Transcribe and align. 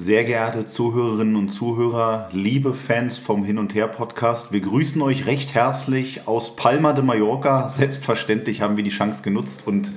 Sehr 0.00 0.24
geehrte 0.24 0.66
Zuhörerinnen 0.66 1.36
und 1.36 1.50
Zuhörer, 1.50 2.30
liebe 2.32 2.72
Fans 2.72 3.18
vom 3.18 3.44
Hin 3.44 3.58
und 3.58 3.74
Her 3.74 3.86
Podcast, 3.86 4.50
wir 4.50 4.60
grüßen 4.60 5.02
euch 5.02 5.26
recht 5.26 5.54
herzlich 5.54 6.26
aus 6.26 6.56
Palma 6.56 6.94
de 6.94 7.04
Mallorca. 7.04 7.68
Selbstverständlich 7.68 8.62
haben 8.62 8.78
wir 8.78 8.82
die 8.82 8.88
Chance 8.88 9.22
genutzt 9.22 9.64
und 9.66 9.92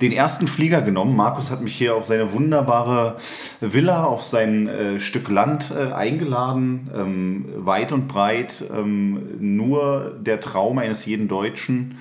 den 0.00 0.10
ersten 0.10 0.48
Flieger 0.48 0.80
genommen. 0.80 1.14
Markus 1.14 1.52
hat 1.52 1.60
mich 1.60 1.76
hier 1.76 1.94
auf 1.94 2.06
seine 2.06 2.32
wunderbare 2.32 3.18
Villa, 3.60 4.02
auf 4.02 4.24
sein 4.24 4.66
äh, 4.68 4.98
Stück 4.98 5.28
Land 5.28 5.70
äh, 5.70 5.92
eingeladen. 5.92 6.90
Ähm, 6.92 7.44
weit 7.58 7.92
und 7.92 8.08
breit, 8.08 8.64
ähm, 8.76 9.36
nur 9.38 10.16
der 10.18 10.40
Traum 10.40 10.78
eines 10.78 11.06
jeden 11.06 11.28
Deutschen. 11.28 11.98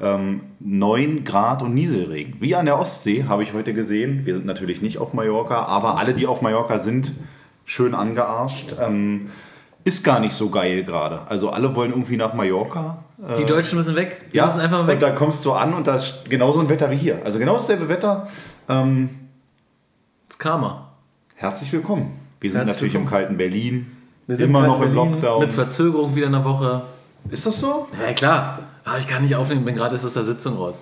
Ähm, 0.00 0.40
9 0.60 1.24
Grad 1.24 1.62
und 1.62 1.74
Nieselregen. 1.74 2.36
Wie 2.40 2.54
an 2.54 2.66
der 2.66 2.78
Ostsee, 2.78 3.24
habe 3.24 3.42
ich 3.42 3.54
heute 3.54 3.72
gesehen. 3.72 4.26
Wir 4.26 4.34
sind 4.34 4.44
natürlich 4.46 4.82
nicht 4.82 4.98
auf 4.98 5.14
Mallorca, 5.14 5.64
aber 5.64 5.96
alle, 5.98 6.12
die 6.14 6.26
auf 6.26 6.42
Mallorca 6.42 6.78
sind, 6.78 7.12
schön 7.64 7.94
angearscht. 7.94 8.74
Ähm, 8.80 9.30
ist 9.84 10.04
gar 10.04 10.20
nicht 10.20 10.34
so 10.34 10.50
geil 10.50 10.84
gerade. 10.84 11.20
Also 11.28 11.50
alle 11.50 11.74
wollen 11.76 11.92
irgendwie 11.92 12.16
nach 12.16 12.34
Mallorca. 12.34 13.04
Die 13.38 13.44
Deutschen 13.46 13.78
müssen 13.78 13.96
weg. 13.96 14.30
Die 14.32 14.36
ja, 14.36 14.44
müssen 14.44 14.60
einfach 14.60 14.78
mal 14.82 14.88
weg. 14.88 14.94
und 14.96 15.02
da 15.02 15.10
kommst 15.12 15.44
du 15.46 15.52
an 15.52 15.72
und 15.72 15.86
da 15.86 15.94
ist 15.96 16.28
genauso 16.28 16.60
ein 16.60 16.68
Wetter 16.68 16.90
wie 16.90 16.96
hier. 16.96 17.20
Also 17.24 17.38
genau 17.38 17.54
dasselbe 17.54 17.88
Wetter. 17.88 18.28
Ähm, 18.68 19.08
Das 20.28 20.38
Karma. 20.38 20.92
herzlich 21.36 21.72
willkommen. 21.72 22.18
Wir 22.40 22.50
sind 22.50 22.58
Herzlich 22.58 22.74
natürlich 22.74 22.94
willkommen. 22.94 23.06
im 23.06 23.10
kalten 23.10 23.36
Berlin. 23.38 23.86
Wir 24.26 24.36
sind 24.36 24.50
Immer 24.50 24.66
noch 24.66 24.82
im 24.82 24.92
Lockdown. 24.92 25.40
Mit 25.40 25.54
Verzögerung 25.54 26.14
wieder 26.16 26.26
eine 26.26 26.44
Woche. 26.44 26.82
Ist 27.30 27.46
das 27.46 27.60
so? 27.60 27.88
Ja, 28.00 28.12
klar. 28.12 28.60
Ah, 28.84 28.98
ich 28.98 29.08
kann 29.08 29.22
nicht 29.22 29.34
aufnehmen, 29.34 29.64
bin 29.64 29.74
gerade 29.74 29.96
aus 29.96 30.12
der 30.12 30.24
Sitzung 30.24 30.56
raus. 30.56 30.80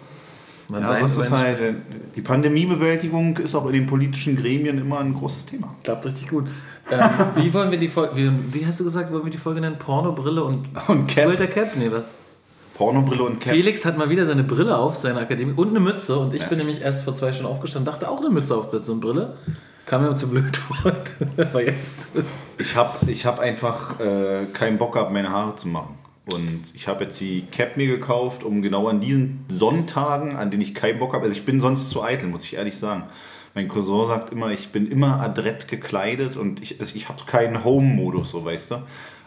Mein 0.69 0.83
Ja, 0.83 1.01
das 1.01 1.17
ist 1.17 1.31
halt, 1.31 1.61
äh, 1.61 1.75
die 2.15 2.21
Pandemiebewältigung 2.23 3.37
ist 3.39 3.55
auch 3.55 3.67
in 3.67 3.73
den 3.73 3.87
politischen 3.87 4.37
Gremien 4.37 4.79
immer 4.79 5.01
ein 5.01 5.15
großes 5.15 5.47
Thema. 5.47 5.75
Klappt 5.83 6.07
richtig 6.07 6.29
gut. 6.29 6.47
Ähm, 6.91 7.01
wie 7.37 7.53
wollen 7.53 7.71
wir 7.71 7.79
die 7.79 7.89
Folge, 7.89 8.17
wie, 8.17 8.55
wie 8.55 8.67
hast 8.67 8.81
du 8.81 8.85
gesagt, 8.85 9.13
wollen 9.13 9.25
wir 9.25 9.33
die 9.33 9.39
Folge 9.39 9.61
nennen? 9.61 9.77
Porno, 9.79 10.13
Brille 10.13 10.45
und, 10.45 10.69
Und 10.89 11.07
Cap. 11.07 11.27
Swelter 11.27 11.47
Cap? 11.47 11.77
Nee, 11.77 11.91
was? 11.91 12.13
Pornobrille 12.75 13.23
und 13.23 13.41
Cap. 13.41 13.55
Felix 13.55 13.85
hat 13.85 13.97
mal 13.97 14.11
wieder 14.11 14.27
seine 14.27 14.43
Brille 14.43 14.77
auf, 14.77 14.97
seine 14.97 15.21
Akademie 15.21 15.55
und 15.55 15.69
eine 15.69 15.81
Mütze. 15.81 16.19
Und 16.19 16.35
ich 16.35 16.45
bin 16.47 16.59
nämlich 16.59 16.83
erst 16.83 17.05
vor 17.05 17.15
zwei 17.15 17.33
Stunden 17.33 17.53
aufgestanden, 17.53 17.91
dachte 17.91 18.11
auch 18.11 18.19
eine 18.19 18.31
Mütze 18.31 18.57
aufzusetzen 18.57 18.95
und 18.95 19.01
Brille. 19.01 19.37
Kam 19.87 20.03
mir 20.03 20.09
aber 20.09 20.17
zu 20.17 20.29
blöd 20.29 20.57
vor. 20.57 20.93
Aber 21.37 21.63
jetzt. 21.63 22.09
Ich 22.59 22.75
habe 22.75 23.11
ich 23.11 23.27
hab 23.27 23.39
einfach 23.39 24.01
äh, 24.01 24.47
keinen 24.53 24.79
Bock 24.79 24.95
gehabt, 24.95 25.13
meine 25.13 25.31
Haare 25.31 25.55
zu 25.55 25.69
machen. 25.69 25.97
Und 26.27 26.63
ich 26.75 26.89
habe 26.89 27.05
jetzt 27.05 27.21
die 27.21 27.43
Cap 27.53 27.77
mir 27.77 27.87
gekauft, 27.87 28.45
um 28.45 28.63
genau 28.63 28.89
an 28.89 29.01
diesen 29.01 29.45
Sonntagen, 29.49 30.37
an 30.37 30.51
denen 30.51 30.63
ich 30.63 30.75
keinen 30.75 30.99
Bock 30.99 31.13
habe, 31.13 31.25
also 31.25 31.37
ich 31.37 31.45
bin 31.45 31.61
sonst 31.61 31.91
zu 31.91 32.03
eitel, 32.03 32.29
muss 32.29 32.45
ich 32.45 32.55
ehrlich 32.57 32.79
sagen. 32.79 33.05
Mein 33.55 33.69
Cousin 33.69 34.07
sagt 34.07 34.33
immer, 34.33 34.51
ich 34.51 34.71
bin 34.71 34.91
immer 34.91 35.21
adrett 35.21 35.69
gekleidet 35.69 36.37
und 36.37 36.63
ich, 36.63 36.81
also 36.81 36.97
ich 36.97 37.09
habe 37.09 37.23
keinen 37.27 37.63
Home-Modus, 37.63 38.31
so 38.31 38.45
weißt 38.45 38.71
du. 38.73 38.75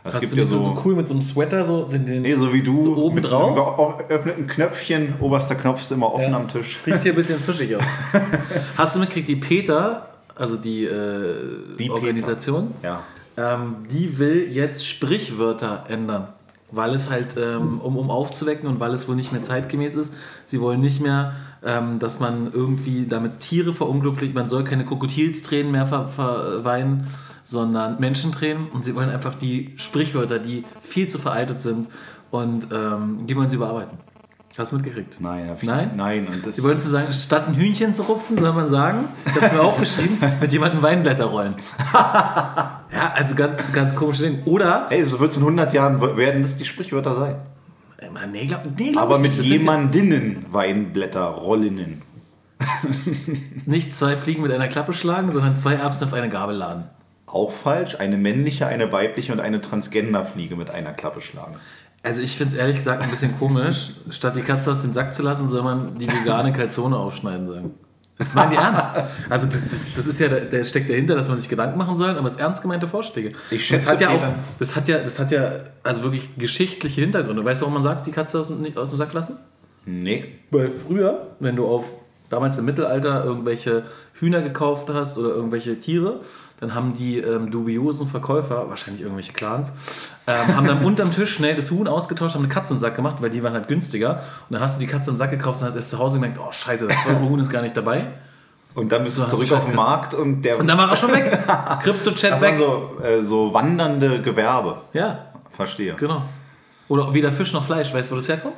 Es 0.03 0.15
Hast 0.15 0.31
du 0.31 0.35
nicht 0.37 0.49
so, 0.49 0.63
so 0.63 0.81
cool 0.85 0.95
mit 0.95 1.07
so 1.07 1.13
einem 1.13 1.21
Sweater, 1.23 1.65
so 1.65 1.87
sind 1.87 2.07
den. 2.07 2.21
Nee, 2.23 2.35
so 2.35 2.51
wie 2.53 2.61
du. 2.63 2.81
So 2.81 2.95
oben 2.95 3.15
mit 3.15 3.25
drauf? 3.25 3.89
einem 3.97 4.07
geöffneten 4.07 4.47
Knöpfchen. 4.47 5.13
Oberster 5.19 5.55
Knopf 5.55 5.81
ist 5.81 5.91
immer 5.91 6.13
offen 6.13 6.31
Ja. 6.31 6.37
am 6.37 6.47
Tisch. 6.47 6.77
Riecht 6.85 7.03
hier 7.03 7.11
ein 7.13 7.15
bisschen 7.15 7.39
fischig 7.39 7.75
aus. 7.75 7.83
Hast 8.77 8.95
du 8.95 8.99
mitgekriegt, 8.99 9.27
die 9.29 9.35
Peter, 9.35 10.09
also 10.35 10.55
die, 10.57 10.85
äh, 10.85 11.75
Die 11.77 11.89
Organisation, 11.91 12.71
Ja. 12.83 13.03
ähm, 13.37 13.75
die 13.91 14.17
will 14.17 14.47
jetzt 14.51 14.85
Sprichwörter 14.87 15.85
ändern. 15.89 16.29
Weil 16.69 16.93
es 16.93 17.09
halt, 17.09 17.35
ähm, 17.37 17.79
um, 17.79 17.95
um 17.95 18.09
aufzuwecken 18.09 18.67
und 18.67 18.79
weil 18.79 18.93
es 18.93 19.07
wohl 19.07 19.15
nicht 19.15 19.31
mehr 19.31 19.41
zeitgemäß 19.41 19.95
ist. 19.95 20.13
Sie 20.43 20.59
wollen 20.59 20.81
nicht 20.81 21.01
mehr, 21.01 21.33
ähm, 21.63 21.99
dass 21.99 22.19
man 22.19 22.51
irgendwie 22.51 23.07
damit 23.07 23.39
Tiere 23.39 23.73
verunglücklicht. 23.73 24.35
Man 24.35 24.49
soll 24.49 24.63
keine 24.63 24.85
Krokodilstränen 24.85 25.71
mehr 25.71 25.87
ver 25.87 26.07
verweinen, 26.07 27.07
sondern 27.45 27.99
Menschentränen. 27.99 28.67
Und 28.69 28.83
sie 28.83 28.95
wollen 28.95 29.09
einfach 29.09 29.35
die 29.35 29.73
Sprichwörter, 29.77 30.39
die 30.39 30.65
viel 30.81 31.07
zu 31.07 31.19
veraltet 31.19 31.61
sind, 31.61 31.87
und 32.29 32.67
ähm, 32.73 33.25
die 33.25 33.35
wollen 33.35 33.49
sie 33.49 33.55
überarbeiten. 33.55 33.97
Hast 34.57 34.71
du 34.71 34.77
mitgekriegt? 34.77 35.21
Nein, 35.21 35.55
Nein? 35.61 35.91
Nein. 35.95 36.27
Und 36.27 36.45
das, 36.45 36.55
Sie 36.55 36.63
wollten 36.63 36.79
zu 36.79 36.89
sagen, 36.89 37.13
statt 37.13 37.47
ein 37.47 37.53
Hühnchen 37.53 37.93
zu 37.93 38.03
rupfen, 38.03 38.39
soll 38.39 38.53
man 38.53 38.67
sagen, 38.67 39.05
ich 39.25 39.39
habe 39.39 39.55
mir 39.55 39.61
aufgeschrieben, 39.61 40.17
mit 40.41 40.51
jemandem 40.51 40.81
Weinblätter 40.81 41.25
rollen. 41.25 41.55
ja, 41.93 43.13
also 43.13 43.35
ganz, 43.35 43.71
ganz 43.71 43.93
komische 43.95 44.23
Dinge. 44.23 44.39
Oder, 44.45 44.87
Ey, 44.89 45.03
so 45.03 45.19
wird 45.19 45.31
es 45.31 45.37
in 45.37 45.43
100 45.43 45.73
Jahren 45.73 46.01
werden 46.17 46.41
das 46.41 46.57
die 46.57 46.65
Sprichwörter 46.65 47.15
sein. 47.15 47.35
Mann, 48.11 48.31
nee, 48.31 48.47
glaub, 48.47 48.61
nee, 48.77 48.91
glaub 48.91 49.03
Aber 49.03 49.15
ich 49.17 49.21
mit 49.21 49.31
nicht. 49.31 49.39
Das 49.39 49.45
sind 49.45 49.59
jemandinnen 49.59 50.45
Weinblätter, 50.49 51.25
Rollinnen. 51.25 52.01
Nicht 53.65 53.93
zwei 53.93 54.15
Fliegen 54.15 54.41
mit 54.41 54.51
einer 54.51 54.67
Klappe 54.67 54.93
schlagen, 54.93 55.31
sondern 55.31 55.57
zwei 55.57 55.73
Erbsen 55.73 56.07
auf 56.07 56.13
eine 56.13 56.29
Gabel 56.29 56.55
laden. 56.55 56.85
Auch 57.27 57.51
falsch. 57.51 57.95
Eine 57.95 58.17
männliche, 58.17 58.65
eine 58.65 58.91
weibliche 58.91 59.33
und 59.33 59.39
eine 59.39 59.61
Transgenderfliege 59.61 60.55
mit 60.55 60.69
einer 60.69 60.93
Klappe 60.93 61.21
schlagen. 61.21 61.57
Also 62.07 62.21
ich 62.21 62.37
finde 62.37 62.53
es 62.53 62.57
ehrlich 62.59 62.77
gesagt 62.77 63.01
ein 63.03 63.09
bisschen 63.09 63.37
komisch, 63.37 63.89
statt 64.11 64.33
die 64.37 64.41
Katze 64.41 64.71
aus 64.71 64.81
dem 64.81 64.93
Sack 64.93 65.13
zu 65.13 65.23
lassen, 65.23 65.49
soll 65.49 65.61
man 65.61 65.97
die 65.99 66.07
vegane 66.09 66.53
Calzone 66.53 66.95
aufschneiden 66.95 67.49
sagen. 67.51 67.71
Das 68.17 68.33
meinen 68.33 68.51
die 68.51 68.55
ernst. 68.55 68.81
Also 69.29 69.47
das, 69.47 69.61
das, 69.63 69.93
das 69.93 70.07
ist 70.07 70.19
ja, 70.21 70.29
der, 70.29 70.45
der 70.45 70.63
steckt 70.63 70.89
dahinter, 70.89 71.15
dass 71.15 71.27
man 71.27 71.37
sich 71.37 71.49
Gedanken 71.49 71.77
machen 71.77 71.97
soll, 71.97 72.11
aber 72.17 72.25
es 72.25 72.37
ernst 72.37 72.61
gemeinte 72.61 72.87
Vorschläge. 72.87 73.33
Ich 73.51 73.65
schätze, 73.65 73.85
das 73.87 73.93
hat 73.93 74.01
ja 74.01 74.09
auch, 74.09 74.21
das 74.57 74.75
hat 74.77 74.87
ja, 74.87 74.99
das 74.99 75.19
hat 75.19 75.31
ja 75.31 75.51
also 75.83 76.01
wirklich 76.03 76.29
geschichtliche 76.37 77.01
Hintergründe. 77.01 77.43
Weißt 77.43 77.59
du, 77.61 77.65
warum 77.65 77.73
man 77.73 77.83
sagt, 77.83 78.07
die 78.07 78.11
Katze 78.11 78.39
aus, 78.39 78.47
dem- 78.47 78.61
nicht 78.61 78.77
aus 78.77 78.89
dem 78.89 78.97
Sack 78.97 79.11
lassen? 79.13 79.35
Nee. 79.85 80.23
Weil 80.49 80.71
früher, 80.71 81.27
wenn 81.41 81.57
du 81.57 81.67
auf 81.67 81.91
damals 82.29 82.57
im 82.57 82.63
Mittelalter 82.65 83.23
irgendwelche 83.25 83.83
Hühner 84.13 84.41
gekauft 84.41 84.87
hast 84.93 85.17
oder 85.17 85.29
irgendwelche 85.29 85.77
Tiere, 85.79 86.21
dann 86.59 86.73
haben 86.73 86.95
die 86.95 87.19
ähm, 87.19 87.51
dubiosen 87.51 88.07
Verkäufer, 88.07 88.69
wahrscheinlich 88.69 89.01
irgendwelche 89.01 89.33
Clans, 89.33 89.73
ähm, 90.25 90.55
haben 90.55 90.67
dann 90.67 90.83
unterm 90.83 91.11
Tisch 91.11 91.33
schnell 91.33 91.55
das 91.55 91.69
Huhn 91.69 91.87
ausgetauscht, 91.87 92.35
haben 92.35 92.43
eine 92.43 92.53
Katze 92.53 92.73
in 92.73 92.77
den 92.77 92.81
Sack 92.81 92.95
gemacht, 92.95 93.17
weil 93.19 93.29
die 93.29 93.43
waren 93.43 93.53
halt 93.53 93.67
günstiger. 93.67 94.23
Und 94.49 94.53
dann 94.53 94.61
hast 94.61 94.77
du 94.77 94.79
die 94.79 94.87
Katze 94.87 95.11
in 95.11 95.15
den 95.15 95.19
Sack 95.19 95.31
gekauft 95.31 95.61
und 95.61 95.67
hast 95.67 95.75
erst 95.75 95.91
zu 95.91 95.99
Hause 95.99 96.15
gemerkt, 96.19 96.39
oh 96.39 96.51
scheiße, 96.51 96.87
das 96.87 96.97
teure 97.03 97.19
Huhn 97.19 97.39
ist 97.39 97.51
gar 97.51 97.61
nicht 97.61 97.77
dabei. 97.77 98.07
Und 98.73 98.91
dann 98.91 99.03
bist 99.03 99.17
du 99.17 99.25
zurück 99.25 99.51
auf 99.51 99.65
den. 99.65 99.75
Markt 99.75 100.13
und 100.13 100.43
der. 100.43 100.59
Und 100.59 100.67
dann 100.67 100.77
war 100.77 100.89
er 100.89 100.97
schon 100.97 101.11
weg. 101.11 101.39
Crypto-Chat 101.83 102.33
das 102.33 102.41
weg. 102.41 102.59
waren 102.59 102.59
so, 102.59 103.03
äh, 103.03 103.23
so 103.23 103.53
wandernde 103.53 104.21
Gewerbe. 104.21 104.77
Ja, 104.93 105.25
Verstehe. 105.49 105.95
genau. 105.95 106.23
Oder 106.87 107.13
weder 107.13 107.31
Fisch 107.31 107.53
noch 107.53 107.65
Fleisch. 107.65 107.93
Weißt 107.93 108.11
du, 108.11 108.15
wo 108.15 108.19
das 108.19 108.29
herkommt? 108.29 108.55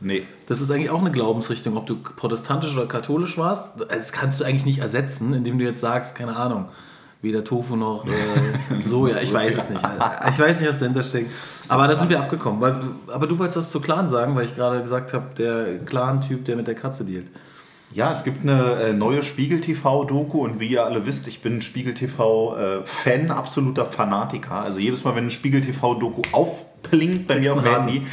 Nee. 0.00 0.26
Das 0.46 0.60
ist 0.60 0.70
eigentlich 0.70 0.90
auch 0.90 1.00
eine 1.00 1.10
Glaubensrichtung, 1.10 1.76
ob 1.76 1.86
du 1.86 1.96
protestantisch 1.96 2.76
oder 2.76 2.86
katholisch 2.86 3.36
warst. 3.36 3.80
Das 3.90 4.12
kannst 4.12 4.40
du 4.40 4.44
eigentlich 4.44 4.64
nicht 4.64 4.78
ersetzen, 4.78 5.34
indem 5.34 5.58
du 5.58 5.64
jetzt 5.64 5.80
sagst, 5.80 6.14
keine 6.14 6.36
Ahnung, 6.36 6.68
weder 7.22 7.42
Tofu 7.44 7.76
noch 7.76 8.04
äh, 8.06 8.82
Soja. 8.86 9.20
Ich 9.20 9.32
weiß 9.32 9.56
es 9.56 9.70
nicht. 9.70 9.84
Alter. 9.84 10.28
Ich 10.30 10.38
weiß 10.38 10.60
nicht, 10.60 10.68
was 10.68 10.78
dahinter 10.78 11.02
steckt. 11.02 11.30
Aber 11.68 11.88
da 11.88 11.96
sind 11.96 12.08
wir 12.08 12.20
abgekommen. 12.20 12.60
Weil, 12.60 12.80
aber 13.08 13.26
du 13.26 13.38
wolltest 13.38 13.58
was 13.58 13.70
zu 13.70 13.80
Clan 13.80 14.08
sagen, 14.10 14.36
weil 14.36 14.44
ich 14.44 14.54
gerade 14.54 14.80
gesagt 14.82 15.12
habe, 15.12 15.26
der 15.36 15.78
Clan-Typ, 15.84 16.44
der 16.44 16.56
mit 16.56 16.66
der 16.66 16.74
Katze 16.74 17.04
dealt. 17.04 17.26
Ja, 17.90 18.12
es 18.12 18.22
gibt 18.22 18.42
eine 18.42 18.74
äh, 18.74 18.92
neue 18.92 19.22
Spiegel 19.22 19.60
TV-Doku 19.62 20.44
und 20.44 20.60
wie 20.60 20.68
ihr 20.68 20.84
alle 20.84 21.06
wisst, 21.06 21.26
ich 21.26 21.40
bin 21.40 21.62
Spiegel 21.62 21.94
TV-Fan, 21.94 23.30
absoluter 23.30 23.86
Fanatiker. 23.86 24.56
Also 24.56 24.78
jedes 24.78 25.04
Mal, 25.04 25.16
wenn 25.16 25.26
ein 25.26 25.30
Spiegel 25.30 25.62
TV-Doku 25.62 26.20
aufplinkt 26.32 27.26
bei 27.26 27.38
mir 27.38 27.54
auf 27.54 27.62
dem 27.62 27.74
Handy, 27.74 28.06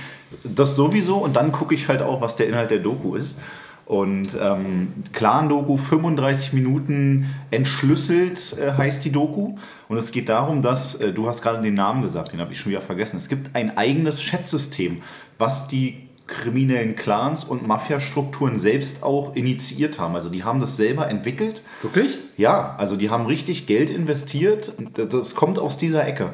das 0.44 0.78
sowieso 0.78 1.18
und 1.18 1.36
dann 1.36 1.52
gucke 1.52 1.76
ich 1.76 1.90
halt 1.90 2.02
auch, 2.02 2.22
was 2.22 2.38
der 2.38 2.48
Inhalt 2.48 2.72
der 2.72 2.80
Doku 2.80 3.16
ist. 3.16 3.38
Und 3.86 4.30
ähm, 4.42 4.94
Clan-Doku, 5.14 5.78
35 5.78 6.54
Minuten 6.54 7.30
entschlüsselt 7.52 8.58
äh, 8.58 8.74
heißt 8.74 9.06
die 9.06 9.12
Doku. 9.12 9.58
Und 9.88 9.98
es 9.98 10.12
geht 10.12 10.28
darum, 10.28 10.64
dass, 10.64 10.96
äh, 10.96 11.14
du 11.14 11.28
hast 11.28 11.44
gerade 11.44 11.62
den 11.62 11.76
Namen 11.76 12.02
gesagt, 12.02 12.34
den 12.34 12.40
habe 12.40 12.52
ich 12.52 12.60
schon 12.60 12.72
wieder 12.72 12.82
vergessen. 12.82 13.18
Es 13.18 13.30
gibt 13.30 13.56
ein 13.56 13.78
eigenes 13.78 14.20
Chat-System, 14.20 15.02
was 15.38 15.68
die 15.68 16.06
kriminellen 16.28 16.96
Clans 16.96 17.44
und 17.44 17.68
Mafiastrukturen 17.68 18.58
selbst 18.58 19.04
auch 19.04 19.36
initiiert 19.36 20.00
haben. 20.00 20.16
Also 20.16 20.30
die 20.30 20.44
haben 20.44 20.60
das 20.60 20.76
selber 20.76 21.08
entwickelt. 21.08 21.62
Wirklich? 21.84 22.18
Ja, 22.38 22.76
also 22.80 22.96
die 22.96 23.12
haben 23.12 23.28
richtig 23.28 23.68
Geld 23.68 23.92
investiert. 23.92 24.72
Und 24.78 24.98
Das 25.14 25.36
kommt 25.36 25.60
aus 25.60 25.78
dieser 25.78 26.08
Ecke. 26.08 26.32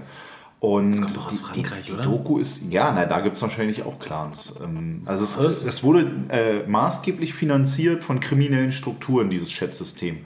Und 0.62 1.02
kommt 1.02 1.18
doch 1.18 1.28
aus 1.28 1.38
die, 1.38 1.44
Frankreich, 1.64 1.86
die, 1.88 1.92
oder? 1.94 2.04
Die 2.04 2.08
Doku 2.08 2.38
ist, 2.38 2.72
ja, 2.72 2.92
na, 2.96 3.06
da 3.06 3.20
gibt 3.22 3.36
es 3.36 3.42
wahrscheinlich 3.42 3.84
auch 3.84 3.98
Clans. 4.00 4.54
Ähm, 4.64 5.02
Also 5.06 5.24
es, 5.44 5.64
es 5.64 5.84
wurde 5.84 6.10
äh, 6.30 6.68
maßgeblich 6.68 7.34
finanziert 7.34 8.04
von 8.04 8.20
kriminellen 8.20 8.72
Strukturen, 8.72 9.30
dieses 9.32 9.50
Chat-System. 9.50 10.20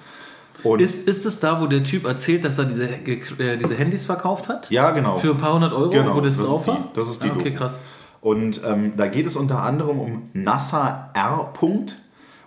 Und 0.63 0.81
Ist, 0.81 1.07
ist 1.07 1.25
es 1.25 1.39
da, 1.39 1.61
wo 1.61 1.67
der 1.67 1.83
Typ 1.85 2.05
erzählt, 2.05 2.43
dass 2.43 2.57
er 2.59 2.65
diese, 2.65 2.85
äh, 2.89 3.57
diese 3.57 3.75
Handys 3.75 4.05
verkauft 4.05 4.49
hat? 4.49 4.69
ja, 4.71 4.91
genau. 4.91 5.19
Für 5.19 5.31
ein 5.31 5.37
paar 5.37 5.53
hundert 5.53 5.71
Euro, 5.73 5.89
Genau, 5.89 6.15
wo 6.15 6.19
das, 6.21 6.35
das 6.35 6.43
ist 6.45 6.49
drauf 6.51 6.63
die- 6.63 6.67
war? 6.69 6.89
das 6.93 7.07
ist 7.09 7.23
die 7.23 7.29
ah, 7.29 7.33
Okay, 7.33 7.43
Doku. 7.51 7.57
krass. 7.57 7.79
Und 8.19 8.61
ähm, 8.65 8.93
da 8.97 9.07
geht 9.07 9.27
es 9.27 9.35
unter 9.37 9.61
anderem 9.63 9.99
um 9.99 10.29
NASA 10.33 11.11
R. 11.13 11.49
Punkt. 11.53 12.01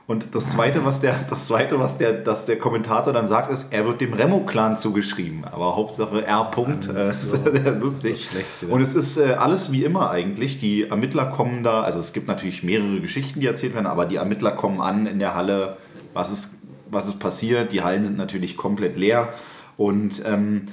Und 0.09 0.35
das 0.35 0.49
zweite, 0.53 0.87
was 0.87 1.01
der, 1.03 1.15
das 1.29 1.45
zweite, 1.45 1.79
was 1.79 1.99
der, 1.99 2.15
dass 2.15 2.47
der 2.47 2.59
Kommentator 2.59 3.13
dann 3.13 3.29
sagt, 3.29 3.53
ist, 3.53 3.71
er 3.75 3.85
wird 3.87 4.01
dem 4.01 4.15
Remo-Clan 4.15 4.79
zugeschrieben. 4.79 5.45
Aber 5.45 5.77
Hauptsache 5.77 6.25
R. 6.27 6.45
Punkt. 6.51 6.89
das 6.89 6.97
äh, 6.97 7.11
ist 7.11 7.31
so- 7.31 7.37
sehr 7.53 7.73
lustig. 7.73 8.17
so 8.25 8.31
schlecht, 8.31 8.47
ja. 8.63 8.69
Und 8.75 8.81
es 8.81 8.95
ist 8.95 9.19
äh, 9.19 9.35
alles 9.35 9.71
wie 9.71 9.85
immer 9.85 10.11
eigentlich. 10.11 10.59
Die 10.59 10.85
Ermittler 10.89 11.27
kommen 11.27 11.63
da, 11.63 11.83
also 11.83 11.99
es 11.99 12.15
gibt 12.15 12.27
natürlich 12.27 12.63
mehrere 12.63 13.01
Geschichten, 13.03 13.41
die 13.41 13.47
erzählt 13.47 13.75
werden, 13.75 13.87
aber 13.87 14.07
die 14.07 14.17
Ermittler 14.17 14.53
kommen 14.53 14.81
an 14.81 15.07
in 15.07 15.19
der 15.19 15.35
Halle, 15.35 15.77
was 16.15 16.33
ist, 16.33 16.55
was 16.91 17.07
ist 17.07 17.19
passiert. 17.21 17.73
Die 17.73 17.83
Hallen 17.83 18.07
sind 18.07 18.17
natürlich 18.17 18.57
komplett 18.57 18.97
leer. 18.97 19.35
Und 19.77 20.23
ähm, 20.25 20.69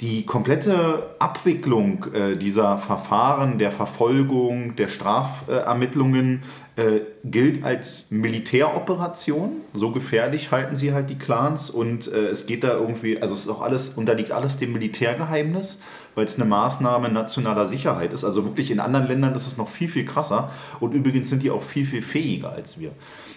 die 0.00 0.24
komplette 0.24 1.14
Abwicklung 1.18 2.06
äh, 2.14 2.36
dieser 2.36 2.78
Verfahren, 2.78 3.58
der 3.58 3.70
Verfolgung, 3.70 4.74
der 4.76 4.88
Strafermittlungen 4.88 6.42
äh, 6.76 7.00
gilt 7.22 7.62
als 7.64 8.10
Militäroperation. 8.10 9.50
So 9.74 9.90
gefährlich 9.90 10.52
halten 10.52 10.74
sie 10.74 10.94
halt 10.94 11.10
die 11.10 11.18
Clans 11.18 11.68
und 11.68 12.10
äh, 12.10 12.28
es 12.28 12.46
geht 12.46 12.64
da 12.64 12.78
irgendwie, 12.78 13.20
also 13.20 13.34
es 13.34 13.42
ist 13.42 13.48
auch 13.50 13.60
alles, 13.60 13.90
unterliegt 13.90 14.32
alles 14.32 14.56
dem 14.56 14.72
Militärgeheimnis, 14.72 15.82
weil 16.14 16.24
es 16.24 16.36
eine 16.36 16.48
Maßnahme 16.48 17.10
nationaler 17.10 17.66
Sicherheit 17.66 18.14
ist. 18.14 18.24
Also 18.24 18.46
wirklich 18.46 18.70
in 18.70 18.80
anderen 18.80 19.06
Ländern 19.06 19.34
ist 19.34 19.46
es 19.46 19.58
noch 19.58 19.68
viel, 19.68 19.90
viel 19.90 20.06
krasser 20.06 20.50
und 20.80 20.94
übrigens 20.94 21.28
sind 21.28 21.42
die 21.42 21.50
auch 21.50 21.62
viel, 21.62 21.84
viel 21.84 22.02
fähiger 22.02 22.52
als 22.52 22.80
wir. 22.80 22.92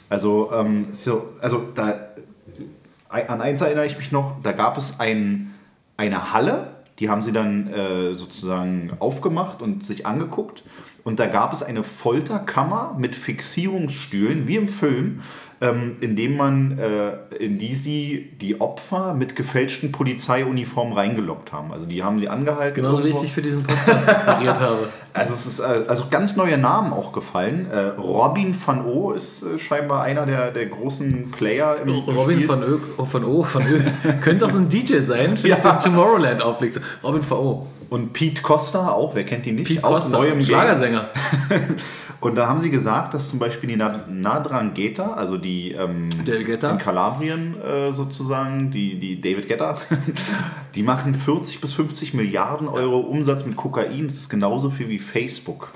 Also, 0.08 0.52
ähm, 0.54 0.88
so, 0.94 1.28
also 1.42 1.64
da, 1.76 2.08
an 3.10 3.42
eins 3.42 3.62
erinnere 3.62 3.86
ich 3.86 3.98
mich 3.98 4.14
noch, 4.14 4.42
da 4.42 4.54
gab 4.54 4.78
es 4.78 5.00
ein 5.02 5.53
eine 5.98 6.34
Halle, 6.34 6.76
die 7.00 7.10
haben 7.10 7.24
sie 7.24 7.32
dann 7.32 7.68
äh, 7.68 8.14
sozusagen 8.14 8.92
aufgemacht 9.00 9.62
und 9.62 9.86
sich 9.86 10.06
angeguckt. 10.06 10.64
Und 11.04 11.20
da 11.20 11.28
gab 11.28 11.52
es 11.52 11.64
eine 11.64 11.84
Folterkammer 11.84 12.96
mit 12.98 13.16
Fixierungsstühlen, 13.16 14.48
wie 14.48 14.56
im 14.56 14.70
Film, 14.70 15.22
ähm, 15.64 15.96
indem 16.02 16.36
man, 16.36 16.78
äh, 16.78 17.36
in 17.38 17.58
die 17.58 17.74
sie 17.74 18.32
die 18.42 18.60
Opfer 18.60 19.14
mit 19.14 19.38
gefälschten 19.38 19.94
Polizeiuniformen 19.94 20.94
reingelockt 20.94 21.54
haben. 21.54 21.72
Also 21.72 21.86
die 21.86 22.04
haben 22.04 22.20
sie 22.20 22.28
angehalten. 22.28 22.76
Genauso 22.76 23.06
wie 23.06 23.10
ich 23.10 23.16
dich 23.16 23.32
für 23.32 23.42
diesen 23.42 23.64
Podcast 23.64 24.06
präpariert 24.06 24.60
habe. 24.60 24.90
Also 25.16 25.36
es 25.36 25.46
ist 25.46 25.60
äh, 25.60 25.84
also 25.88 26.06
ganz 26.10 26.36
neue 26.38 26.58
Namen 26.58 26.92
auch 26.92 27.14
gefallen. 27.14 27.68
Äh, 27.72 27.90
Robin 28.02 28.56
van 28.66 28.84
O 28.84 29.12
ist 29.12 29.44
äh, 29.44 29.60
scheinbar 29.60 30.02
einer 30.02 30.26
der, 30.26 30.50
der 30.50 30.66
großen 30.66 31.30
Player 31.30 31.78
im 31.86 31.94
Robin 31.94 32.38
Spiel. 32.38 32.50
van 32.50 32.64
Ö, 32.64 32.80
oh, 32.98 33.08
van 33.12 33.24
O, 33.24 33.46
van 33.54 33.62
Ö. 33.68 33.82
könnte 34.24 34.48
auch 34.48 34.50
so 34.50 34.58
ein 34.58 34.70
DJ 34.70 35.02
sein, 35.02 35.38
für 35.38 35.50
ja. 35.50 35.58
den 35.58 35.80
Tomorrowland 35.82 36.42
auflegt. 36.42 36.82
Robin 37.04 37.22
van 37.30 37.38
O. 37.38 37.68
Und 37.92 38.12
Pete 38.14 38.42
Costa 38.42 38.90
auch, 38.90 39.14
wer 39.14 39.24
kennt 39.24 39.46
ihn 39.46 39.54
nicht? 39.54 39.68
Pete 39.68 39.84
auch 39.84 39.92
Costa, 39.92 40.18
neu 40.18 40.30
im 40.30 40.42
Schlagersänger. 40.42 41.12
Und 42.24 42.36
da 42.36 42.48
haben 42.48 42.62
sie 42.62 42.70
gesagt, 42.70 43.14
dass 43.14 43.30
zum 43.30 43.38
Beispiel 43.40 43.68
die 43.68 43.76
Nadrangheta, 43.76 45.12
also 45.12 45.38
die 45.38 45.74
ähm, 45.74 46.08
in 46.26 46.78
Kalabrien 46.78 47.62
äh, 47.62 47.92
sozusagen, 47.92 48.72
die, 48.72 48.98
die 48.98 49.20
David 49.20 49.50
Guetta, 49.50 49.78
die 50.76 50.84
machen 50.84 51.16
40 51.16 51.60
bis 51.60 51.74
50 51.74 52.14
Milliarden 52.14 52.70
Euro 52.70 53.00
Umsatz 53.00 53.44
mit 53.44 53.58
Kokain. 53.58 54.08
Das 54.08 54.20
ist 54.20 54.30
genauso 54.30 54.70
viel 54.70 54.88
wie 54.88 55.00
Facebook. 55.00 55.74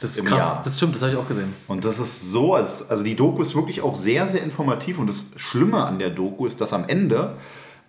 Das 0.00 0.16
ist 0.16 0.24
krass, 0.24 0.38
Jahr. 0.38 0.62
das 0.64 0.76
stimmt, 0.76 0.94
das 0.94 1.02
habe 1.02 1.14
ich 1.14 1.18
auch 1.18 1.26
gesehen. 1.26 1.52
Und 1.66 1.84
das 1.84 1.98
ist 1.98 2.30
so, 2.30 2.54
als, 2.54 2.88
also 2.88 3.02
die 3.02 3.16
Doku 3.16 3.42
ist 3.42 3.56
wirklich 3.56 3.80
auch 3.80 3.96
sehr, 3.96 4.28
sehr 4.28 4.44
informativ. 4.44 5.00
Und 5.00 5.08
das 5.08 5.26
Schlimme 5.34 5.84
an 5.84 5.98
der 5.98 6.10
Doku 6.10 6.46
ist, 6.46 6.60
dass 6.60 6.72
am 6.72 6.84
Ende 6.86 7.34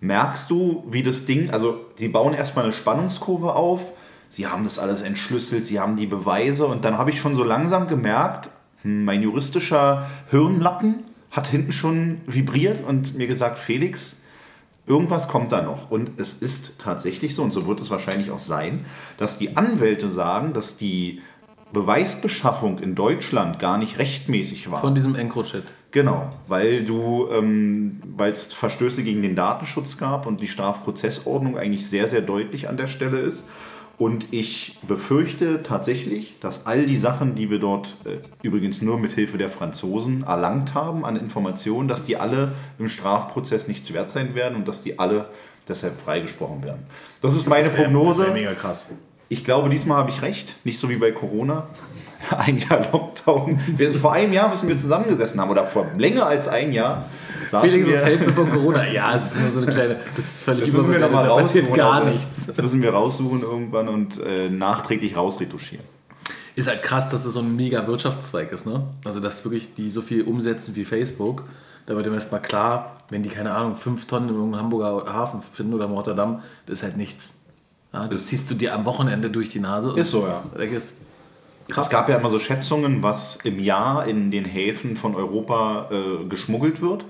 merkst 0.00 0.50
du, 0.50 0.82
wie 0.90 1.04
das 1.04 1.26
Ding, 1.26 1.50
also 1.50 1.78
sie 1.94 2.08
bauen 2.08 2.34
erstmal 2.34 2.64
eine 2.64 2.74
Spannungskurve 2.74 3.54
auf 3.54 3.92
sie 4.30 4.46
haben 4.46 4.64
das 4.64 4.78
alles 4.78 5.02
entschlüsselt, 5.02 5.66
sie 5.66 5.78
haben 5.78 5.96
die 5.96 6.06
Beweise 6.06 6.66
und 6.66 6.86
dann 6.86 6.96
habe 6.96 7.10
ich 7.10 7.20
schon 7.20 7.34
so 7.34 7.44
langsam 7.44 7.88
gemerkt, 7.88 8.48
hm, 8.82 9.04
mein 9.04 9.22
juristischer 9.22 10.08
Hirnlappen 10.30 10.94
hat 11.30 11.48
hinten 11.48 11.72
schon 11.72 12.22
vibriert 12.26 12.82
und 12.82 13.16
mir 13.16 13.26
gesagt, 13.26 13.58
Felix, 13.58 14.16
irgendwas 14.86 15.28
kommt 15.28 15.52
da 15.52 15.62
noch. 15.62 15.90
Und 15.90 16.12
es 16.16 16.34
ist 16.34 16.78
tatsächlich 16.78 17.34
so, 17.34 17.42
und 17.42 17.52
so 17.52 17.66
wird 17.66 17.80
es 17.80 17.90
wahrscheinlich 17.90 18.30
auch 18.30 18.38
sein, 18.38 18.86
dass 19.18 19.36
die 19.36 19.56
Anwälte 19.56 20.08
sagen, 20.08 20.52
dass 20.52 20.76
die 20.76 21.20
Beweisbeschaffung 21.72 22.80
in 22.80 22.94
Deutschland 22.96 23.60
gar 23.60 23.78
nicht 23.78 23.98
rechtmäßig 23.98 24.70
war. 24.70 24.80
Von 24.80 24.94
diesem 24.94 25.14
EncroChat. 25.14 25.64
Genau, 25.92 26.28
weil 26.48 26.84
du, 26.84 27.28
ähm, 27.32 28.00
weil 28.16 28.32
es 28.32 28.52
Verstöße 28.52 29.02
gegen 29.02 29.22
den 29.22 29.36
Datenschutz 29.36 29.96
gab 29.96 30.26
und 30.26 30.40
die 30.40 30.48
Strafprozessordnung 30.48 31.56
eigentlich 31.56 31.88
sehr, 31.88 32.08
sehr 32.08 32.22
deutlich 32.22 32.68
an 32.68 32.76
der 32.76 32.86
Stelle 32.86 33.18
ist. 33.18 33.44
Und 34.00 34.32
ich 34.32 34.78
befürchte 34.88 35.62
tatsächlich, 35.62 36.38
dass 36.40 36.64
all 36.64 36.86
die 36.86 36.96
Sachen, 36.96 37.34
die 37.34 37.50
wir 37.50 37.58
dort 37.58 37.98
äh, 38.06 38.16
übrigens 38.40 38.80
nur 38.80 38.98
mit 38.98 39.12
Hilfe 39.12 39.36
der 39.36 39.50
Franzosen 39.50 40.22
erlangt 40.22 40.72
haben 40.72 41.04
an 41.04 41.16
Informationen, 41.16 41.86
dass 41.86 42.06
die 42.06 42.16
alle 42.16 42.52
im 42.78 42.88
Strafprozess 42.88 43.68
nichts 43.68 43.92
wert 43.92 44.08
sein 44.08 44.34
werden 44.34 44.54
und 44.56 44.66
dass 44.66 44.82
die 44.82 44.98
alle 44.98 45.26
deshalb 45.68 46.00
freigesprochen 46.00 46.64
werden. 46.64 46.86
Das 47.20 47.36
ist 47.36 47.46
meine 47.46 47.68
das 47.68 47.76
wär, 47.76 47.84
Prognose. 47.84 48.24
Das 48.24 48.32
mega 48.32 48.54
krass. 48.54 48.90
Ich 49.28 49.44
glaube, 49.44 49.68
diesmal 49.68 49.98
habe 49.98 50.08
ich 50.08 50.22
recht. 50.22 50.54
Nicht 50.64 50.78
so 50.78 50.88
wie 50.88 50.96
bei 50.96 51.12
Corona. 51.12 51.66
Ein 52.30 52.56
Jahr 52.56 52.88
Lockdown. 52.90 53.60
Wir, 53.76 53.92
vor 53.92 54.14
einem 54.14 54.32
Jahr 54.32 54.48
müssen 54.48 54.70
wir 54.70 54.78
zusammengesessen 54.78 55.38
haben 55.38 55.50
oder 55.50 55.66
vor 55.66 55.86
länger 55.98 56.24
als 56.24 56.48
ein 56.48 56.72
Jahr 56.72 57.10
Felix, 57.48 57.88
was 57.88 58.04
hältst 58.04 58.28
du 58.28 58.32
von 58.32 58.50
Corona? 58.52 58.86
Ja, 58.86 59.14
es 59.14 59.32
ist 59.32 59.40
nur 59.40 59.50
so 59.50 59.60
eine 59.60 59.72
kleine, 59.72 60.00
das 60.16 60.24
ist 60.24 60.42
völlig 60.44 60.64
das 60.64 60.72
müssen 60.72 60.92
wir 60.92 60.98
noch 60.98 61.10
mal 61.10 61.26
da 61.26 61.34
passiert 61.36 61.72
gar 61.74 61.94
also, 61.94 62.10
nichts. 62.10 62.46
Das 62.46 62.56
müssen 62.56 62.82
wir 62.82 62.92
raussuchen 62.92 63.42
irgendwann 63.42 63.88
und 63.88 64.22
äh, 64.22 64.48
nachträglich 64.48 65.16
rausretuschieren. 65.16 65.84
Ist 66.56 66.68
halt 66.68 66.82
krass, 66.82 67.10
dass 67.10 67.24
das 67.24 67.34
so 67.34 67.40
ein 67.40 67.56
mega 67.56 67.86
Wirtschaftszweig 67.86 68.52
ist, 68.52 68.66
ne? 68.66 68.84
Also, 69.04 69.20
dass 69.20 69.44
wirklich 69.44 69.74
die 69.74 69.88
so 69.88 70.02
viel 70.02 70.22
umsetzen 70.22 70.76
wie 70.76 70.84
Facebook. 70.84 71.44
Da 71.86 71.94
wird 71.96 72.06
dem 72.06 72.14
erstmal 72.14 72.42
klar, 72.42 72.98
wenn 73.08 73.22
die, 73.22 73.30
keine 73.30 73.52
Ahnung, 73.52 73.76
fünf 73.76 74.06
Tonnen 74.06 74.28
in 74.28 74.34
irgendeinem 74.34 74.64
Hamburger 74.64 75.12
Hafen 75.12 75.42
finden 75.42 75.74
oder 75.74 75.86
in 75.86 75.92
Rotterdam, 75.92 76.42
das 76.66 76.78
ist 76.78 76.82
halt 76.82 76.96
nichts. 76.96 77.46
Ja, 77.92 78.02
das, 78.02 78.10
das 78.10 78.26
ziehst 78.26 78.50
du 78.50 78.54
dir 78.54 78.74
am 78.74 78.84
Wochenende 78.84 79.30
durch 79.30 79.48
die 79.48 79.60
Nase. 79.60 79.92
Ist 79.96 80.10
so, 80.10 80.26
ja. 80.26 80.42
Ist 80.62 80.98
krass. 81.68 81.86
Es 81.86 81.90
gab 81.90 82.08
ja 82.08 82.16
immer 82.16 82.28
so 82.28 82.38
Schätzungen, 82.38 83.02
was 83.02 83.36
im 83.44 83.58
Jahr 83.58 84.06
in 84.06 84.30
den 84.30 84.44
Häfen 84.44 84.96
von 84.96 85.14
Europa 85.14 85.88
äh, 85.90 86.24
geschmuggelt 86.28 86.80
wird. 86.80 87.04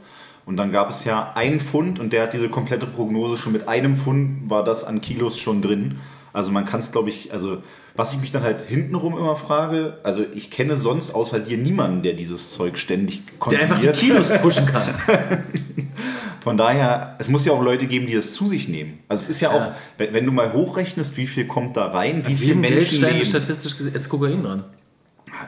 Und 0.50 0.56
dann 0.56 0.72
gab 0.72 0.90
es 0.90 1.04
ja 1.04 1.30
einen 1.36 1.60
Pfund 1.60 2.00
und 2.00 2.12
der 2.12 2.24
hat 2.24 2.34
diese 2.34 2.48
komplette 2.48 2.84
Prognose 2.84 3.36
schon 3.36 3.52
mit 3.52 3.68
einem 3.68 3.96
Pfund 3.96 4.50
war 4.50 4.64
das 4.64 4.82
an 4.82 5.00
Kilos 5.00 5.38
schon 5.38 5.62
drin. 5.62 6.00
Also 6.32 6.50
man 6.50 6.66
kann 6.66 6.80
es, 6.80 6.90
glaube 6.90 7.08
ich, 7.08 7.32
also 7.32 7.62
was 7.94 8.12
ich 8.14 8.20
mich 8.20 8.32
dann 8.32 8.42
halt 8.42 8.62
hintenrum 8.62 9.16
immer 9.16 9.36
frage, 9.36 9.98
also 10.02 10.24
ich 10.34 10.50
kenne 10.50 10.74
sonst 10.74 11.14
außer 11.14 11.38
dir 11.38 11.56
niemanden, 11.56 12.02
der 12.02 12.14
dieses 12.14 12.50
Zeug 12.50 12.78
ständig 12.78 13.22
konsumiert. 13.38 13.70
Der 13.70 13.76
einfach 13.76 13.92
die 13.92 14.06
Kilos 14.06 14.28
pushen 14.42 14.66
kann. 14.66 14.82
Von 16.40 16.56
daher, 16.56 17.14
es 17.20 17.28
muss 17.28 17.44
ja 17.44 17.52
auch 17.52 17.62
Leute 17.62 17.86
geben, 17.86 18.08
die 18.08 18.14
das 18.14 18.32
zu 18.32 18.48
sich 18.48 18.68
nehmen. 18.68 18.98
Also 19.06 19.22
es 19.22 19.28
ist 19.28 19.40
ja, 19.40 19.54
ja. 19.54 19.68
auch, 19.68 19.72
wenn 19.98 20.26
du 20.26 20.32
mal 20.32 20.52
hochrechnest, 20.52 21.16
wie 21.16 21.28
viel 21.28 21.46
kommt 21.46 21.76
da 21.76 21.92
rein, 21.92 22.26
wie 22.26 22.34
viele 22.34 22.56
Menschen 22.56 23.02
leben. 23.02 23.24
statistisch 23.24 23.76
gesehen 23.76 23.94
ist 23.94 24.08
Kokain 24.08 24.42
dran. 24.42 24.64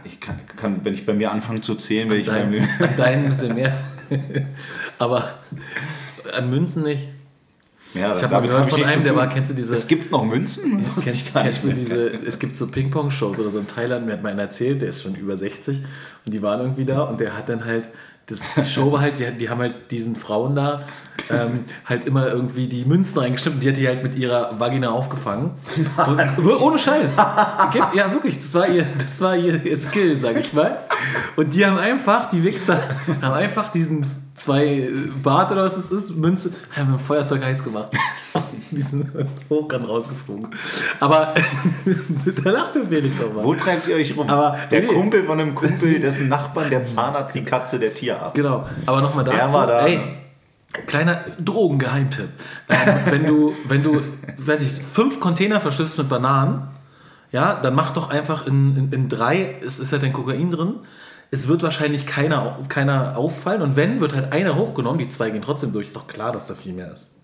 Ich 0.05 0.21
kann, 0.21 0.39
kann, 0.57 0.85
wenn 0.85 0.95
ich 0.95 1.05
bei 1.05 1.13
mir 1.13 1.33
anfange 1.33 1.61
zu 1.61 1.75
zählen, 1.75 2.09
werde 2.09 2.21
ich 2.21 2.27
dein, 2.29 2.69
dein 2.97 3.25
ein 3.25 3.27
bisschen 3.27 3.57
mehr. 3.57 3.77
Aber 4.99 5.35
an 6.37 6.51
Münzen 6.51 6.85
nicht. 6.85 7.09
Ja, 7.95 8.15
ich 8.15 8.23
habe 8.23 8.33
mal 8.33 8.41
gehört 8.41 8.71
von 8.71 8.85
einem, 8.85 9.05
der 9.05 9.15
war, 9.15 9.29
kennst 9.29 9.51
du 9.51 9.55
diese... 9.55 9.75
Es 9.75 9.87
gibt 9.87 10.11
noch 10.11 10.25
Münzen? 10.25 10.83
kennst, 11.03 11.35
kennst 11.35 11.65
du 11.65 11.73
diese, 11.75 12.09
es 12.27 12.39
gibt 12.39 12.57
so 12.57 12.69
Ping-Pong-Shows 12.69 13.39
oder 13.39 13.51
so 13.51 13.59
in 13.59 13.67
Thailand, 13.67 14.07
mir 14.07 14.13
hat 14.13 14.23
mal 14.23 14.33
einer 14.33 14.43
erzählt, 14.43 14.81
der 14.81 14.89
ist 14.89 15.03
schon 15.03 15.15
über 15.15 15.37
60 15.37 15.83
und 16.25 16.33
die 16.33 16.41
waren 16.41 16.61
irgendwie 16.61 16.87
da 16.87 17.03
und 17.03 17.21
der 17.21 17.37
hat 17.37 17.51
dann 17.51 17.67
halt 17.67 17.89
das, 18.27 18.41
die 18.57 18.71
Show 18.71 18.93
war 18.93 19.01
halt, 19.01 19.19
die, 19.19 19.31
die 19.33 19.49
haben 19.49 19.61
halt 19.61 19.91
diesen 19.91 20.15
Frauen 20.15 20.55
da 20.55 20.85
ähm, 21.29 21.65
halt 21.85 22.05
immer 22.05 22.29
irgendwie 22.29 22.69
die 22.69 22.85
Münzen 22.85 23.19
reingestimmt 23.19 23.57
und 23.57 23.65
die 23.65 23.69
hat 23.69 23.77
die 23.77 23.87
halt 23.87 24.03
mit 24.03 24.15
ihrer 24.15 24.59
Vagina 24.59 24.91
aufgefangen. 24.91 25.53
Und, 26.07 26.47
ohne 26.61 26.79
Scheiß. 26.79 27.17
Ja, 27.17 28.13
wirklich, 28.13 28.39
das 28.39 28.55
war 28.55 28.69
ihr, 28.69 28.87
das 28.99 29.21
war 29.21 29.37
ihr, 29.37 29.65
ihr 29.65 29.77
Skill, 29.77 30.17
sag 30.17 30.39
ich 30.39 30.53
mal. 30.53 30.79
Und 31.37 31.55
die 31.55 31.67
haben 31.67 31.79
einfach, 31.79 32.31
die 32.31 32.45
Wichser, 32.45 32.81
haben 33.21 33.35
einfach 33.35 33.73
diesen 33.73 34.07
zwei 34.43 34.89
Bart 35.23 35.53
oder 35.53 35.65
was 35.65 35.75
das 35.75 35.91
ist, 35.91 36.17
Münze, 36.17 36.53
haben 36.75 36.93
mit 36.93 37.01
dem 37.01 37.05
Feuerzeug 37.05 37.45
heiß 37.45 37.63
gemacht. 37.63 37.91
Die 38.71 38.81
sind 38.81 39.07
hochkant 39.51 39.89
rausgeflogen. 39.89 40.49
Aber 40.99 41.35
da 42.45 42.51
lachte 42.51 42.85
Felix 42.85 43.23
auch 43.23 43.33
mal. 43.33 43.45
Wo 43.45 43.55
treibt 43.55 43.87
ihr 43.89 43.97
euch 43.97 44.17
rum? 44.17 44.29
Aber, 44.29 44.59
der 44.71 44.83
nee. 44.83 44.87
Kumpel 44.87 45.25
von 45.25 45.39
einem 45.39 45.55
Kumpel, 45.55 46.01
dessen 46.01 46.29
Nachbarn, 46.29 46.71
der 46.71 46.85
Zahnarzt, 46.85 47.35
die 47.35 47.45
Katze, 47.45 47.79
der 47.79 47.95
Tierarzt. 47.95 48.35
Genau. 48.35 48.67
Aber 48.87 49.01
nochmal 49.01 49.25
dazu. 49.25 49.39
Er 49.39 49.53
war 49.53 49.67
da. 49.67 49.87
Ey, 49.87 50.01
kleiner 50.87 51.21
Drogengeheimtipp. 51.39 52.31
Ähm, 52.69 52.79
wenn 53.11 53.27
du, 53.27 53.55
wenn 53.69 53.83
du, 53.83 54.01
weiß 54.39 54.63
ich, 54.63 54.73
fünf 54.73 55.21
Container 55.21 55.61
verschiffst 55.61 55.99
mit 55.99 56.09
Bananen, 56.09 56.69
ja, 57.31 57.59
dann 57.63 57.75
mach 57.75 57.93
doch 57.93 58.11
einfach 58.11 58.47
in, 58.47 58.77
in, 58.77 58.93
in 58.93 59.09
drei, 59.09 59.57
es 59.65 59.79
ist 59.79 59.93
ja 59.93 59.99
dein 59.99 60.13
Kokain 60.13 60.51
drin, 60.51 60.75
es 61.33 61.49
wird 61.49 61.63
wahrscheinlich 61.63 62.05
keiner, 62.05 62.59
keiner 62.69 63.17
auffallen 63.17 63.63
und 63.63 63.75
wenn, 63.75 64.01
wird 64.01 64.15
halt 64.15 64.33
einer 64.33 64.55
hochgenommen, 64.55 64.99
die 64.99 65.09
zwei 65.09 65.31
gehen 65.31 65.41
trotzdem 65.41 65.73
durch. 65.73 65.87
Ist 65.87 65.97
doch 65.97 66.07
klar, 66.07 66.31
dass 66.31 66.47
da 66.47 66.55
viel 66.55 66.75
mehr 66.75 66.93
ist. 66.93 67.17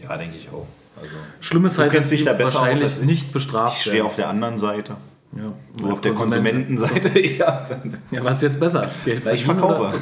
Ja, 0.00 0.16
denke 0.16 0.36
ich 0.36 0.48
auch. 0.50 0.66
Also, 0.94 1.14
Schlimm 1.40 1.66
ist 1.66 1.76
halt, 1.78 1.92
dass 1.92 2.08
sie 2.08 2.24
da 2.24 2.38
wahrscheinlich 2.38 3.02
nicht 3.02 3.32
bestraft 3.32 3.78
Ich 3.78 3.82
stehe 3.82 4.04
auf 4.04 4.14
der 4.14 4.28
anderen 4.28 4.56
Seite. 4.56 4.96
Ja, 5.32 5.52
du 5.76 5.90
auf 5.90 6.00
der 6.00 6.14
Konsumentenseite. 6.14 7.18
ja. 7.38 7.66
ja, 8.12 8.24
was 8.24 8.36
ist 8.36 8.42
jetzt 8.42 8.60
besser? 8.60 8.88
Geld 9.04 9.26
ich 9.26 9.44
verkaufe. 9.44 9.98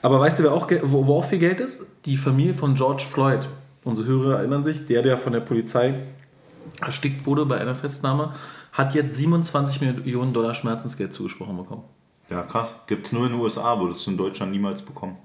Aber 0.00 0.20
weißt 0.20 0.38
du, 0.38 0.44
wer 0.44 0.52
auch, 0.52 0.70
wo, 0.84 1.06
wo 1.06 1.18
auch 1.18 1.24
viel 1.24 1.40
Geld 1.40 1.60
ist? 1.60 1.84
Die 2.06 2.16
Familie 2.16 2.54
von 2.54 2.76
George 2.76 3.02
Floyd. 3.02 3.48
Unsere 3.82 4.06
Hörer 4.06 4.38
erinnern 4.38 4.62
sich, 4.62 4.86
der, 4.86 5.02
der 5.02 5.18
von 5.18 5.32
der 5.32 5.40
Polizei 5.40 5.94
erstickt 6.80 7.26
wurde 7.26 7.44
bei 7.46 7.58
einer 7.58 7.74
Festnahme, 7.74 8.34
hat 8.72 8.94
jetzt 8.94 9.16
27 9.16 9.80
Millionen 9.80 10.32
Dollar 10.32 10.54
Schmerzensgeld 10.54 11.12
zugesprochen 11.12 11.56
bekommen. 11.56 11.82
Ja, 12.30 12.42
krass. 12.42 12.76
Gibt 12.86 13.06
es 13.06 13.12
nur 13.12 13.26
in 13.26 13.32
den 13.32 13.40
USA, 13.40 13.78
würdest 13.80 14.06
du 14.06 14.12
in 14.12 14.16
Deutschland 14.16 14.52
niemals 14.52 14.82
bekommen. 14.82 15.16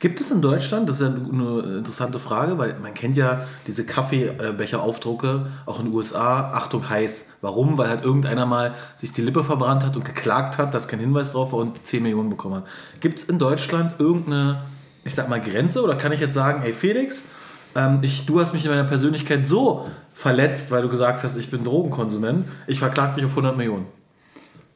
Gibt 0.00 0.20
es 0.20 0.32
in 0.32 0.42
Deutschland, 0.42 0.88
das 0.88 1.00
ist 1.00 1.02
ja 1.02 1.14
eine 1.14 1.78
interessante 1.78 2.18
Frage, 2.18 2.58
weil 2.58 2.76
man 2.82 2.92
kennt 2.94 3.16
ja 3.16 3.46
diese 3.68 3.86
Kaffeebecheraufdrucke 3.86 5.46
auch 5.66 5.78
in 5.78 5.86
den 5.86 5.94
USA, 5.94 6.52
Achtung 6.52 6.88
heiß. 6.88 7.34
Warum? 7.40 7.78
Weil 7.78 7.88
halt 7.88 8.02
irgendeiner 8.02 8.46
mal 8.46 8.74
sich 8.96 9.12
die 9.12 9.22
Lippe 9.22 9.44
verbrannt 9.44 9.84
hat 9.84 9.94
und 9.94 10.04
geklagt 10.04 10.58
hat, 10.58 10.74
dass 10.74 10.88
kein 10.88 10.98
Hinweis 10.98 11.32
drauf 11.32 11.52
war 11.52 11.60
und 11.60 11.86
10 11.86 12.02
Millionen 12.02 12.30
bekommen 12.30 12.56
hat. 12.56 12.64
Gibt 12.98 13.20
es 13.20 13.26
in 13.26 13.38
Deutschland 13.38 14.00
irgendeine, 14.00 14.64
ich 15.04 15.14
sag 15.14 15.28
mal, 15.28 15.40
Grenze 15.40 15.84
oder 15.84 15.94
kann 15.94 16.10
ich 16.10 16.20
jetzt 16.20 16.34
sagen, 16.34 16.62
hey 16.62 16.72
Felix, 16.72 17.26
ähm, 17.76 18.00
ich, 18.02 18.26
du 18.26 18.40
hast 18.40 18.52
mich 18.52 18.64
in 18.64 18.72
meiner 18.72 18.88
Persönlichkeit 18.88 19.46
so 19.46 19.86
verletzt, 20.14 20.72
weil 20.72 20.82
du 20.82 20.88
gesagt 20.88 21.22
hast, 21.22 21.36
ich 21.36 21.50
bin 21.50 21.62
Drogenkonsument, 21.62 22.48
ich 22.66 22.80
verklag 22.80 23.14
dich 23.14 23.24
auf 23.24 23.30
100 23.30 23.56
Millionen. 23.56 23.99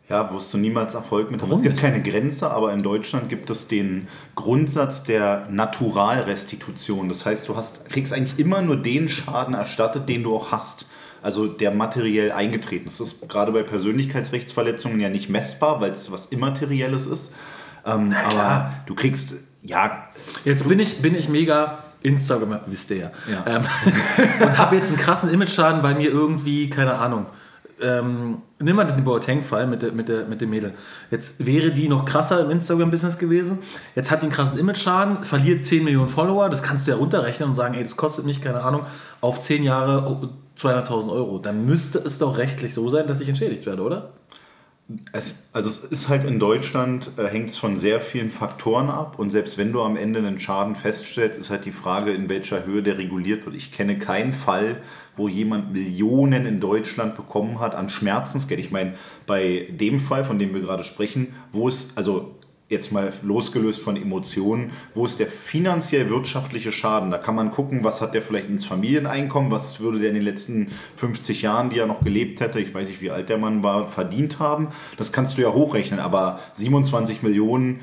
Ja, 0.08 0.32
wirst 0.32 0.52
du 0.52 0.58
niemals 0.58 0.94
Erfolg 0.94 1.30
mit 1.30 1.40
haben. 1.40 1.50
Es 1.50 1.62
gibt 1.62 1.78
keine 1.78 2.02
Grenze, 2.02 2.50
aber 2.50 2.72
in 2.74 2.82
Deutschland 2.82 3.30
gibt 3.30 3.48
es 3.48 3.68
den 3.68 4.08
Grundsatz 4.34 5.02
der 5.02 5.48
Naturalrestitution. 5.50 7.08
Das 7.08 7.24
heißt, 7.24 7.48
du 7.48 7.56
hast, 7.56 7.88
kriegst 7.88 8.12
eigentlich 8.12 8.38
immer 8.38 8.60
nur 8.60 8.76
den 8.76 9.08
Schaden 9.08 9.54
erstattet, 9.54 10.08
den 10.08 10.22
du 10.22 10.36
auch 10.36 10.52
hast. 10.52 10.86
Also 11.22 11.46
der 11.46 11.70
materiell 11.70 12.32
eingetreten 12.32 12.88
ist. 12.88 13.00
Das 13.00 13.14
ist 13.14 13.28
gerade 13.30 13.50
bei 13.52 13.62
Persönlichkeitsrechtsverletzungen 13.62 15.00
ja 15.00 15.08
nicht 15.08 15.30
messbar, 15.30 15.80
weil 15.80 15.92
es 15.92 16.12
was 16.12 16.26
Immaterielles 16.26 17.06
ist. 17.06 17.32
Ähm, 17.86 18.12
aber 18.12 18.74
du 18.84 18.94
kriegst, 18.94 19.36
ja, 19.62 20.08
Jetzt 20.44 20.68
bin 20.68 20.78
ich, 20.78 21.00
bin 21.00 21.14
ich 21.14 21.28
mega 21.28 21.78
Instagram, 22.02 22.60
wisst 22.66 22.90
ihr 22.90 22.96
ja. 22.96 23.10
Ja. 23.30 23.44
Ähm, 23.46 23.62
und 24.42 24.58
habe 24.58 24.76
jetzt 24.76 24.90
einen 24.90 25.00
krassen 25.00 25.30
Image-Schaden, 25.30 25.82
weil 25.82 25.94
mir 25.94 26.10
irgendwie, 26.10 26.68
keine 26.68 26.94
Ahnung, 26.94 27.26
ähm, 27.80 28.38
nimm 28.58 28.76
mal 28.76 28.84
den 28.84 29.04
Boateng-Fall 29.04 29.66
mit, 29.66 29.82
der, 29.82 29.92
mit, 29.92 30.08
der, 30.08 30.26
mit 30.26 30.40
dem 30.40 30.50
Mädel. 30.50 30.74
Jetzt 31.10 31.44
wäre 31.44 31.70
die 31.70 31.88
noch 31.88 32.04
krasser 32.04 32.40
im 32.40 32.50
Instagram-Business 32.50 33.18
gewesen. 33.18 33.58
Jetzt 33.94 34.10
hat 34.10 34.22
die 34.22 34.26
einen 34.26 34.32
krassen 34.32 34.58
Image-Schaden, 34.58 35.24
verliert 35.24 35.66
10 35.66 35.84
Millionen 35.84 36.08
Follower. 36.08 36.48
Das 36.48 36.62
kannst 36.62 36.86
du 36.86 36.92
ja 36.92 36.96
runterrechnen 36.96 37.48
und 37.48 37.54
sagen, 37.54 37.74
ey, 37.74 37.82
das 37.82 37.96
kostet 37.96 38.26
mich, 38.26 38.40
keine 38.40 38.62
Ahnung, 38.62 38.86
auf 39.20 39.40
10 39.40 39.64
Jahre 39.64 40.06
oh, 40.08 40.28
200.000 40.58 41.10
Euro. 41.10 41.38
Dann 41.38 41.66
müsste 41.66 41.98
es 41.98 42.18
doch 42.18 42.38
rechtlich 42.38 42.74
so 42.74 42.88
sein, 42.88 43.06
dass 43.06 43.20
ich 43.20 43.28
entschädigt 43.28 43.66
werde, 43.66 43.82
oder? 43.82 44.10
Es, 45.12 45.36
also 45.54 45.70
es 45.70 45.78
ist 45.78 46.08
halt 46.10 46.24
in 46.24 46.38
Deutschland, 46.38 47.12
äh, 47.16 47.26
hängt 47.26 47.48
es 47.48 47.56
von 47.56 47.78
sehr 47.78 48.02
vielen 48.02 48.30
Faktoren 48.30 48.90
ab 48.90 49.18
und 49.18 49.30
selbst 49.30 49.56
wenn 49.56 49.72
du 49.72 49.80
am 49.80 49.96
Ende 49.96 50.18
einen 50.18 50.38
Schaden 50.38 50.76
feststellst, 50.76 51.40
ist 51.40 51.48
halt 51.48 51.64
die 51.64 51.72
Frage, 51.72 52.12
in 52.12 52.28
welcher 52.28 52.66
Höhe 52.66 52.82
der 52.82 52.98
reguliert 52.98 53.46
wird. 53.46 53.56
Ich 53.56 53.72
kenne 53.72 53.98
keinen 53.98 54.34
Fall, 54.34 54.82
wo 55.16 55.26
jemand 55.26 55.72
Millionen 55.72 56.44
in 56.44 56.60
Deutschland 56.60 57.16
bekommen 57.16 57.60
hat 57.60 57.74
an 57.74 57.88
Schmerzensgeld. 57.88 58.60
Ich 58.60 58.72
meine, 58.72 58.94
bei 59.26 59.68
dem 59.70 60.00
Fall, 60.00 60.24
von 60.24 60.38
dem 60.38 60.52
wir 60.52 60.60
gerade 60.60 60.84
sprechen, 60.84 61.34
wo 61.50 61.66
es, 61.66 61.96
also 61.96 62.34
jetzt 62.74 62.92
mal 62.92 63.12
losgelöst 63.22 63.80
von 63.80 63.96
Emotionen, 63.96 64.72
wo 64.94 65.06
ist 65.06 65.18
der 65.18 65.26
finanziell 65.26 66.10
wirtschaftliche 66.10 66.72
Schaden? 66.72 67.10
Da 67.10 67.18
kann 67.18 67.34
man 67.34 67.50
gucken, 67.50 67.84
was 67.84 68.02
hat 68.02 68.12
der 68.14 68.20
vielleicht 68.20 68.48
ins 68.48 68.66
Familieneinkommen, 68.66 69.50
was 69.50 69.80
würde 69.80 70.00
der 70.00 70.10
in 70.10 70.16
den 70.16 70.24
letzten 70.24 70.72
50 70.96 71.42
Jahren, 71.42 71.70
die 71.70 71.78
er 71.78 71.86
noch 71.86 72.04
gelebt 72.04 72.40
hätte, 72.40 72.60
ich 72.60 72.74
weiß 72.74 72.88
nicht, 72.88 73.00
wie 73.00 73.10
alt 73.10 73.28
der 73.28 73.38
Mann 73.38 73.62
war, 73.62 73.88
verdient 73.88 74.38
haben. 74.38 74.68
Das 74.96 75.12
kannst 75.12 75.38
du 75.38 75.42
ja 75.42 75.52
hochrechnen, 75.52 76.00
aber 76.00 76.40
27 76.54 77.22
Millionen 77.22 77.80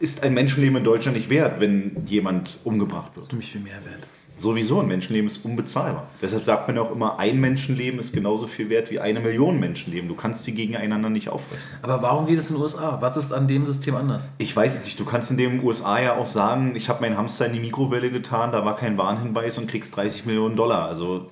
ist 0.00 0.22
ein 0.22 0.34
Menschenleben 0.34 0.78
in 0.78 0.84
Deutschland 0.84 1.16
nicht 1.16 1.30
wert, 1.30 1.60
wenn 1.60 2.04
jemand 2.06 2.60
umgebracht 2.64 3.16
wird. 3.16 3.32
Nämlich 3.32 3.52
viel 3.52 3.60
mehr 3.60 3.84
wert. 3.84 4.06
Sowieso, 4.38 4.80
ein 4.80 4.86
Menschenleben 4.86 5.26
ist 5.26 5.44
unbezahlbar. 5.44 6.06
Deshalb 6.22 6.44
sagt 6.44 6.68
man 6.68 6.78
auch 6.78 6.92
immer, 6.92 7.18
ein 7.18 7.40
Menschenleben 7.40 7.98
ist 7.98 8.14
genauso 8.14 8.46
viel 8.46 8.70
wert 8.70 8.88
wie 8.90 9.00
eine 9.00 9.18
Million 9.18 9.58
Menschenleben. 9.58 10.08
Du 10.08 10.14
kannst 10.14 10.46
die 10.46 10.54
gegeneinander 10.54 11.10
nicht 11.10 11.28
aufrechnen. 11.28 11.66
Aber 11.82 12.02
warum 12.02 12.26
geht 12.26 12.38
es 12.38 12.48
in 12.48 12.54
den 12.54 12.62
USA? 12.62 12.98
Was 13.00 13.16
ist 13.16 13.32
an 13.32 13.48
dem 13.48 13.66
System 13.66 13.96
anders? 13.96 14.30
Ich 14.38 14.54
weiß 14.54 14.76
es 14.76 14.84
nicht. 14.84 15.00
Du 15.00 15.04
kannst 15.04 15.32
in 15.32 15.38
den 15.38 15.64
USA 15.64 16.00
ja 16.00 16.14
auch 16.16 16.26
sagen, 16.26 16.76
ich 16.76 16.88
habe 16.88 17.00
meinen 17.00 17.16
Hamster 17.16 17.46
in 17.46 17.52
die 17.52 17.60
Mikrowelle 17.60 18.12
getan, 18.12 18.52
da 18.52 18.64
war 18.64 18.76
kein 18.76 18.96
Warnhinweis 18.96 19.58
und 19.58 19.68
kriegst 19.68 19.96
30 19.96 20.24
Millionen 20.26 20.54
Dollar. 20.54 20.86
Also 20.86 21.30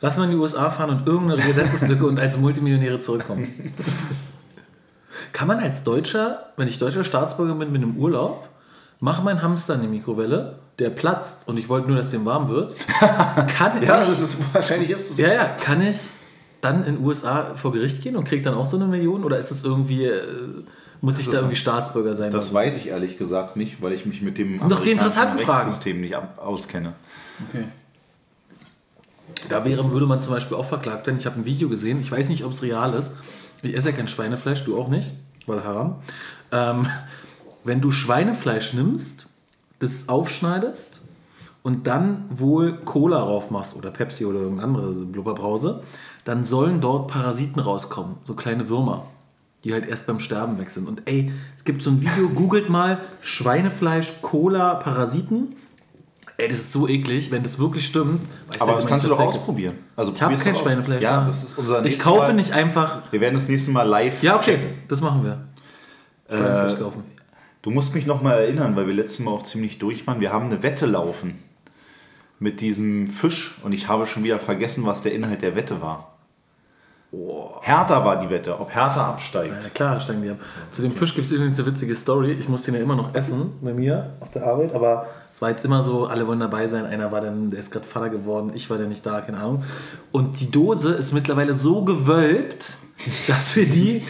Lass 0.00 0.16
mal 0.16 0.24
in 0.24 0.30
die 0.30 0.36
USA 0.36 0.70
fahren 0.70 0.90
und 0.90 1.06
irgendeine 1.06 1.42
Gesetzeslücke 1.42 2.06
und 2.06 2.20
als 2.20 2.36
Multimillionäre 2.36 3.00
zurückkommen. 3.00 3.74
Kann 5.32 5.48
man 5.48 5.58
als 5.58 5.84
Deutscher, 5.84 6.52
wenn 6.56 6.68
ich 6.68 6.78
deutscher 6.78 7.04
Staatsbürger 7.04 7.54
bin, 7.54 7.72
mit 7.72 7.82
einem 7.82 7.96
Urlaub, 7.96 8.47
mache 9.00 9.22
meinen 9.22 9.42
Hamster 9.42 9.74
in 9.74 9.82
die 9.82 9.88
Mikrowelle, 9.88 10.58
der 10.78 10.90
platzt 10.90 11.48
und 11.48 11.56
ich 11.56 11.68
wollte 11.68 11.88
nur, 11.88 11.96
dass 11.96 12.10
dem 12.10 12.24
warm 12.24 12.48
wird, 12.48 12.74
kann 13.56 13.82
ich, 13.82 13.88
das 13.88 14.20
ist 14.20 14.36
wahrscheinlich 14.52 14.90
ist 14.90 15.12
es. 15.12 15.18
ja, 15.18 15.32
ja, 15.32 15.44
kann 15.44 15.80
ich 15.80 16.08
dann 16.60 16.84
in 16.84 16.96
den 16.96 17.04
USA 17.04 17.54
vor 17.54 17.72
Gericht 17.72 18.02
gehen 18.02 18.16
und 18.16 18.24
kriege 18.24 18.42
dann 18.42 18.54
auch 18.54 18.66
so 18.66 18.76
eine 18.76 18.86
Million 18.86 19.24
oder 19.24 19.38
ist 19.38 19.50
es 19.50 19.64
irgendwie, 19.64 20.06
äh, 20.06 20.22
muss 21.00 21.14
ich 21.14 21.26
ist 21.26 21.32
da 21.32 21.38
irgendwie 21.38 21.56
Staatsbürger 21.56 22.14
sein? 22.14 22.32
Das 22.32 22.52
weiß 22.52 22.76
ich 22.76 22.88
ehrlich 22.88 23.18
gesagt 23.18 23.56
nicht, 23.56 23.80
weil 23.82 23.92
ich 23.92 24.06
mich 24.06 24.22
mit 24.22 24.38
dem 24.38 24.58
doch 24.68 24.80
die 24.80 24.90
interessanten. 24.90 25.38
Rechtssystem 25.38 26.00
nicht 26.00 26.16
auskenne. 26.16 26.94
Okay. 27.48 27.64
Da 29.48 29.64
wäre, 29.64 29.92
würde 29.92 30.06
man 30.06 30.20
zum 30.20 30.32
Beispiel 30.32 30.56
auch 30.56 30.66
verklagt 30.66 31.06
werden. 31.06 31.18
Ich 31.18 31.26
habe 31.26 31.38
ein 31.38 31.44
Video 31.44 31.68
gesehen, 31.68 32.00
ich 32.00 32.10
weiß 32.10 32.28
nicht, 32.28 32.44
ob 32.44 32.52
es 32.52 32.62
real 32.62 32.94
ist. 32.94 33.14
Ich 33.62 33.76
esse 33.76 33.90
ja 33.90 33.96
kein 33.96 34.08
Schweinefleisch, 34.08 34.64
du 34.64 34.78
auch 34.78 34.88
nicht, 34.88 35.12
weil 35.46 35.62
Haram. 35.62 35.96
Ähm, 36.50 36.88
wenn 37.68 37.80
du 37.80 37.90
Schweinefleisch 37.90 38.72
nimmst, 38.74 39.26
das 39.78 40.08
aufschneidest 40.08 41.02
und 41.62 41.86
dann 41.86 42.24
wohl 42.30 42.78
Cola 42.84 43.20
drauf 43.20 43.50
machst 43.50 43.76
oder 43.76 43.90
Pepsi 43.90 44.24
oder 44.24 44.40
irgendeine 44.40 44.68
andere 44.78 44.92
Blubberbrause, 45.04 45.82
dann 46.24 46.44
sollen 46.44 46.80
dort 46.80 47.08
Parasiten 47.08 47.60
rauskommen, 47.60 48.16
so 48.24 48.34
kleine 48.34 48.68
Würmer, 48.68 49.06
die 49.64 49.72
halt 49.72 49.86
erst 49.88 50.06
beim 50.06 50.20
Sterben 50.20 50.58
weg 50.58 50.70
sind. 50.70 50.88
Und 50.88 51.02
ey, 51.06 51.32
es 51.56 51.64
gibt 51.64 51.82
so 51.82 51.90
ein 51.90 52.00
Video, 52.00 52.28
googelt 52.34 52.68
mal 52.68 52.98
Schweinefleisch, 53.20 54.14
Cola, 54.22 54.74
Parasiten. 54.74 55.54
Ey, 56.36 56.48
das 56.48 56.60
ist 56.60 56.72
so 56.72 56.86
eklig, 56.88 57.30
wenn 57.32 57.42
das 57.42 57.58
wirklich 57.58 57.84
stimmt. 57.86 58.20
Aber 58.60 58.66
der 58.66 58.74
das 58.76 58.86
kannst 58.86 59.04
du 59.04 59.08
doch 59.08 59.18
ausprobieren. 59.20 59.74
Also 59.96 60.12
Ich 60.12 60.22
habe 60.22 60.36
kein. 60.36 60.54
Schweinefleisch 60.54 61.02
Ja, 61.02 61.20
da. 61.20 61.26
das 61.26 61.42
ist 61.44 61.58
unser 61.58 61.84
ich 61.84 61.98
kaufe 61.98 62.28
Mal. 62.28 62.34
nicht 62.34 62.52
einfach. 62.52 62.98
Wir 63.10 63.20
werden 63.20 63.34
das 63.34 63.48
nächste 63.48 63.70
Mal 63.72 63.82
live 63.82 64.22
Ja, 64.22 64.36
okay, 64.36 64.52
checken. 64.56 64.68
das 64.86 65.00
machen 65.00 65.24
wir. 65.24 65.38
Schweinefleisch 66.30 66.72
Äh, 66.74 66.76
kaufen. 66.82 67.17
Du 67.62 67.70
musst 67.70 67.94
mich 67.94 68.06
noch 68.06 68.22
mal 68.22 68.34
erinnern, 68.34 68.76
weil 68.76 68.86
wir 68.86 68.94
letztes 68.94 69.20
Mal 69.20 69.32
auch 69.32 69.42
ziemlich 69.42 69.78
durch 69.78 70.06
waren. 70.06 70.20
Wir 70.20 70.32
haben 70.32 70.46
eine 70.46 70.62
Wette 70.62 70.86
laufen 70.86 71.42
mit 72.38 72.60
diesem 72.60 73.08
Fisch 73.08 73.58
und 73.64 73.72
ich 73.72 73.88
habe 73.88 74.06
schon 74.06 74.22
wieder 74.24 74.38
vergessen, 74.38 74.86
was 74.86 75.02
der 75.02 75.12
Inhalt 75.12 75.42
der 75.42 75.56
Wette 75.56 75.82
war. 75.82 76.18
Hertha 77.62 78.04
war 78.04 78.20
die 78.20 78.28
Wette, 78.28 78.60
ob 78.60 78.74
Hertha 78.74 79.08
absteigt. 79.08 79.54
Ja, 79.62 79.68
klar, 79.70 80.00
steigen 80.00 80.22
die 80.22 80.30
ab. 80.30 80.36
Zu 80.70 80.82
dem 80.82 80.92
Fisch 80.92 81.14
gibt 81.14 81.26
es 81.26 81.32
übrigens 81.32 81.58
eine 81.58 81.66
witzige 81.66 81.94
Story. 81.94 82.32
Ich 82.32 82.48
muss 82.48 82.64
den 82.64 82.74
ja 82.74 82.80
immer 82.80 82.96
noch 82.96 83.14
essen 83.14 83.52
bei 83.62 83.72
mir 83.72 84.12
auf 84.20 84.30
der 84.30 84.46
Arbeit, 84.46 84.74
aber 84.74 85.06
es 85.32 85.40
war 85.40 85.50
jetzt 85.50 85.64
immer 85.64 85.82
so, 85.82 86.06
alle 86.06 86.26
wollen 86.26 86.40
dabei 86.40 86.66
sein. 86.66 86.84
Einer 86.84 87.10
war 87.10 87.22
dann, 87.22 87.50
der 87.50 87.60
ist 87.60 87.70
gerade 87.70 87.86
Vater 87.86 88.10
geworden, 88.10 88.52
ich 88.54 88.68
war 88.68 88.76
dann 88.76 88.90
nicht 88.90 89.04
da, 89.06 89.22
keine 89.22 89.38
Ahnung. 89.38 89.64
Und 90.12 90.40
die 90.40 90.50
Dose 90.50 90.90
ist 90.92 91.12
mittlerweile 91.12 91.54
so 91.54 91.82
gewölbt, 91.82 92.76
dass 93.26 93.56
wir 93.56 93.66
die 93.66 94.02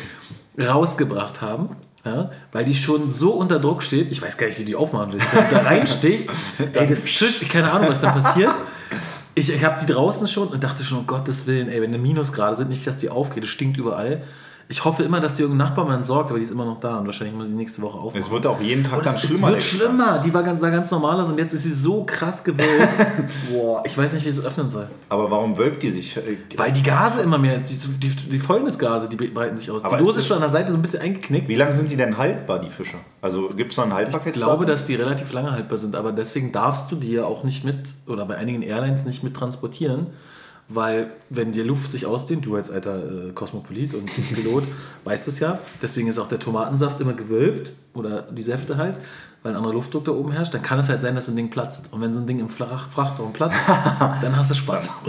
rausgebracht 0.61 1.40
haben. 1.40 1.71
Ja, 2.08 2.30
weil 2.52 2.64
die 2.64 2.74
schon 2.74 3.10
so 3.10 3.32
unter 3.32 3.58
Druck 3.58 3.82
steht. 3.82 4.10
Ich 4.10 4.22
weiß 4.22 4.38
gar 4.38 4.46
nicht, 4.46 4.58
wie 4.58 4.64
die 4.64 4.76
aufmachen 4.76 5.12
willst. 5.12 5.26
Wenn 5.34 5.48
du 5.48 5.54
da 5.56 5.62
reinstichst, 5.62 6.30
ey, 6.72 6.86
das 6.86 7.04
zischt, 7.04 7.46
keine 7.50 7.70
Ahnung, 7.70 7.90
was 7.90 8.00
da 8.00 8.12
passiert. 8.12 8.54
Ich, 9.34 9.52
ich 9.52 9.62
habe 9.62 9.78
die 9.80 9.92
draußen 9.92 10.26
schon 10.26 10.48
und 10.48 10.64
dachte 10.64 10.84
schon, 10.84 10.98
um 10.98 11.06
Gottes 11.06 11.46
Willen, 11.46 11.68
ey, 11.68 11.82
wenn 11.82 11.90
eine 11.90 11.98
Minusgrade 11.98 12.56
sind, 12.56 12.70
nicht, 12.70 12.86
dass 12.86 12.98
die 12.98 13.10
aufgeht, 13.10 13.44
es 13.44 13.50
stinkt 13.50 13.76
überall. 13.76 14.22
Ich 14.70 14.84
hoffe 14.84 15.02
immer, 15.02 15.18
dass 15.18 15.37
die 15.37 15.42
irgendein 15.42 15.68
Nachbar 15.68 15.87
mal 15.87 15.94
entsorgt, 15.94 16.28
aber 16.28 16.38
die 16.38 16.44
ist 16.44 16.50
immer 16.50 16.66
noch 16.66 16.78
da 16.78 16.98
und 16.98 17.06
wahrscheinlich 17.06 17.34
muss 17.34 17.46
ich 17.46 17.52
die 17.52 17.56
nächste 17.56 17.80
Woche 17.80 17.96
aufmachen. 17.96 18.20
Es 18.20 18.30
wird 18.30 18.44
auch 18.46 18.60
jeden 18.60 18.84
Tag 18.84 18.98
Und 18.98 19.06
dann 19.06 19.14
es, 19.14 19.25
es 19.25 19.30
schlimmer. 19.30 19.48
wird 19.48 19.62
schlimmer. 19.62 20.18
Die 20.18 20.34
war 20.34 20.42
ganz, 20.42 20.60
sah 20.60 20.68
ganz 20.68 20.90
normal 20.90 21.18
aus 21.20 21.28
und 21.30 21.38
jetzt 21.38 21.54
ist 21.54 21.62
sie 21.62 21.72
so 21.72 22.04
krass 22.04 22.44
gewölbt. 22.44 22.68
Boah, 23.50 23.82
ich 23.87 23.96
weiß 23.96 24.12
nicht, 24.12 24.26
wie 24.26 24.28
ich 24.28 24.37
es 24.37 24.44
öffnen 24.44 24.68
soll. 24.68 24.87
Aber 25.08 25.30
warum 25.30 25.56
wölbt 25.56 25.82
die 25.82 25.90
sich? 25.90 26.20
Weil 26.58 26.72
die 26.72 26.82
Gase 26.82 27.22
immer 27.22 27.38
mehr, 27.38 27.60
die, 27.60 27.75
die, 27.75 28.08
die 28.10 28.38
Fäulnisgase, 28.38 29.08
die 29.08 29.16
breiten 29.16 29.56
sich 29.56 29.70
aus. 29.70 29.84
Aber 29.84 29.96
die 29.96 30.04
Dose 30.04 30.18
ist 30.18 30.26
schon 30.26 30.37
an 30.37 30.42
der 30.42 30.50
Seite 30.50 30.70
so 30.70 30.76
ein 30.76 30.82
bisschen 30.82 31.00
eingeknickt. 31.00 31.48
Wie 31.48 31.54
lange 31.54 31.75
sind 31.75 31.90
die 31.90 31.96
denn 31.96 32.18
haltbar, 32.18 32.58
die 32.60 32.68
Fische? 32.70 32.98
Also 33.22 33.48
gibt 33.48 33.72
es 33.72 33.76
da 33.76 33.87
Ich 33.87 33.92
Haltbarkeitsdatum? 33.92 34.48
glaube, 34.48 34.66
dass 34.66 34.84
die 34.84 34.96
relativ 34.96 35.32
lange 35.32 35.50
haltbar 35.50 35.78
sind, 35.78 35.96
aber 35.96 36.12
deswegen 36.12 36.52
darfst 36.52 36.92
du 36.92 36.96
die 36.96 37.12
ja 37.12 37.25
auch 37.25 37.42
nicht 37.42 37.64
mit, 37.64 37.76
oder 38.06 38.26
bei 38.26 38.37
einigen 38.37 38.60
Airlines 38.60 39.06
nicht 39.06 39.25
mit 39.25 39.34
transportieren, 39.34 40.08
weil 40.68 41.12
wenn 41.30 41.52
die 41.52 41.62
Luft 41.62 41.92
sich 41.92 42.04
ausdehnt, 42.04 42.44
du 42.44 42.54
als 42.54 42.70
alter 42.70 43.28
äh, 43.28 43.32
Kosmopolit 43.32 43.94
und 43.94 44.06
Pilot 44.34 44.64
weißt 45.04 45.28
es 45.28 45.40
ja, 45.40 45.58
deswegen 45.80 46.08
ist 46.08 46.18
auch 46.18 46.28
der 46.28 46.38
Tomatensaft 46.38 47.00
immer 47.00 47.14
gewölbt 47.14 47.72
oder 47.94 48.22
die 48.22 48.42
Säfte 48.42 48.76
halt, 48.76 48.96
weil 49.42 49.52
ein 49.52 49.56
anderer 49.56 49.72
Luftdruck 49.72 50.04
da 50.04 50.12
oben 50.12 50.32
herrscht, 50.32 50.52
dann 50.52 50.62
kann 50.62 50.78
es 50.78 50.88
halt 50.88 51.00
sein, 51.00 51.14
dass 51.14 51.26
so 51.26 51.32
ein 51.32 51.37
Ding 51.37 51.48
platzt. 51.48 51.92
Und 51.92 52.02
wenn 52.02 52.12
so 52.12 52.20
ein 52.20 52.26
Ding 52.26 52.38
im 52.38 52.50
Frach 52.50 52.90
Frachtraum 52.90 53.32
platzt, 53.32 53.56
dann 53.66 54.37
hast 54.37 54.50
du 54.50 54.54
Spaß. 54.54 54.90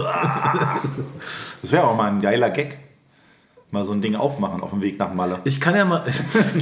Das 1.62 1.72
wäre 1.72 1.84
auch 1.84 1.94
mal 1.94 2.10
ein 2.10 2.22
geiler 2.22 2.48
Gag. 2.48 2.78
Mal 3.70 3.84
so 3.84 3.92
ein 3.92 4.00
Ding 4.00 4.16
aufmachen 4.16 4.62
auf 4.62 4.70
dem 4.70 4.80
Weg 4.80 4.98
nach 4.98 5.12
Malle. 5.12 5.40
Ich 5.44 5.60
kann 5.60 5.76
ja 5.76 5.84
mal. 5.84 6.04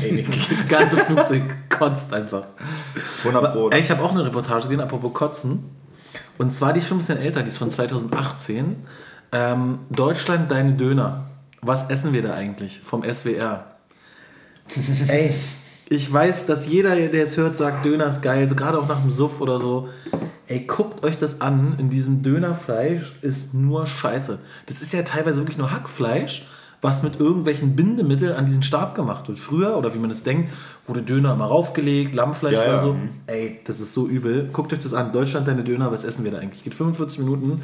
Ey, 0.02 0.26
ganze 0.68 0.96
Flugzeug 0.98 1.42
kotzt 1.70 2.12
einfach. 2.12 2.42
100 3.24 3.52
Pro. 3.52 3.70
Ey, 3.70 3.80
ich 3.80 3.90
habe 3.90 4.02
auch 4.02 4.10
eine 4.10 4.26
Reportage 4.26 4.62
gesehen, 4.62 4.80
apropos 4.80 5.14
Kotzen. 5.14 5.77
Und 6.38 6.52
zwar, 6.52 6.72
die 6.72 6.78
ist 6.78 6.88
schon 6.88 6.96
ein 6.96 7.00
bisschen 7.00 7.18
älter, 7.18 7.42
die 7.42 7.48
ist 7.48 7.58
von 7.58 7.70
2018. 7.70 8.76
Ähm, 9.32 9.78
Deutschland, 9.90 10.50
deine 10.50 10.72
Döner. 10.72 11.26
Was 11.60 11.90
essen 11.90 12.12
wir 12.12 12.22
da 12.22 12.34
eigentlich 12.34 12.80
vom 12.80 13.02
SWR? 13.02 13.66
Ey, 15.08 15.34
Ich 15.90 16.12
weiß, 16.12 16.46
dass 16.46 16.66
jeder, 16.66 16.94
der 16.94 17.24
es 17.24 17.36
hört, 17.36 17.56
sagt, 17.56 17.84
Döner 17.84 18.06
ist 18.06 18.22
geil, 18.22 18.46
so 18.46 18.54
gerade 18.54 18.78
auch 18.78 18.86
nach 18.88 19.00
dem 19.00 19.10
Suff 19.10 19.40
oder 19.40 19.58
so. 19.58 19.88
Ey, 20.46 20.60
guckt 20.60 21.02
euch 21.02 21.18
das 21.18 21.40
an. 21.40 21.76
In 21.78 21.88
diesem 21.90 22.22
Dönerfleisch 22.22 23.14
ist 23.22 23.54
nur 23.54 23.86
Scheiße. 23.86 24.38
Das 24.66 24.82
ist 24.82 24.92
ja 24.92 25.02
teilweise 25.02 25.40
wirklich 25.40 25.58
nur 25.58 25.70
Hackfleisch, 25.70 26.46
was 26.80 27.02
mit 27.02 27.18
irgendwelchen 27.18 27.74
Bindemitteln 27.74 28.32
an 28.34 28.46
diesen 28.46 28.62
Stab 28.62 28.94
gemacht 28.94 29.26
wird. 29.28 29.38
Früher, 29.38 29.76
oder 29.76 29.94
wie 29.94 29.98
man 29.98 30.10
es 30.10 30.22
denkt, 30.22 30.52
wurde 30.86 31.02
Döner 31.02 31.32
immer 31.32 31.46
raufgelegt, 31.46 32.14
Lammfleisch 32.14 32.52
Ja, 32.54 32.60
oder 32.62 32.68
ja. 32.72 32.78
so. 32.78 32.92
Mhm. 32.94 33.10
Ey, 33.26 33.60
das 33.64 33.80
ist 33.80 33.94
so 33.94 34.06
übel. 34.06 34.48
Guckt 34.52 34.72
euch 34.72 34.78
das 34.78 34.94
an. 34.94 35.12
Deutschland, 35.12 35.48
deine 35.48 35.64
Döner, 35.64 35.90
was 35.90 36.04
essen 36.04 36.24
wir 36.24 36.30
da 36.30 36.38
eigentlich? 36.38 36.62
Geht 36.62 36.74
45 36.74 37.18
Minuten. 37.18 37.62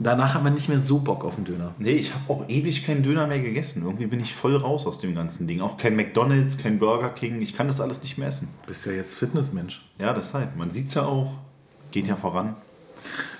Danach 0.00 0.34
hat 0.34 0.44
man 0.44 0.54
nicht 0.54 0.68
mehr 0.68 0.78
so 0.80 0.98
Bock 0.98 1.24
auf 1.24 1.36
den 1.36 1.44
Döner. 1.44 1.72
Nee, 1.78 1.92
ich 1.92 2.12
habe 2.14 2.22
auch 2.32 2.48
ewig 2.48 2.84
keinen 2.86 3.02
Döner 3.02 3.26
mehr 3.26 3.40
gegessen. 3.40 3.82
Irgendwie 3.84 4.06
bin 4.06 4.20
ich 4.20 4.34
voll 4.34 4.56
raus 4.56 4.86
aus 4.86 5.00
dem 5.00 5.14
ganzen 5.14 5.46
Ding. 5.48 5.60
Auch 5.60 5.76
kein 5.76 5.96
McDonalds, 5.96 6.58
kein 6.58 6.78
Burger 6.78 7.08
King. 7.10 7.40
Ich 7.40 7.56
kann 7.56 7.66
das 7.68 7.80
alles 7.80 8.02
nicht 8.02 8.18
mehr 8.18 8.28
essen. 8.28 8.48
Bist 8.66 8.86
ja 8.86 8.92
jetzt 8.92 9.14
Fitnessmensch. 9.14 9.82
Ja, 9.98 10.12
deshalb. 10.12 10.56
Man 10.56 10.70
sieht 10.70 10.88
es 10.88 10.94
ja 10.94 11.02
auch. 11.02 11.32
Geht 11.90 12.06
ja 12.06 12.16
voran. 12.16 12.54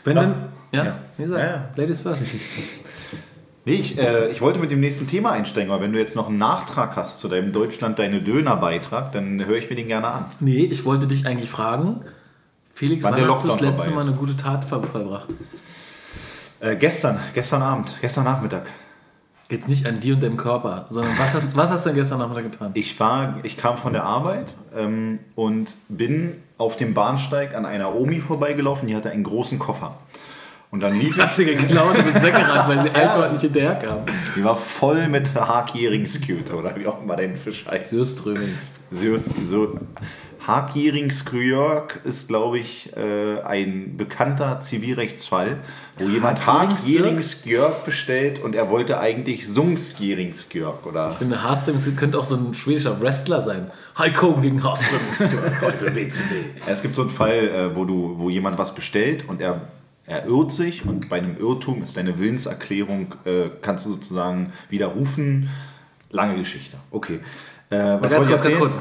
Wenn 0.04 0.16
dann. 0.16 0.34
Ja, 0.72 0.84
Ja. 0.84 0.98
Wie 1.16 1.22
gesagt, 1.24 1.42
Ja, 1.42 1.48
ja. 1.48 1.68
Ladies 1.76 2.00
first. 2.00 2.24
Nee, 3.68 3.74
ich, 3.74 3.98
äh, 3.98 4.30
ich 4.30 4.40
wollte 4.40 4.60
mit 4.60 4.70
dem 4.70 4.80
nächsten 4.80 5.06
Thema 5.06 5.32
einsteigen, 5.32 5.70
aber 5.70 5.82
wenn 5.82 5.92
du 5.92 5.98
jetzt 5.98 6.16
noch 6.16 6.28
einen 6.28 6.38
Nachtrag 6.38 6.96
hast 6.96 7.20
zu 7.20 7.28
deinem 7.28 7.52
Deutschland 7.52 7.98
deine 7.98 8.22
Döner-Beitrag, 8.22 9.12
dann 9.12 9.44
höre 9.44 9.58
ich 9.58 9.68
mir 9.68 9.76
den 9.76 9.88
gerne 9.88 10.08
an. 10.08 10.24
Nee, 10.40 10.64
ich 10.64 10.86
wollte 10.86 11.06
dich 11.06 11.26
eigentlich 11.26 11.50
fragen, 11.50 12.00
Felix, 12.72 13.04
Wann 13.04 13.12
wann, 13.12 13.28
hast 13.28 13.44
du 13.44 13.48
das 13.48 13.60
letzte 13.60 13.90
Mal 13.90 14.06
eine 14.06 14.12
gute 14.12 14.38
Tat 14.38 14.64
vollbracht? 14.64 15.28
Äh, 16.60 16.76
gestern, 16.76 17.18
gestern 17.34 17.60
Abend, 17.60 17.94
gestern 18.00 18.24
Nachmittag. 18.24 18.70
Jetzt 19.50 19.68
nicht 19.68 19.86
an 19.86 20.00
dir 20.00 20.14
und 20.14 20.22
deinem 20.22 20.38
Körper, 20.38 20.86
sondern 20.88 21.18
was 21.18 21.34
hast, 21.34 21.54
was 21.54 21.70
hast 21.70 21.84
du 21.84 21.90
denn 21.90 21.96
gestern 21.96 22.20
Nachmittag 22.20 22.50
getan? 22.50 22.70
Ich 22.72 22.98
war, 22.98 23.36
ich 23.42 23.58
kam 23.58 23.76
von 23.76 23.92
der 23.92 24.04
Arbeit 24.04 24.54
ähm, 24.74 25.18
und 25.34 25.74
bin 25.90 26.40
auf 26.56 26.76
dem 26.76 26.94
Bahnsteig 26.94 27.54
an 27.54 27.66
einer 27.66 27.94
Omi 27.94 28.20
vorbeigelaufen, 28.20 28.88
die 28.88 28.96
hatte 28.96 29.10
einen 29.10 29.24
großen 29.24 29.58
Koffer. 29.58 29.98
Und 30.70 30.82
dann 30.82 30.98
lief 30.98 31.16
Hast 31.18 31.38
du 31.38 31.44
geklaut 31.46 31.96
und 31.96 32.04
bist 32.04 32.22
weggerannt, 32.22 32.68
weil 32.68 32.80
sie 32.80 32.90
einfach 32.90 33.32
nicht 33.32 33.40
hinterherkam. 33.40 33.98
die 34.36 34.44
war 34.44 34.56
voll 34.56 35.08
mit 35.08 35.34
Hakjähringssküte 35.34 36.54
oder 36.54 36.76
wie 36.76 36.86
auch 36.86 37.02
immer 37.02 37.16
dein 37.16 37.36
Fisch 37.36 37.64
heißt. 37.66 37.90
Sürströming. 37.90 38.50
So, 38.90 39.16
so 39.16 39.78
Hakjäringsskjörg 40.46 42.00
ist, 42.04 42.28
glaube 42.28 42.58
ich, 42.58 42.90
äh, 42.96 43.40
ein 43.42 43.96
bekannter 43.98 44.60
Zivilrechtsfall, 44.60 45.58
wo 45.98 46.04
jemand 46.04 46.46
Hakjäringsskjörg? 46.46 47.00
Hakjäringsskjörg 47.00 47.84
bestellt 47.84 48.38
und 48.42 48.54
er 48.54 48.70
wollte 48.70 48.98
eigentlich 48.98 49.46
Sungskjäringsskjörg 49.46 50.86
oder 50.86 51.10
Ich 51.12 51.18
finde, 51.18 51.42
Haströming 51.42 51.96
könnte 51.96 52.18
auch 52.18 52.24
so 52.24 52.36
ein 52.36 52.54
schwedischer 52.54 52.98
Wrestler 53.00 53.42
sein. 53.42 53.70
Hogan 53.98 54.40
gegen 54.40 54.64
Haströming 54.64 55.62
aus 55.66 55.80
der 55.80 55.94
WCW. 55.94 56.34
Ja, 56.66 56.72
Es 56.72 56.80
gibt 56.80 56.96
so 56.96 57.02
einen 57.02 57.10
Fall, 57.10 57.48
äh, 57.48 57.76
wo, 57.76 57.84
du, 57.84 58.14
wo 58.16 58.30
jemand 58.30 58.56
was 58.58 58.74
bestellt 58.74 59.28
und 59.28 59.42
er, 59.42 59.60
er 60.08 60.26
irrt 60.26 60.52
sich 60.52 60.86
und 60.86 61.10
bei 61.10 61.18
einem 61.18 61.36
Irrtum 61.36 61.82
ist 61.82 61.96
deine 61.96 62.18
Willenserklärung, 62.18 63.14
äh, 63.24 63.50
kannst 63.60 63.84
du 63.84 63.90
sozusagen 63.90 64.52
widerrufen. 64.70 65.50
Lange 66.10 66.38
Geschichte. 66.38 66.78
Okay. 66.90 67.20
Äh, 67.68 67.76
was 68.00 68.10
Ganz 68.10 68.26
kurz, 68.26 68.42
ganz 68.42 68.56
kurz. 68.56 68.78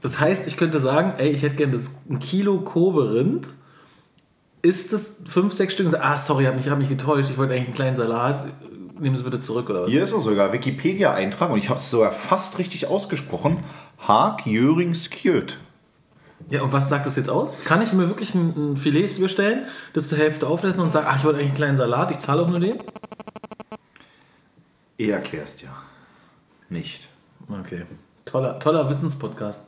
Das 0.00 0.18
heißt, 0.18 0.48
ich 0.48 0.56
könnte 0.56 0.80
sagen, 0.80 1.12
ey, 1.18 1.28
ich 1.28 1.42
hätte 1.42 1.56
gerne 1.56 1.74
das 1.74 1.98
ein 2.08 2.18
Kilo 2.18 2.60
Kobe-Rind. 2.60 3.50
Ist 4.62 4.94
das 4.94 5.18
fünf, 5.28 5.52
sechs 5.52 5.74
Stück? 5.74 5.94
Ah, 6.00 6.16
sorry, 6.16 6.44
ich 6.44 6.48
habe 6.48 6.56
mich, 6.56 6.68
hab 6.70 6.78
mich 6.78 6.88
getäuscht. 6.88 7.28
Ich 7.30 7.36
wollte 7.36 7.52
eigentlich 7.52 7.66
einen 7.66 7.74
kleinen 7.74 7.96
Salat. 7.96 8.46
Nehmen 8.98 9.16
Sie 9.16 9.22
bitte 9.22 9.42
zurück, 9.42 9.68
oder 9.68 9.82
was? 9.82 9.90
Hier 9.90 10.02
ist 10.02 10.12
es 10.12 10.24
sogar 10.24 10.54
Wikipedia-Eintrag 10.54 11.50
und 11.50 11.58
ich 11.58 11.68
habe 11.68 11.80
es 11.80 11.90
sogar 11.90 12.12
fast 12.12 12.58
richtig 12.58 12.86
ausgesprochen. 12.86 13.58
Hakjäringskjöt. 13.98 15.58
Ja, 16.48 16.62
und 16.62 16.72
was 16.72 16.88
sagt 16.88 17.06
das 17.06 17.16
jetzt 17.16 17.30
aus? 17.30 17.58
Kann 17.64 17.82
ich 17.82 17.92
mir 17.92 18.08
wirklich 18.08 18.34
ein, 18.34 18.72
ein 18.72 18.76
Filet 18.76 19.20
bestellen, 19.20 19.66
das 19.92 20.08
zur 20.08 20.18
Hälfte 20.18 20.46
aufessen 20.46 20.80
und 20.80 20.92
sagen, 20.92 21.06
ach, 21.08 21.18
ich 21.18 21.24
wollte 21.24 21.38
eigentlich 21.38 21.50
einen 21.50 21.56
kleinen 21.56 21.76
Salat, 21.76 22.10
ich 22.10 22.18
zahle 22.18 22.42
auch 22.42 22.48
nur 22.48 22.60
den? 22.60 22.78
Ich 24.96 25.08
erklärst 25.08 25.62
ja. 25.62 25.70
Nicht. 26.68 27.08
Okay. 27.48 27.84
Toller, 28.24 28.58
toller 28.58 28.88
Wissenspodcast. 28.88 29.66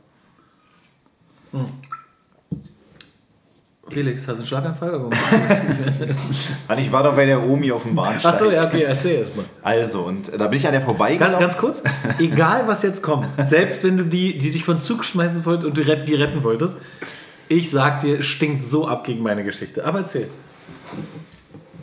Hm. 1.51 1.65
Felix, 3.93 4.21
hast 4.27 4.27
du 4.27 4.33
einen 4.39 4.47
Schlaganfall? 4.47 4.99
Weil 6.67 6.79
ich 6.79 6.91
war 6.91 7.03
da 7.03 7.11
bei 7.11 7.25
der 7.25 7.47
Omi 7.47 7.71
auf 7.71 7.83
dem 7.83 7.95
Bahnsteig. 7.95 8.33
Achso, 8.33 8.49
ja, 8.49 8.65
okay, 8.65 8.83
erzähl 8.83 9.19
erst 9.19 9.35
mal. 9.35 9.45
Also, 9.61 10.01
und 10.01 10.31
da 10.37 10.47
bin 10.47 10.57
ich 10.57 10.65
an 10.65 10.71
der 10.71 10.81
Ganz, 10.81 10.91
vorbeigelaufen. 10.91 11.39
ganz 11.39 11.57
kurz, 11.57 11.83
egal 12.19 12.67
was 12.67 12.83
jetzt 12.83 13.03
kommt, 13.03 13.27
selbst 13.47 13.83
wenn 13.83 13.97
du 13.97 14.05
die, 14.05 14.37
die 14.37 14.51
dich 14.51 14.65
von 14.65 14.81
Zug 14.81 15.05
schmeißen 15.05 15.45
wolltest 15.45 15.67
und 15.67 15.77
die 15.77 15.81
retten, 15.81 16.05
die 16.05 16.15
retten 16.15 16.43
wolltest, 16.43 16.77
ich 17.47 17.69
sag 17.69 18.01
dir, 18.01 18.23
stinkt 18.23 18.63
so 18.63 18.87
ab 18.87 19.03
gegen 19.03 19.21
meine 19.21 19.43
Geschichte. 19.43 19.85
Aber 19.85 19.99
erzähl. 19.99 20.27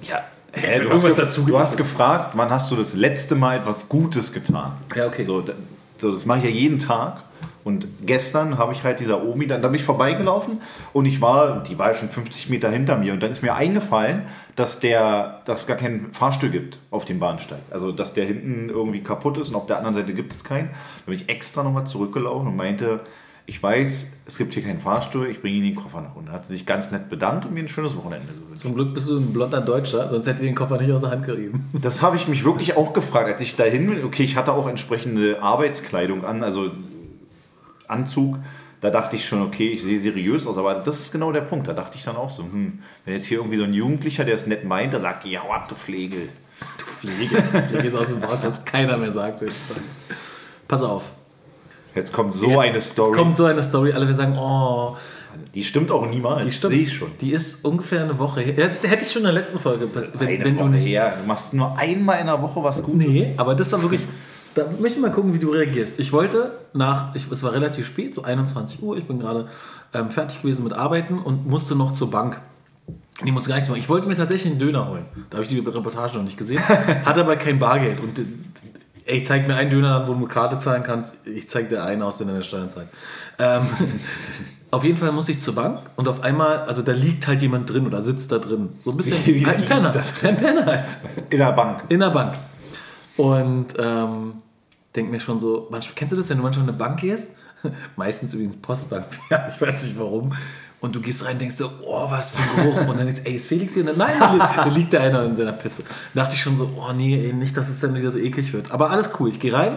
Ja, 0.03 0.25
wird 0.55 0.85
du, 0.85 0.93
hast 0.93 1.19
dazu 1.19 1.43
du 1.43 1.59
hast 1.59 1.77
gefragt, 1.77 2.33
wann 2.35 2.51
hast 2.51 2.71
du 2.71 2.77
das 2.77 2.95
letzte 2.95 3.35
Mal 3.37 3.59
etwas 3.59 3.89
Gutes 3.89 4.33
getan? 4.33 4.73
Ja, 4.97 5.07
okay. 5.07 5.23
So, 5.23 5.45
so 5.99 6.13
das 6.13 6.27
mache 6.27 6.39
ich 6.39 6.45
ja 6.45 6.51
jeden 6.51 6.79
Tag. 6.79 7.23
Und 7.63 7.87
gestern 8.07 8.59
habe 8.59 8.73
ich 8.73 8.85
halt 8.85 9.01
dieser 9.01 9.23
Omi, 9.23 9.47
dann 9.47 9.61
da 9.61 9.69
bin 9.69 9.77
ich 9.77 9.85
vorbeigelaufen 9.85 10.61
und 10.93 11.07
ich 11.07 11.21
war, 11.21 11.63
die 11.63 11.79
war 11.79 11.89
ja 11.89 11.95
schon 11.95 12.09
50 12.09 12.49
Meter 12.49 12.71
hinter 12.71 12.97
mir 12.97 13.13
und 13.13 13.23
dann 13.23 13.31
ist 13.31 13.43
mir 13.43 13.55
eingefallen, 13.55 14.23
dass 14.57 14.79
der, 14.79 15.43
dass 15.45 15.63
es 15.63 15.67
gar 15.67 15.77
kein 15.77 16.13
Fahrstuhl 16.13 16.51
gibt 16.51 16.79
auf 16.91 17.05
dem 17.05 17.19
Bahnsteig. 17.19 17.61
Also 17.71 17.93
dass 17.93 18.15
der 18.15 18.25
hinten 18.25 18.71
irgendwie 18.71 19.03
kaputt 19.03 19.37
ist 19.39 19.51
und 19.51 19.57
auf 19.57 19.67
der 19.67 19.77
anderen 19.77 19.95
Seite 19.95 20.15
gibt 20.15 20.33
es 20.33 20.45
keinen. 20.45 20.69
Da 20.71 21.07
bin 21.07 21.15
ich 21.15 21.29
extra 21.29 21.63
nochmal 21.63 21.87
zurückgelaufen 21.87 22.49
und 22.49 22.57
meinte, 22.57 23.01
ich 23.51 23.61
weiß, 23.61 24.13
es 24.27 24.39
gibt 24.39 24.55
hier 24.55 24.63
keinen 24.63 24.79
Fahrstuhl, 24.79 25.27
ich 25.29 25.41
bringe 25.41 25.57
Ihnen 25.57 25.65
den 25.65 25.75
Koffer 25.75 26.01
nach 26.01 26.15
unten. 26.15 26.29
Da 26.29 26.35
hat 26.35 26.47
sie 26.47 26.53
sich 26.53 26.67
ganz 26.67 26.93
nett 26.93 27.09
bedankt 27.11 27.47
und 27.47 27.53
mir 27.53 27.59
ein 27.61 27.69
schönes 27.69 27.97
Wochenende 27.97 28.33
gewünscht. 28.33 28.63
Zum 28.63 28.77
Glück 28.77 28.95
bist 28.95 29.09
du 29.09 29.19
ein 29.19 29.33
blonder 29.33 29.61
Deutscher, 29.61 30.09
sonst 30.09 30.29
hätte 30.29 30.39
ich 30.41 30.47
den 30.47 30.55
Koffer 30.55 30.81
nicht 30.81 30.93
aus 30.93 31.01
der 31.01 31.11
Hand 31.11 31.27
gerieben. 31.27 31.69
Das 31.73 32.01
habe 32.01 32.15
ich 32.15 32.29
mich 32.29 32.45
wirklich 32.45 32.77
auch 32.77 32.93
gefragt, 32.93 33.29
als 33.29 33.43
ich 33.43 33.57
dahin 33.57 33.89
bin. 33.91 34.05
Okay, 34.05 34.23
ich 34.23 34.37
hatte 34.37 34.53
auch 34.53 34.69
entsprechende 34.69 35.43
Arbeitskleidung 35.43 36.25
an, 36.25 36.45
also 36.45 36.71
Anzug. 37.91 38.37
Da 38.81 38.89
dachte 38.89 39.17
ich 39.17 39.27
schon, 39.29 39.43
okay, 39.43 39.69
ich 39.69 39.83
sehe 39.83 40.01
seriös 40.01 40.47
aus, 40.47 40.57
aber 40.57 40.75
das 40.77 41.01
ist 41.01 41.13
genau 41.13 41.33
der 41.33 41.43
Punkt. 41.43 41.69
Da 41.69 41.75
dachte 41.75 41.99
ich 41.99 42.05
dann 42.05 42.17
auch 42.17 42.31
so, 42.31 42.45
hm, 42.45 42.79
wenn 43.05 43.15
jetzt 43.15 43.27
hier 43.27 43.39
irgendwie 43.39 43.59
so 43.59 43.65
ein 43.65 43.75
Jugendlicher, 43.75 44.25
der 44.25 44.35
es 44.35 44.47
nett 44.47 44.65
meint, 44.65 44.93
der 44.95 45.01
sagt, 45.01 45.27
ja, 45.27 45.43
du 45.69 45.75
Pflegel. 45.75 46.31
Du 46.79 46.85
Pflege. 46.87 47.43
Pflege 47.69 47.87
ist 47.89 47.95
aus 47.95 48.09
dem 48.09 48.23
Wort, 48.23 48.39
was 48.43 48.65
keiner 48.65 48.97
mehr 48.97 49.13
sagt. 49.13 49.43
jetzt. 49.43 49.57
Pass 50.67 50.83
auf. 50.83 51.03
Jetzt 51.95 52.13
kommt 52.13 52.33
so 52.33 52.47
Jetzt- 52.51 52.59
eine 52.59 52.81
Story. 52.81 53.11
Jetzt 53.11 53.19
kommt 53.19 53.37
so 53.37 53.45
eine 53.45 53.63
Story, 53.63 53.93
alle 53.93 54.07
werden 54.07 54.17
sagen, 54.17 54.39
oh, 54.39 54.97
die 55.55 55.65
stimmt 55.65 55.91
auch 55.91 56.07
niemals. 56.07 56.45
die 56.47 56.53
stimmt. 56.53 56.75
Sehe 56.75 56.83
ich 56.83 56.93
schon. 56.95 57.11
Die 57.21 57.33
ist 57.33 57.65
ungefähr 57.65 58.05
eine 58.05 58.19
Woche 58.19 58.41
her. 58.41 58.55
Das 58.57 58.87
hätte 58.89 59.03
ich 59.03 59.11
schon 59.11 59.21
in 59.23 59.27
der 59.27 59.33
letzten 59.35 59.59
Folge 59.59 59.87
passiert. 59.87 60.19
Wenn, 60.21 60.29
Eine 60.29 60.45
wenn 60.45 60.55
du 60.57 60.61
Woche 60.63 60.71
nicht. 60.71 60.87
her. 60.87 61.17
Du 61.21 61.27
machst 61.27 61.53
nur 61.55 61.77
einmal 61.79 62.21
in 62.21 62.27
der 62.27 62.41
Woche 62.41 62.63
was 62.63 62.83
Gutes. 62.83 63.09
Nee, 63.09 63.35
aber 63.37 63.55
das 63.55 63.71
war 63.73 63.83
wirklich. 63.83 64.03
Da 64.55 64.65
möchte 64.81 64.99
ich 64.99 65.03
mal 65.03 65.13
gucken, 65.13 65.33
wie 65.35 65.39
du 65.39 65.51
reagierst. 65.51 66.01
Ich 66.01 66.13
wollte 66.13 66.53
nach, 66.73 67.15
ich, 67.15 67.31
es 67.31 67.43
war 67.43 67.53
relativ 67.53 67.87
spät, 67.87 68.15
so 68.15 68.23
21 68.25 68.83
Uhr, 68.83 68.97
ich 68.97 69.05
bin 69.07 69.21
gerade 69.21 69.47
ähm, 69.95 70.11
fertig 70.11 70.43
gewesen 70.43 70.65
mit 70.65 70.73
Arbeiten 70.73 71.19
und 71.19 71.47
musste 71.47 71.75
noch 71.77 71.93
zur 71.93 72.11
Bank. 72.11 72.41
Die 73.25 73.31
musste 73.33 73.51
gar 73.51 73.57
nicht 73.59 73.69
machen. 73.69 73.79
Ich 73.81 73.89
wollte 73.89 74.09
mir 74.09 74.17
tatsächlich 74.17 74.51
einen 74.53 74.59
Döner 74.61 74.89
holen. 74.89 75.05
Da 75.29 75.37
habe 75.37 75.45
ich 75.45 75.49
die 75.51 75.59
Reportage 75.59 76.17
noch 76.17 76.25
nicht 76.25 76.37
gesehen. 76.39 76.61
Hatte 77.05 77.21
aber 77.21 77.37
kein 77.37 77.59
Bargeld. 77.59 78.01
Und 78.01 78.19
ey, 79.05 79.19
ich 79.19 79.27
zeig 79.27 79.47
mir 79.47 79.57
einen 79.57 79.71
Döner 79.71 79.97
an, 80.01 80.09
wo 80.09 80.15
du 80.15 80.21
mit 80.21 80.31
Karte 80.31 80.59
zahlen 80.59 80.83
kannst. 80.83 81.15
Ich 81.27 81.49
zeig 81.51 81.69
dir 81.69 81.85
einen 81.85 82.03
aus, 82.03 82.17
den 82.17 82.29
deine 82.29 82.43
Steuern 82.43 82.71
zahlt. 82.71 82.89
Ähm, 83.39 83.63
auf 84.71 84.85
jeden 84.85 84.97
Fall 84.97 85.13
muss 85.13 85.29
ich 85.29 85.41
zur 85.41 85.55
Bank 85.55 85.81
und 85.97 86.09
auf 86.09 86.23
einmal, 86.25 86.61
also 86.61 86.81
da 86.83 86.93
liegt 86.93 87.27
halt 87.27 87.43
jemand 87.43 87.69
drin 87.71 87.87
oder 87.87 88.03
sitzt 88.03 88.33
da 88.33 88.39
drin. 88.39 88.71
So 88.81 88.91
ein 88.91 88.97
bisschen 88.97 89.19
Wie- 89.27 89.45
ein 89.45 89.65
Penner. 89.67 89.93
Ein 90.23 90.37
Penner 90.37 90.65
halt 90.67 90.97
In 91.29 91.39
der 91.39 91.53
Bank. 91.53 91.85
in 91.91 92.01
der 92.01 92.11
Bank. 92.11 92.35
Und 93.21 93.67
ähm, 93.79 94.35
denk 94.97 95.11
mir 95.11 95.21
schon 95.21 95.41
so, 95.41 95.69
manchmal, 95.71 95.95
kennst 95.95 96.13
du 96.13 96.17
das, 96.17 96.31
wenn 96.31 96.39
du 96.39 96.43
manchmal 96.43 96.65
in 96.65 96.71
eine 96.71 96.79
Bank 96.79 97.01
gehst? 97.01 97.37
Meistens 97.97 98.33
übrigens 98.35 98.57
Postbank, 98.61 99.05
ja, 99.31 99.49
ich 99.55 99.61
weiß 99.61 99.85
nicht 99.85 99.99
warum. 99.99 100.33
Und 100.81 100.97
du 100.97 101.03
gehst 101.03 101.23
rein 101.27 101.35
und 101.35 101.41
denkst 101.43 101.57
so, 101.57 101.71
oh, 101.85 102.11
was 102.11 102.37
für 102.37 102.43
ein 102.43 102.57
Geruch. 102.73 102.89
Und 102.89 102.97
dann 102.97 103.07
denkst 103.07 103.23
du, 103.23 103.29
ey, 103.29 103.37
ist 103.37 103.47
Felix 103.49 103.75
hier? 103.75 103.83
Und 103.83 103.89
dann, 103.89 103.99
nein, 103.99 104.19
da, 104.19 104.33
li- 104.33 104.39
da 104.39 104.65
liegt 104.69 104.95
da 104.95 105.01
einer 105.01 105.25
in 105.25 105.37
seiner 105.37 105.53
Pisse. 105.53 105.85
Da 106.15 106.23
dachte 106.23 106.35
ich 106.37 106.41
schon 106.41 106.57
so, 106.57 106.71
oh 106.79 106.93
nee, 106.95 107.23
ey, 107.23 107.35
nicht, 107.35 107.55
dass 107.59 107.69
es 107.69 107.81
dann 107.81 107.95
wieder 107.95 108.11
so 108.11 108.19
eklig 108.19 108.55
wird. 108.55 108.71
Aber 108.71 108.91
alles 108.91 109.11
cool, 109.21 109.29
ich 109.29 109.39
gehe 109.39 109.53
rein, 109.53 109.77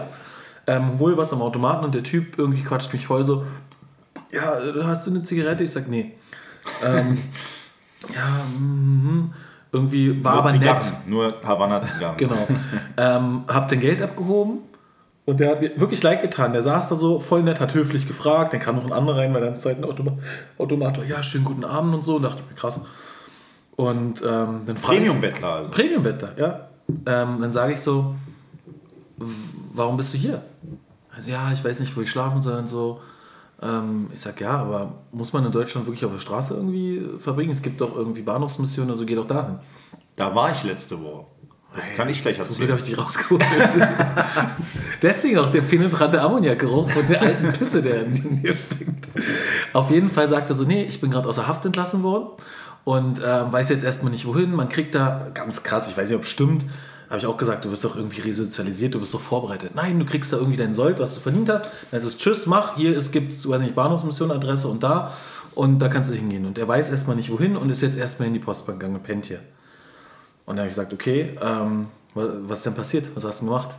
ähm, 0.66 0.98
hol 0.98 1.18
was 1.18 1.34
am 1.34 1.42
Automaten 1.42 1.84
und 1.84 1.94
der 1.94 2.04
Typ 2.04 2.38
irgendwie 2.38 2.62
quatscht 2.62 2.94
mich 2.94 3.06
voll 3.06 3.22
so, 3.22 3.44
ja, 4.32 4.58
hast 4.84 5.06
du 5.06 5.10
eine 5.10 5.22
Zigarette? 5.22 5.62
Ich 5.62 5.72
sag, 5.72 5.88
nee. 5.88 6.12
Ähm, 6.82 7.18
ja, 8.14 8.44
mhm. 8.46 9.34
Irgendwie 9.74 10.24
war 10.24 10.34
Nur 10.34 10.42
aber 10.42 10.52
Zigarren, 10.52 10.78
nett. 10.78 11.06
Nur 11.06 11.34
Havanna-Zigarren. 11.44 12.16
Genau. 12.16 12.46
ähm, 12.96 13.44
hab 13.48 13.68
den 13.68 13.80
Geld 13.80 14.00
abgehoben 14.00 14.60
und 15.26 15.40
der 15.40 15.50
hat 15.50 15.60
mir 15.60 15.78
wirklich 15.80 16.02
leid 16.02 16.22
getan. 16.22 16.52
Der 16.52 16.62
saß 16.62 16.88
da 16.90 16.96
so 16.96 17.18
voll 17.18 17.42
nett, 17.42 17.60
hat 17.60 17.74
höflich 17.74 18.06
gefragt. 18.06 18.52
Dann 18.52 18.60
kam 18.60 18.76
noch 18.76 18.84
ein 18.84 18.92
anderer 18.92 19.18
rein, 19.18 19.34
weil 19.34 19.40
dann 19.40 19.56
Zeit 19.56 19.78
ein 19.78 19.84
Automa 19.84 20.12
Automat 20.58 20.98
war. 20.98 21.04
Ja, 21.04 21.22
schönen 21.22 21.44
guten 21.44 21.64
Abend 21.64 21.94
und 21.94 22.04
so. 22.04 22.16
Und 22.16 22.22
dachte 22.22 22.42
ich 22.44 22.50
mir, 22.50 22.56
krass. 22.56 22.80
Und 23.76 24.22
ähm, 24.22 24.62
dann 24.66 24.76
frage 24.76 24.98
ich. 24.98 25.04
Premium-Bettler 25.04 25.48
also. 25.48 25.70
Premium-Bettler, 25.70 26.38
ja. 26.38 26.68
Ähm, 27.06 27.38
dann 27.40 27.52
sage 27.52 27.72
ich 27.72 27.80
so, 27.80 28.14
warum 29.72 29.96
bist 29.96 30.14
du 30.14 30.18
hier? 30.18 30.42
Also 31.14 31.32
ja, 31.32 31.50
ich 31.52 31.64
weiß 31.64 31.80
nicht, 31.80 31.96
wo 31.96 32.02
ich 32.02 32.10
schlafen 32.10 32.42
soll 32.42 32.58
und 32.58 32.68
so. 32.68 33.00
Ähm, 33.62 34.08
ich 34.12 34.20
sag, 34.20 34.40
ja, 34.40 34.50
aber 34.50 35.04
muss 35.12 35.32
man 35.32 35.44
in 35.46 35.52
Deutschland 35.52 35.86
wirklich 35.86 36.04
auf 36.04 36.12
der 36.12 36.18
Straße 36.18 36.54
irgendwie 36.54 37.02
verbringen? 37.18 37.50
Es 37.50 37.62
gibt 37.62 37.80
doch 37.80 37.94
irgendwie 37.94 38.22
Bahnhofsmissionen, 38.22 38.90
also 38.90 39.04
geh 39.06 39.14
doch 39.14 39.26
dahin. 39.26 39.58
Da 40.16 40.34
war 40.34 40.52
ich 40.52 40.64
letzte 40.64 41.00
Woche. 41.02 41.26
Das 41.74 41.84
kann 41.96 42.08
ich 42.08 42.22
gleich 42.22 42.40
Zum 42.40 42.54
Glück 42.54 42.70
erzählen. 42.70 42.70
habe 42.70 42.80
ich 42.80 42.86
dich 42.86 42.98
rausgeholt. 42.98 43.44
Deswegen 45.02 45.38
auch 45.38 45.50
der 45.50 45.62
penetrante 45.62 46.20
Ammoniakgeruch 46.20 46.88
von 46.88 47.06
der 47.08 47.20
alten 47.20 47.52
Pisse, 47.52 47.82
der 47.82 48.04
in 48.04 48.42
dir 48.42 48.56
steckt. 48.56 49.08
Auf 49.72 49.90
jeden 49.90 50.08
Fall 50.10 50.28
sagt 50.28 50.50
er 50.50 50.56
so, 50.56 50.64
nee, 50.64 50.84
ich 50.84 51.00
bin 51.00 51.10
gerade 51.10 51.28
aus 51.28 51.34
der 51.34 51.48
Haft 51.48 51.66
entlassen 51.66 52.04
worden 52.04 52.28
und 52.84 53.20
ähm, 53.24 53.52
weiß 53.52 53.70
jetzt 53.70 53.82
erstmal 53.82 54.12
nicht 54.12 54.24
wohin. 54.24 54.54
Man 54.54 54.68
kriegt 54.68 54.94
da, 54.94 55.30
ganz 55.34 55.64
krass, 55.64 55.88
ich 55.88 55.96
weiß 55.96 56.10
nicht, 56.10 56.16
ob 56.16 56.22
es 56.22 56.30
stimmt, 56.30 56.64
habe 57.14 57.20
ich 57.20 57.26
auch 57.26 57.36
gesagt, 57.36 57.64
du 57.64 57.70
wirst 57.70 57.84
doch 57.84 57.96
irgendwie 57.96 58.20
resozialisiert, 58.20 58.94
du 58.94 59.00
wirst 59.00 59.14
doch 59.14 59.20
vorbereitet. 59.20 59.72
Nein, 59.74 59.98
du 59.98 60.04
kriegst 60.04 60.32
da 60.32 60.36
irgendwie 60.36 60.56
dein 60.56 60.74
Sold, 60.74 60.98
was 60.98 61.14
du 61.14 61.20
verdient 61.20 61.48
hast. 61.48 61.70
Dann 61.90 62.00
ist 62.00 62.06
es, 62.06 62.16
tschüss, 62.18 62.46
mach, 62.46 62.76
hier 62.76 62.92
gibt 63.12 63.32
es, 63.32 63.48
weiß 63.48 63.60
nicht, 63.62 63.74
Bahnhofsmission, 63.74 64.30
Adresse 64.32 64.68
und 64.68 64.82
da 64.82 65.12
und 65.54 65.78
da 65.78 65.88
kannst 65.88 66.10
du 66.10 66.14
hingehen. 66.16 66.44
Und 66.44 66.58
er 66.58 66.66
weiß 66.66 66.90
erstmal 66.90 67.16
nicht 67.16 67.30
wohin 67.30 67.56
und 67.56 67.70
ist 67.70 67.82
jetzt 67.82 67.96
erstmal 67.96 68.28
in 68.28 68.34
die 68.34 68.40
Postbank 68.40 68.80
gegangen 68.80 68.96
und 68.96 69.04
pennt 69.04 69.26
hier. 69.26 69.38
Und 70.46 70.56
dann 70.56 70.60
habe 70.64 70.68
ich 70.68 70.74
gesagt, 70.74 70.92
okay, 70.92 71.36
ähm, 71.40 71.86
wa- 72.14 72.34
was 72.48 72.58
ist 72.58 72.66
denn 72.66 72.74
passiert? 72.74 73.06
Was 73.14 73.24
hast 73.24 73.42
du 73.42 73.46
gemacht? 73.46 73.70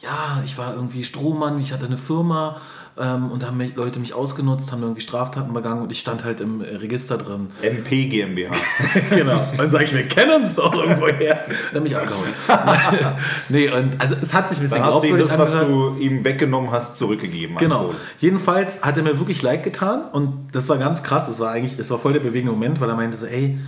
Ja, 0.00 0.42
ich 0.44 0.56
war 0.56 0.74
irgendwie 0.74 1.02
Strohmann, 1.02 1.60
ich 1.60 1.72
hatte 1.72 1.86
eine 1.86 1.98
Firma 1.98 2.60
ähm, 2.98 3.30
und 3.30 3.42
da 3.42 3.48
haben 3.48 3.56
mich, 3.56 3.74
Leute 3.76 4.00
mich 4.00 4.12
ausgenutzt, 4.14 4.72
haben 4.72 4.82
irgendwie 4.82 5.00
Straftaten 5.00 5.52
begangen 5.52 5.82
und 5.82 5.92
ich 5.92 6.00
stand 6.00 6.24
halt 6.24 6.40
im 6.40 6.60
äh, 6.60 6.76
Register 6.76 7.16
drin. 7.16 7.50
MP 7.62 8.06
GmbH. 8.06 8.52
genau. 9.10 9.40
Und 9.50 9.58
dann 9.58 9.70
sage 9.70 9.84
ich, 9.84 9.94
wir 9.94 10.08
kennen 10.08 10.42
uns 10.42 10.56
doch 10.56 10.74
irgendwoher. 10.74 11.38
Dann 11.72 11.82
mich 11.82 11.96
abgehauen. 11.96 12.28
nee, 13.48 13.70
und 13.70 14.00
also 14.00 14.16
es 14.20 14.34
hat 14.34 14.48
sich 14.48 14.58
ein 14.58 14.62
bisschen 14.62 14.82
Dann 14.82 14.94
hast 14.94 15.04
du 15.04 15.16
das, 15.16 15.38
was 15.38 15.66
du 15.66 15.96
ihm 15.98 16.24
weggenommen 16.24 16.70
hast, 16.70 16.96
zurückgegeben. 16.96 17.56
Genau. 17.56 17.94
Jedenfalls 18.20 18.82
hat 18.82 18.96
er 18.96 19.04
mir 19.04 19.18
wirklich 19.18 19.42
leid 19.42 19.62
getan 19.62 20.02
und 20.12 20.48
das 20.52 20.68
war 20.68 20.78
ganz 20.78 21.02
krass. 21.02 21.28
Es 21.28 21.38
war 21.40 21.52
eigentlich, 21.52 21.78
es 21.78 21.90
war 21.90 21.98
voll 21.98 22.14
der 22.14 22.20
bewegende 22.20 22.52
Moment, 22.52 22.80
weil 22.80 22.88
er 22.88 22.96
meinte 22.96 23.16
so, 23.16 23.26
ey, 23.26 23.58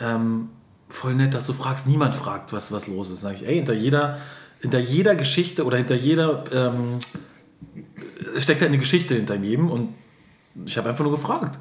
ähm, 0.00 0.48
voll 0.88 1.14
nett, 1.14 1.34
dass 1.34 1.46
du 1.46 1.54
fragst. 1.54 1.86
Niemand 1.86 2.14
fragt, 2.14 2.52
was, 2.52 2.72
was 2.72 2.86
los 2.86 3.10
ist. 3.10 3.22
Sag 3.22 3.34
ich, 3.34 3.46
ey, 3.46 3.56
hinter 3.56 3.74
jeder, 3.74 4.18
hinter 4.60 4.78
jeder 4.78 5.14
Geschichte 5.14 5.64
oder 5.64 5.76
hinter 5.76 5.94
jeder 5.94 6.44
ähm, 6.52 6.98
steckt 8.36 8.62
eine 8.62 8.78
Geschichte 8.78 9.14
hinter 9.14 9.36
jedem 9.36 9.70
und 9.70 9.94
ich 10.64 10.78
habe 10.78 10.88
einfach 10.88 11.04
nur 11.04 11.12
gefragt. 11.12 11.58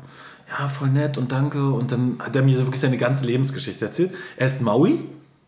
Ja, 0.48 0.68
voll 0.68 0.90
nett 0.90 1.18
und 1.18 1.32
danke. 1.32 1.70
Und 1.70 1.92
dann 1.92 2.18
hat 2.20 2.36
er 2.36 2.44
mir 2.44 2.56
so 2.56 2.66
wirklich 2.66 2.82
seine 2.82 2.98
ganze 2.98 3.26
Lebensgeschichte 3.26 3.86
erzählt. 3.86 4.14
Er 4.38 4.48
ist 4.48 4.62
Maui. 4.62 5.00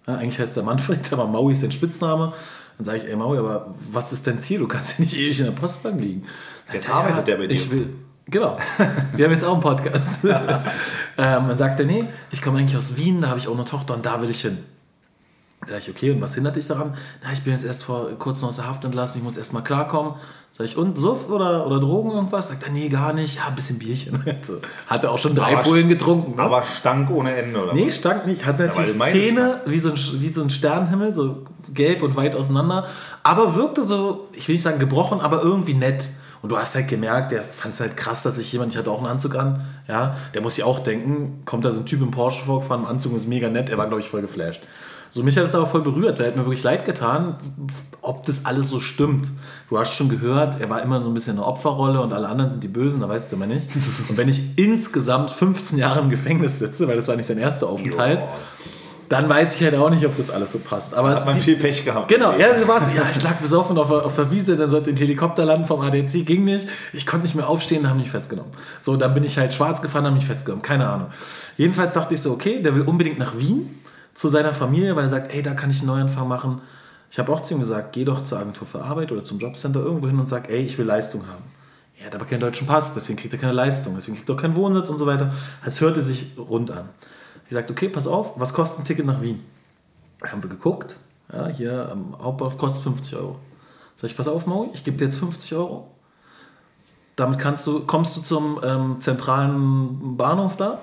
Ja, 0.07 0.15
eigentlich 0.15 0.39
heißt 0.39 0.57
er 0.57 0.63
Manfred, 0.63 1.01
aber 1.13 1.27
Maui 1.27 1.53
ist 1.53 1.61
sein 1.61 1.71
Spitzname. 1.71 2.33
Dann 2.77 2.85
sage 2.85 2.99
ich, 2.99 3.05
ey 3.05 3.15
Maui, 3.15 3.37
aber 3.37 3.73
was 3.91 4.11
ist 4.11 4.27
dein 4.27 4.39
Ziel? 4.39 4.59
Du 4.59 4.67
kannst 4.67 4.97
ja 4.97 5.03
nicht 5.03 5.17
ewig 5.17 5.39
in 5.39 5.45
der 5.45 5.51
Postbank 5.51 5.99
liegen. 5.99 6.25
Jetzt 6.71 6.89
arbeitet 6.89 7.27
der 7.27 7.37
bei 7.37 7.47
dir. 7.47 7.53
Ich 7.53 7.71
will, 7.71 7.93
genau. 8.25 8.57
Wir 9.15 9.25
haben 9.25 9.31
jetzt 9.31 9.45
auch 9.45 9.53
einen 9.53 9.61
Podcast. 9.61 10.19
ähm, 10.23 10.67
dann 11.17 11.57
sagt 11.57 11.79
er, 11.79 11.85
nee, 11.85 12.05
ich 12.31 12.41
komme 12.41 12.59
eigentlich 12.59 12.77
aus 12.77 12.97
Wien, 12.97 13.21
da 13.21 13.29
habe 13.29 13.39
ich 13.39 13.47
auch 13.47 13.55
eine 13.55 13.65
Tochter 13.65 13.93
und 13.93 14.05
da 14.05 14.21
will 14.21 14.29
ich 14.29 14.41
hin. 14.41 14.59
Sag 15.67 15.79
ich, 15.79 15.89
okay, 15.89 16.11
und 16.11 16.21
was 16.21 16.35
hindert 16.35 16.55
dich 16.55 16.67
daran? 16.67 16.95
Na, 17.23 17.31
ich 17.33 17.41
bin 17.43 17.53
jetzt 17.53 17.65
erst 17.65 17.83
vor 17.83 18.09
kurzem 18.19 18.47
aus 18.47 18.55
der 18.57 18.67
Haft 18.67 18.85
entlassen, 18.85 19.19
ich 19.19 19.23
muss 19.23 19.37
erst 19.37 19.53
mal 19.53 19.61
klarkommen. 19.61 20.13
Sag 20.53 20.65
ich, 20.65 20.75
und 20.77 20.97
Suff 20.97 21.29
oder, 21.29 21.67
oder 21.67 21.79
Drogen 21.79 22.11
irgendwas? 22.11 22.47
Sagt 22.47 22.63
er, 22.63 22.71
nee, 22.71 22.89
gar 22.89 23.13
nicht. 23.13 23.35
Ja, 23.35 23.47
ein 23.47 23.55
bisschen 23.55 23.77
Bierchen. 23.77 24.23
So. 24.41 24.53
Hat 24.87 25.03
er 25.03 25.11
auch 25.11 25.19
schon 25.19 25.35
drei 25.35 25.53
Aber- 25.53 25.63
Pullen 25.63 25.87
getrunken. 25.89 26.35
Ne? 26.35 26.41
Aber 26.41 26.63
stank 26.63 27.11
ohne 27.11 27.35
Ende, 27.35 27.61
oder? 27.61 27.73
Nee, 27.73 27.91
stank 27.91 28.25
nicht. 28.25 28.45
Hat 28.45 28.57
natürlich 28.59 28.95
meinst, 28.95 29.13
Zähne 29.13 29.61
wie 29.65 29.77
so, 29.79 29.89
ein, 29.91 29.97
wie 30.19 30.29
so 30.29 30.41
ein 30.41 30.49
Sternenhimmel, 30.49 31.11
so 31.13 31.45
gelb 31.73 32.01
und 32.01 32.15
weit 32.15 32.35
auseinander. 32.35 32.87
Aber 33.23 33.55
wirkte 33.55 33.83
so, 33.83 34.29
ich 34.33 34.47
will 34.47 34.55
nicht 34.55 34.63
sagen 34.63 34.79
gebrochen, 34.79 35.19
aber 35.21 35.43
irgendwie 35.43 35.73
nett. 35.75 36.09
Und 36.41 36.51
du 36.51 36.57
hast 36.57 36.75
halt 36.75 36.87
gemerkt, 36.87 37.31
der 37.31 37.43
fand 37.43 37.73
es 37.73 37.79
halt 37.81 37.97
krass, 37.97 38.23
dass 38.23 38.37
sich 38.37 38.51
jemand, 38.53 38.71
ich 38.71 38.77
hatte 38.77 38.89
auch 38.91 38.99
einen 38.99 39.07
Anzug 39.07 39.35
an, 39.35 39.65
ja, 39.87 40.15
der 40.33 40.41
muss 40.41 40.55
sich 40.55 40.63
auch 40.63 40.79
denken, 40.79 41.41
kommt 41.45 41.65
da 41.65 41.71
so 41.71 41.79
ein 41.79 41.85
Typ 41.87 42.01
im 42.01 42.11
Porsche 42.11 42.43
vorgefahren, 42.45 42.83
im 42.83 42.87
Anzug 42.87 43.15
ist 43.15 43.27
mega 43.27 43.49
nett, 43.49 43.69
er 43.69 43.77
war, 43.79 43.87
glaube 43.87 44.01
ich, 44.01 44.09
voll 44.09 44.21
geflasht. 44.21 44.61
So, 45.09 45.23
mich 45.23 45.37
hat 45.37 45.43
das 45.45 45.55
aber 45.55 45.67
voll 45.67 45.81
berührt, 45.81 46.19
weil 46.19 46.25
er 46.25 46.31
hat 46.31 46.37
mir 46.37 46.45
wirklich 46.45 46.63
leid 46.63 46.85
getan, 46.85 47.35
ob 48.01 48.25
das 48.25 48.45
alles 48.45 48.69
so 48.69 48.79
stimmt. 48.79 49.27
Du 49.69 49.77
hast 49.79 49.93
schon 49.93 50.09
gehört, 50.09 50.61
er 50.61 50.69
war 50.69 50.81
immer 50.81 51.01
so 51.01 51.09
ein 51.09 51.13
bisschen 51.13 51.33
eine 51.37 51.45
Opferrolle 51.45 52.01
und 52.01 52.13
alle 52.13 52.27
anderen 52.27 52.51
sind 52.51 52.63
die 52.63 52.67
Bösen, 52.69 53.01
da 53.01 53.09
weißt 53.09 53.31
du 53.31 53.35
immer 53.35 53.47
nicht. 53.47 53.69
Und 54.09 54.17
wenn 54.17 54.29
ich 54.29 54.57
insgesamt 54.57 55.31
15 55.31 55.77
Jahre 55.77 55.99
im 55.99 56.09
Gefängnis 56.09 56.59
sitze, 56.59 56.87
weil 56.87 56.95
das 56.95 57.07
war 57.07 57.15
nicht 57.17 57.25
sein 57.25 57.37
erster 57.37 57.67
Aufenthalt, 57.67 58.19
Joa. 58.19 58.27
dann 59.09 59.27
weiß 59.27 59.55
ich 59.55 59.63
halt 59.63 59.75
auch 59.75 59.89
nicht, 59.89 60.05
ob 60.05 60.15
das 60.15 60.29
alles 60.29 60.53
so 60.53 60.59
passt. 60.59 60.93
Aber 60.95 61.11
es 61.11 61.19
Hat 61.19 61.25
man 61.27 61.35
die- 61.35 61.41
viel 61.41 61.55
Pech 61.57 61.83
gehabt. 61.83 62.07
Genau, 62.07 62.33
ja, 62.37 62.57
so 62.57 62.65
war 62.67 62.77
es. 62.77 62.87
Ja, 62.95 63.09
ich 63.11 63.21
lag 63.23 63.35
besoffen 63.35 63.77
auf, 63.77 63.91
auf 63.91 64.15
der 64.15 64.31
Wiese, 64.31 64.55
dann 64.55 64.69
sollte 64.69 64.91
ein 64.91 64.97
Helikopter 64.97 65.43
landen 65.43 65.65
vom 65.65 65.81
ADC, 65.81 66.23
ging 66.25 66.45
nicht. 66.45 66.67
Ich 66.93 67.05
konnte 67.05 67.25
nicht 67.25 67.35
mehr 67.35 67.49
aufstehen, 67.49 67.83
dann 67.83 67.91
haben 67.91 67.99
mich 67.99 68.11
festgenommen. 68.11 68.51
So, 68.79 68.95
dann 68.95 69.13
bin 69.13 69.23
ich 69.25 69.37
halt 69.37 69.53
schwarz 69.53 69.81
gefahren, 69.81 70.05
haben 70.05 70.13
mich 70.15 70.25
festgenommen, 70.25 70.61
keine 70.61 70.87
Ahnung. 70.87 71.07
Jedenfalls 71.57 71.93
dachte 71.93 72.13
ich 72.13 72.21
so, 72.21 72.31
okay, 72.31 72.61
der 72.61 72.73
will 72.75 72.83
unbedingt 72.83 73.19
nach 73.19 73.37
Wien 73.37 73.79
zu 74.17 74.29
seiner 74.29 74.51
Familie, 74.51 74.95
weil 74.95 75.03
er 75.03 75.09
sagt, 75.09 75.31
ey, 75.31 75.43
da 75.43 75.53
kann 75.53 75.69
ich 75.69 75.79
einen 75.79 75.89
Neuanfang 75.89 76.27
machen. 76.27 76.61
Ich 77.11 77.19
habe 77.19 77.31
auch 77.31 77.43
zu 77.43 77.53
ihm 77.53 77.59
gesagt, 77.59 77.93
geh 77.93 78.03
doch 78.03 78.23
zur 78.23 78.39
Agentur 78.39 78.65
für 78.65 78.83
Arbeit 78.83 79.11
oder 79.11 79.23
zum 79.23 79.37
Jobcenter 79.37 79.79
irgendwo 79.79 80.07
hin 80.07 80.17
und 80.17 80.27
sag, 80.27 80.49
ey, 80.49 80.63
ich 80.63 80.75
will 80.79 80.87
Leistung 80.87 81.27
haben. 81.27 81.43
Er 81.99 82.07
hat 82.07 82.15
aber 82.15 82.25
keinen 82.25 82.39
deutschen 82.39 82.65
Pass, 82.65 82.95
deswegen 82.95 83.19
kriegt 83.19 83.33
er 83.33 83.39
keine 83.39 83.53
Leistung, 83.53 83.93
deswegen 83.95 84.17
kriegt 84.17 84.27
er 84.27 84.35
auch 84.35 84.41
keinen 84.41 84.55
Wohnsitz 84.55 84.89
und 84.89 84.97
so 84.97 85.05
weiter. 85.05 85.33
Es 85.63 85.81
hörte 85.81 86.01
sich 86.01 86.35
rund 86.35 86.71
an. 86.71 86.89
Ich 87.47 87.53
sagte, 87.53 87.73
okay, 87.73 87.89
pass 87.89 88.07
auf, 88.07 88.39
was 88.39 88.53
kostet 88.53 88.79
ein 88.79 88.85
Ticket 88.85 89.05
nach 89.05 89.21
Wien? 89.21 89.39
haben 90.25 90.41
wir 90.41 90.49
geguckt. 90.49 90.97
Ja, 91.31 91.47
hier 91.47 91.89
am 91.91 92.17
Hauptbahnhof 92.19 92.57
kostet 92.57 92.83
50 92.83 93.15
Euro. 93.17 93.37
Sag 93.95 94.09
ich, 94.09 94.17
pass 94.17 94.27
auf, 94.27 94.47
Maui, 94.47 94.69
ich 94.73 94.83
gebe 94.83 94.97
dir 94.97 95.05
jetzt 95.05 95.17
50 95.17 95.53
Euro. 95.53 95.91
Damit 97.15 97.37
kannst 97.37 97.67
du, 97.67 97.81
kommst 97.81 98.17
du 98.17 98.21
zum 98.21 98.59
ähm, 98.63 98.97
zentralen 98.99 100.17
Bahnhof 100.17 100.57
da. 100.57 100.79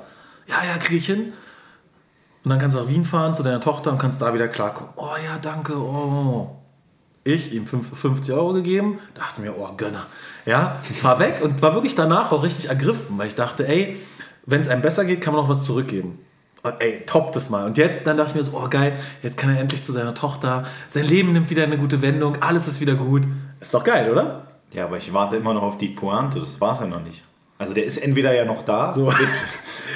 Ja, 0.47 0.57
ja, 0.65 0.79
kriege 0.79 0.99
ich 0.99 1.07
hin. 1.07 1.33
Und 2.45 2.51
dann 2.51 2.59
kannst 2.59 2.77
du 2.77 2.81
nach 2.81 2.89
Wien 2.89 3.05
fahren 3.05 3.35
zu 3.35 3.43
deiner 3.43 3.61
Tochter 3.61 3.91
und 3.91 3.99
kannst 3.99 4.21
da 4.21 4.35
wieder 4.35 4.49
klarkommen. 4.49 4.93
Oh 4.97 5.09
ja, 5.25 5.39
danke. 5.41 5.77
Oh. 5.79 6.51
Ich 7.25 7.55
ihm 7.55 7.67
fünf- 7.67 7.99
50 7.99 8.35
Euro 8.35 8.53
gegeben, 8.53 8.99
dachte 9.15 9.41
mir, 9.41 9.55
oh, 9.59 9.69
Gönner. 9.79 10.05
Ja, 10.45 10.81
fahr 11.01 11.19
weg 11.19 11.41
und 11.43 11.63
war 11.63 11.73
wirklich 11.73 11.95
danach 11.95 12.33
auch 12.33 12.43
richtig 12.43 12.69
ergriffen, 12.69 13.17
weil 13.17 13.29
ich 13.29 13.35
dachte, 13.35 13.67
ey, 13.67 13.97
wenn 14.45 14.61
es 14.61 14.69
einem 14.69 14.83
besser 14.83 15.07
geht, 15.07 15.23
kann 15.23 15.33
man 15.33 15.43
auch 15.43 15.49
was 15.49 15.65
zurückgeben. 15.65 16.19
Und 16.63 16.75
ey, 16.81 17.03
top 17.07 17.33
das 17.33 17.49
mal. 17.49 17.65
Und 17.65 17.79
jetzt, 17.79 18.07
dann 18.07 18.19
dachte 18.19 18.31
ich 18.33 18.37
mir 18.37 18.43
so, 18.43 18.59
oh 18.63 18.69
geil, 18.69 18.93
jetzt 19.23 19.39
kann 19.39 19.55
er 19.55 19.59
endlich 19.59 19.83
zu 19.85 19.93
seiner 19.93 20.15
Tochter, 20.15 20.65
sein 20.91 21.05
Leben 21.07 21.33
nimmt 21.33 21.49
wieder 21.49 21.63
eine 21.63 21.79
gute 21.79 22.03
Wendung, 22.03 22.43
alles 22.43 22.69
ist 22.69 22.83
wieder 22.83 22.95
gut. 22.95 23.23
Ist 23.59 23.73
doch 23.73 23.85
geil, 23.85 24.11
oder? 24.11 24.43
Ja, 24.73 24.85
aber 24.85 24.99
ich 24.99 25.11
warte 25.15 25.37
immer 25.37 25.55
noch 25.55 25.63
auf 25.63 25.79
die 25.79 25.89
Pointe, 25.89 26.41
das 26.41 26.61
war's 26.61 26.81
ja 26.81 26.87
noch 26.87 27.03
nicht. 27.03 27.23
Also 27.57 27.73
der 27.73 27.85
ist 27.87 27.97
entweder 27.99 28.35
ja 28.35 28.45
noch 28.45 28.63
da, 28.63 28.93
So. 28.93 29.11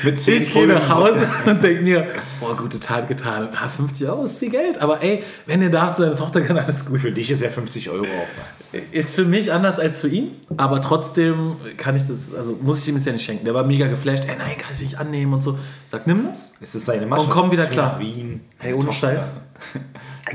Mit, 0.02 0.14
mit 0.14 0.20
zehn 0.20 0.42
Ich 0.42 0.52
gehe 0.52 0.66
nach. 0.66 0.88
Hause 0.88 1.28
und 1.46 1.62
denke 1.62 1.82
mir, 1.82 2.06
oh, 2.40 2.54
gute 2.54 2.80
Tat 2.80 3.08
getan. 3.08 3.48
Ah, 3.52 3.68
50 3.68 4.08
Euro 4.08 4.24
ist 4.24 4.38
viel 4.38 4.50
Geld, 4.50 4.78
aber 4.78 5.02
ey, 5.02 5.24
wenn 5.46 5.62
er 5.62 5.70
da 5.70 5.92
zu 5.92 6.02
seiner 6.02 6.16
Tochter 6.16 6.40
kann, 6.40 6.58
alles 6.58 6.86
gut. 6.86 7.00
Für 7.00 7.12
dich 7.12 7.30
ist 7.30 7.42
ja 7.42 7.50
50 7.50 7.90
Euro 7.90 8.04
auch. 8.04 8.74
Ist 8.92 9.14
für 9.14 9.24
mich 9.24 9.52
anders 9.52 9.80
als 9.80 10.00
für 10.00 10.08
ihn, 10.08 10.32
aber 10.56 10.80
trotzdem 10.82 11.56
kann 11.76 11.96
ich 11.96 12.06
das, 12.06 12.34
also 12.34 12.58
muss 12.60 12.78
ich 12.78 12.88
ihm 12.88 12.96
das 12.96 13.04
ja 13.04 13.12
nicht 13.12 13.24
schenken. 13.24 13.44
Der 13.44 13.54
war 13.54 13.64
mega 13.64 13.86
geflasht, 13.86 14.24
ey, 14.28 14.36
nein, 14.38 14.56
kann 14.58 14.72
ich 14.72 14.80
nicht 14.80 14.98
annehmen 14.98 15.32
und 15.32 15.42
so. 15.42 15.58
Sag, 15.86 16.06
nimm 16.06 16.26
das. 16.26 16.56
Es 16.60 16.74
ist 16.74 16.86
seine 16.86 17.06
Masche. 17.06 17.22
Und 17.22 17.30
komm 17.30 17.50
wieder 17.50 17.66
klar. 17.66 17.98
Wien. 17.98 18.42
Hey, 18.58 18.74
ohne 18.74 18.86
Tochter. 18.86 19.18
Scheiß. 19.18 19.22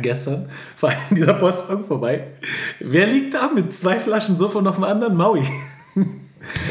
Gestern 0.02 0.50
war 0.82 0.94
in 1.10 1.16
dieser 1.18 1.34
Postbank 1.34 1.88
vorbei. 1.88 2.28
Wer 2.80 3.08
liegt 3.08 3.36
da 3.36 3.50
mit 3.54 3.74
zwei 3.74 4.00
Flaschen 4.00 4.36
und 4.36 4.63
noch 4.63 4.76
einem 4.76 4.84
anderen 4.84 5.16
Maui? 5.16 5.46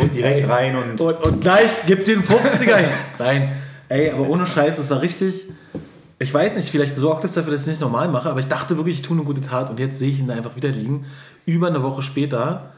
Und 0.01 0.15
direkt 0.15 0.49
rein 0.49 0.77
und. 0.77 1.01
Und, 1.01 1.25
und 1.25 1.41
gleich 1.41 1.87
gibt 1.87 2.07
den 2.07 2.23
50er 2.23 2.77
hin. 2.77 2.91
Nein, 3.19 3.57
ey, 3.89 4.11
aber 4.11 4.29
ohne 4.29 4.47
Scheiß, 4.47 4.77
das 4.77 4.91
war 4.91 5.01
richtig. 5.01 5.51
Ich 6.19 6.33
weiß 6.33 6.57
nicht, 6.57 6.69
vielleicht 6.69 6.95
sorgt 6.95 7.25
es 7.25 7.33
dafür, 7.33 7.53
dass 7.53 7.63
ich 7.63 7.67
es 7.67 7.71
nicht 7.73 7.81
normal 7.81 8.09
mache, 8.09 8.31
aber 8.31 8.39
ich 8.39 8.47
dachte 8.47 8.77
wirklich, 8.77 9.01
ich 9.01 9.03
tue 9.03 9.17
eine 9.17 9.25
gute 9.25 9.41
Tat 9.41 9.71
und 9.71 9.81
jetzt 9.81 9.99
sehe 9.99 10.11
ich 10.11 10.21
ihn 10.21 10.29
da 10.29 10.35
einfach 10.35 10.55
wieder 10.55 10.69
liegen. 10.69 11.07
Über 11.47 11.67
eine 11.67 11.83
Woche 11.83 12.03
später. 12.03 12.73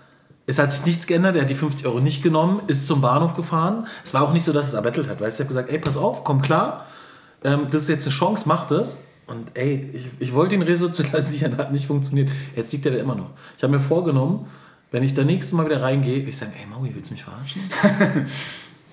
Es 0.46 0.58
hat 0.58 0.72
sich 0.72 0.84
nichts 0.84 1.06
geändert, 1.06 1.36
er 1.36 1.42
hat 1.42 1.50
die 1.50 1.54
50 1.54 1.86
Euro 1.86 2.00
nicht 2.00 2.22
genommen, 2.22 2.62
ist 2.66 2.86
zum 2.86 3.00
Bahnhof 3.00 3.34
gefahren. 3.34 3.86
Es 4.04 4.12
war 4.12 4.22
auch 4.22 4.32
nicht 4.32 4.44
so, 4.44 4.52
dass 4.52 4.68
es 4.68 4.74
erbettelt 4.74 5.08
hat, 5.08 5.20
weißt 5.20 5.38
du, 5.38 5.42
er 5.42 5.44
hat 5.44 5.48
gesagt, 5.48 5.70
ey, 5.70 5.78
pass 5.78 5.96
auf, 5.96 6.22
komm 6.22 6.42
klar, 6.42 6.86
ähm, 7.44 7.68
das 7.70 7.82
ist 7.82 7.88
jetzt 7.88 8.06
eine 8.06 8.14
Chance, 8.14 8.44
mach 8.46 8.66
das. 8.68 9.08
Und 9.26 9.52
ey, 9.54 9.90
ich, 9.94 10.08
ich 10.18 10.34
wollte 10.34 10.54
ihn 10.54 10.62
resozialisieren, 10.62 11.56
hat 11.58 11.72
nicht 11.72 11.86
funktioniert. 11.86 12.28
Jetzt 12.56 12.72
liegt 12.72 12.84
er 12.86 12.92
da 12.92 12.98
immer 12.98 13.14
noch. 13.14 13.30
Ich 13.56 13.62
habe 13.62 13.72
mir 13.72 13.80
vorgenommen, 13.80 14.46
wenn 14.90 15.02
ich 15.02 15.14
das 15.14 15.24
nächste 15.24 15.56
Mal 15.56 15.66
wieder 15.66 15.82
reingehe, 15.82 16.18
ich 16.18 16.36
sage, 16.36 16.52
ey 16.58 16.66
Maui, 16.66 16.94
willst 16.94 17.10
du 17.10 17.14
mich 17.14 17.24
verarschen? 17.24 17.62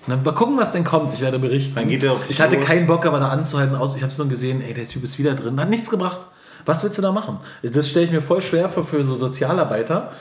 Na, 0.06 0.16
mal 0.16 0.34
gucken, 0.34 0.56
was 0.56 0.72
denn 0.72 0.84
kommt. 0.84 1.14
Ich 1.14 1.20
werde 1.20 1.38
berichten. 1.38 1.76
Dann 1.76 1.88
geht 1.88 2.02
er 2.02 2.12
auf 2.12 2.28
ich 2.28 2.40
hatte 2.40 2.56
los. 2.56 2.64
keinen 2.64 2.86
Bock, 2.86 3.06
aber 3.06 3.20
da 3.20 3.28
anzuhalten. 3.28 3.76
Aus. 3.76 3.94
Ich 3.94 4.02
habe 4.02 4.12
so 4.12 4.26
gesehen, 4.26 4.60
ey, 4.60 4.74
der 4.74 4.88
Typ 4.88 5.04
ist 5.04 5.18
wieder 5.18 5.34
drin. 5.34 5.60
Hat 5.60 5.70
nichts 5.70 5.90
gebracht. 5.90 6.26
Was 6.64 6.82
willst 6.82 6.98
du 6.98 7.02
da 7.02 7.12
machen? 7.12 7.38
Das 7.62 7.88
stelle 7.88 8.06
ich 8.06 8.12
mir 8.12 8.20
voll 8.20 8.40
schwer 8.40 8.68
für, 8.68 8.84
für 8.84 9.02
so 9.04 9.16
Sozialarbeiter, 9.16 10.12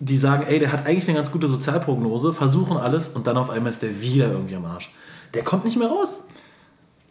die 0.00 0.16
sagen, 0.16 0.44
ey, 0.46 0.58
der 0.58 0.72
hat 0.72 0.86
eigentlich 0.86 1.08
eine 1.08 1.16
ganz 1.16 1.30
gute 1.30 1.48
Sozialprognose, 1.48 2.32
versuchen 2.32 2.76
alles 2.76 3.08
und 3.08 3.26
dann 3.26 3.36
auf 3.36 3.50
einmal 3.50 3.70
ist 3.70 3.82
der 3.82 4.00
wieder 4.00 4.30
irgendwie 4.30 4.56
am 4.56 4.64
Arsch. 4.64 4.92
Der 5.34 5.42
kommt 5.44 5.64
nicht 5.64 5.76
mehr 5.76 5.88
raus. 5.88 6.24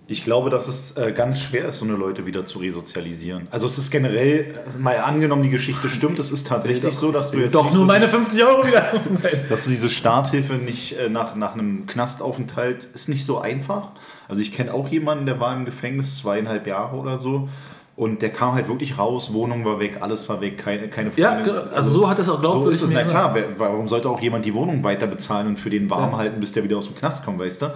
Ich 0.06 0.26
glaube, 0.26 0.50
dass 0.50 0.68
es 0.68 0.98
äh, 0.98 1.14
ganz 1.14 1.40
schwer 1.40 1.66
ist, 1.70 1.80
so 1.80 1.86
eine 1.86 1.94
Leute 1.94 2.26
wieder 2.26 2.46
zu 2.46 2.60
resozialisieren. 2.60 3.48
Also 3.52 3.68
es 3.68 3.78
ist 3.78 3.90
generell, 3.90 4.54
mal 4.78 4.98
angenommen, 4.98 5.44
die 5.44 5.50
Geschichte 5.50 5.88
stimmt, 5.88 6.20
es 6.20 6.30
ist 6.32 6.46
tatsächlich 6.46 6.96
so, 6.96 7.14
dass 7.14 7.32
du 7.32 7.40
jetzt... 7.40 7.56
Doch 7.56 7.70
nur 7.72 7.82
so, 7.82 7.86
meine 7.86 8.10
50 8.10 8.44
Euro 8.44 8.68
wieder. 8.68 8.86
dass 9.50 9.64
du 9.64 9.70
diese 9.70 9.90
Starthilfe 9.90 10.56
nicht 10.56 10.98
äh, 11.00 11.08
nach, 11.10 11.36
nach 11.36 11.54
einem 11.54 11.86
Knastaufenthalt 11.88 12.84
ist 12.94 13.08
nicht 13.08 13.26
so 13.26 13.40
einfach. 13.40 13.92
Also 14.28 14.42
ich 14.42 14.52
kenne 14.52 14.74
auch 14.74 14.90
jemanden, 14.90 15.26
der 15.26 15.40
war 15.40 15.56
im 15.56 15.64
Gefängnis 15.64 16.18
zweieinhalb 16.18 16.68
Jahre 16.68 16.98
oder 16.98 17.18
so. 17.18 17.48
Und 17.96 18.24
der 18.24 18.32
kam 18.32 18.56
halt 18.56 18.68
wirklich 18.68 18.98
raus, 18.98 19.34
Wohnung 19.34 19.64
war 19.66 19.80
weg, 19.80 20.00
alles 20.02 20.28
war 20.28 20.42
weg, 20.42 20.58
keine, 20.58 20.88
keine 20.88 21.12
Ja, 21.16 21.40
genau. 21.42 21.62
also 21.74 21.90
so 21.92 22.10
hat 22.10 22.18
es 22.18 22.28
auch 22.28 22.42
glaubt. 22.42 22.64
So 22.64 22.70
ist 22.72 22.82
es, 22.82 22.90
na 22.90 23.04
klar, 23.04 23.36
warum 23.58 23.88
sollte 23.88 24.10
auch 24.10 24.20
jemand 24.20 24.46
die 24.46 24.54
Wohnung 24.56 24.84
weiter 24.84 25.06
bezahlen 25.06 25.48
und 25.48 25.60
für 25.60 25.70
den 25.70 25.90
warm 25.92 26.12
Ja. 26.12 26.18
halten, 26.18 26.40
bis 26.40 26.54
der 26.54 26.64
wieder 26.64 26.78
aus 26.78 26.88
dem 26.88 26.96
Knast 26.98 27.24
kommt, 27.24 27.38
weißt 27.40 27.62
du? 27.62 27.74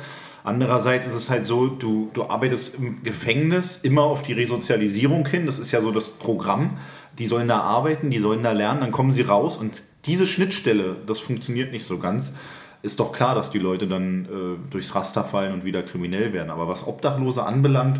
Andererseits 0.47 1.05
ist 1.05 1.13
es 1.13 1.29
halt 1.29 1.43
so, 1.43 1.67
du, 1.67 2.09
du 2.13 2.29
arbeitest 2.29 2.79
im 2.79 3.03
Gefängnis 3.03 3.81
immer 3.81 4.03
auf 4.03 4.23
die 4.23 4.31
Resozialisierung 4.31 5.27
hin, 5.27 5.45
das 5.45 5.59
ist 5.59 5.73
ja 5.73 5.81
so 5.81 5.91
das 5.91 6.07
Programm, 6.07 6.77
die 7.19 7.27
sollen 7.27 7.49
da 7.49 7.59
arbeiten, 7.59 8.11
die 8.11 8.19
sollen 8.19 8.43
da 8.43 8.53
lernen, 8.53 8.79
dann 8.79 8.93
kommen 8.93 9.11
sie 9.11 9.23
raus 9.23 9.57
und 9.57 9.83
diese 10.05 10.25
Schnittstelle, 10.25 10.95
das 11.05 11.19
funktioniert 11.19 11.73
nicht 11.73 11.83
so 11.83 11.99
ganz. 11.99 12.35
Ist 12.81 13.01
doch 13.01 13.11
klar, 13.11 13.35
dass 13.35 13.51
die 13.51 13.59
Leute 13.59 13.87
dann 13.87 14.23
äh, 14.23 14.71
durchs 14.71 14.95
Raster 14.95 15.25
fallen 15.25 15.51
und 15.51 15.65
wieder 15.65 15.83
kriminell 15.83 16.31
werden. 16.31 16.49
Aber 16.49 16.69
was 16.69 16.87
Obdachlose 16.87 17.43
anbelangt, 17.43 17.99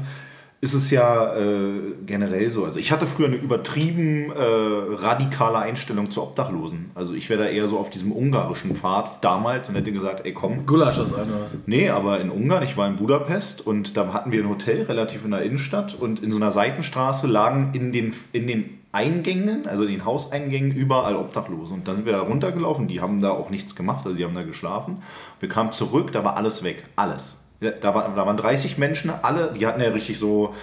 ist 0.59 0.73
es 0.73 0.89
ja 0.89 1.35
äh, 1.35 1.79
generell 2.05 2.49
so. 2.49 2.65
Also 2.65 2.79
ich 2.79 2.91
hatte 2.91 3.05
früher 3.05 3.27
eine 3.27 3.35
übertrieben 3.35 4.31
äh, 4.31 4.95
radikale 4.95 5.59
Einstellung 5.59 6.09
zu 6.09 6.23
Obdachlosen. 6.23 6.89
Also 6.95 7.13
ich 7.13 7.29
wäre 7.29 7.43
da 7.43 7.49
eher 7.49 7.67
so 7.67 7.77
auf 7.77 7.91
diesem 7.91 8.11
ungarischen 8.11 8.75
Pfad 8.75 9.23
damals 9.23 9.69
und 9.69 9.75
hätte 9.75 9.91
gesagt, 9.91 10.25
ey 10.25 10.33
komm, 10.33 10.65
Gulasch 10.65 10.97
aus 10.97 11.13
einer 11.13 11.41
was. 11.43 11.57
Nee, 11.67 11.89
aber 11.89 12.19
in 12.19 12.31
Ungarn, 12.31 12.63
ich 12.63 12.75
war 12.75 12.87
in 12.87 12.95
Budapest 12.95 13.65
und 13.67 13.95
da 13.97 14.11
hatten 14.13 14.31
wir 14.31 14.41
ein 14.41 14.49
Hotel 14.49 14.83
relativ 14.83 15.25
in 15.25 15.31
der 15.31 15.43
Innenstadt 15.43 15.95
und 15.99 16.23
in 16.23 16.31
so 16.31 16.37
einer 16.37 16.51
Seitenstraße 16.51 17.27
lagen 17.27 17.71
in 17.73 17.91
den, 17.91 18.15
in 18.33 18.47
den 18.47 18.79
Eingängen, 18.91 19.67
also 19.67 19.83
in 19.83 19.89
den 19.89 20.05
Hauseingängen, 20.05 20.71
überall 20.71 21.17
Obdachlose. 21.17 21.75
Und 21.75 21.87
dann 21.87 21.97
sind 21.97 22.05
wir 22.07 22.13
da 22.13 22.21
runtergelaufen, 22.21 22.87
die 22.87 22.99
haben 22.99 23.21
da 23.21 23.29
auch 23.29 23.51
nichts 23.51 23.75
gemacht, 23.75 24.07
also 24.07 24.17
die 24.17 24.25
haben 24.25 24.33
da 24.33 24.41
geschlafen. 24.41 25.03
Wir 25.39 25.49
kamen 25.49 25.71
zurück, 25.71 26.11
da 26.13 26.23
war 26.23 26.35
alles 26.35 26.63
weg, 26.63 26.83
alles. 26.95 27.43
Da, 27.59 27.95
war, 27.95 28.13
da 28.15 28.25
waren 28.25 28.37
30 28.37 28.77
Menschen, 28.77 29.09
alle, 29.09 29.51
die 29.53 29.65
hatten 29.65 29.81
ja 29.81 29.89
richtig 29.89 30.19
so 30.19 30.53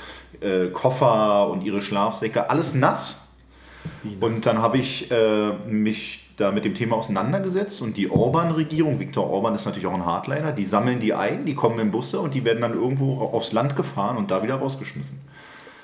äh, 0.41 0.69
Koffer 0.69 1.49
und 1.49 1.63
ihre 1.63 1.83
Schlafsäcke, 1.83 2.51
alles 2.51 2.75
nass. 2.75 3.29
Und 4.21 4.47
dann 4.47 4.63
habe 4.63 4.79
ich 4.79 5.11
äh, 5.11 5.53
mich 5.67 6.25
da 6.37 6.51
mit 6.51 6.65
dem 6.65 6.75
Thema 6.75 6.97
auseinandergesetzt 6.97 7.81
und 7.83 7.97
die 7.97 8.11
Orban-Regierung, 8.11 8.99
Viktor 8.99 9.29
Orban 9.29 9.55
ist 9.55 9.67
natürlich 9.67 9.87
auch 9.87 9.95
ein 9.95 10.05
Hardliner, 10.05 10.53
die 10.53 10.65
sammeln 10.65 11.01
die 11.01 11.15
ein, 11.15 11.45
die 11.45 11.55
kommen 11.55 11.79
in 11.79 11.91
Busse 11.91 12.21
und 12.21 12.35
die 12.35 12.45
werden 12.45 12.61
dann 12.61 12.75
irgendwo 12.75 13.21
aufs 13.21 13.53
Land 13.53 13.77
gefahren 13.77 14.17
und 14.17 14.31
da 14.31 14.43
wieder 14.43 14.57
rausgeschmissen. 14.57 15.21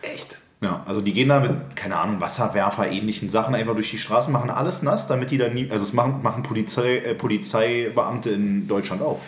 Echt? 0.02 0.38
Ja, 0.62 0.82
also 0.86 1.00
die 1.00 1.12
gehen 1.12 1.28
da 1.28 1.40
mit, 1.40 1.76
keine 1.76 1.96
Ahnung, 1.96 2.20
Wasserwerfer, 2.20 2.90
ähnlichen 2.90 3.30
Sachen 3.30 3.54
einfach 3.54 3.74
durch 3.74 3.90
die 3.90 3.98
Straßen, 3.98 4.32
machen 4.32 4.50
alles 4.50 4.82
nass, 4.82 5.06
damit 5.06 5.30
die 5.30 5.38
dann 5.38 5.54
nie, 5.54 5.70
also 5.70 5.84
es 5.84 5.92
machen, 5.92 6.20
machen 6.22 6.42
Polizei, 6.42 6.98
äh, 6.98 7.14
Polizeibeamte 7.14 8.30
in 8.30 8.68
Deutschland 8.68 9.02
auch. 9.02 9.20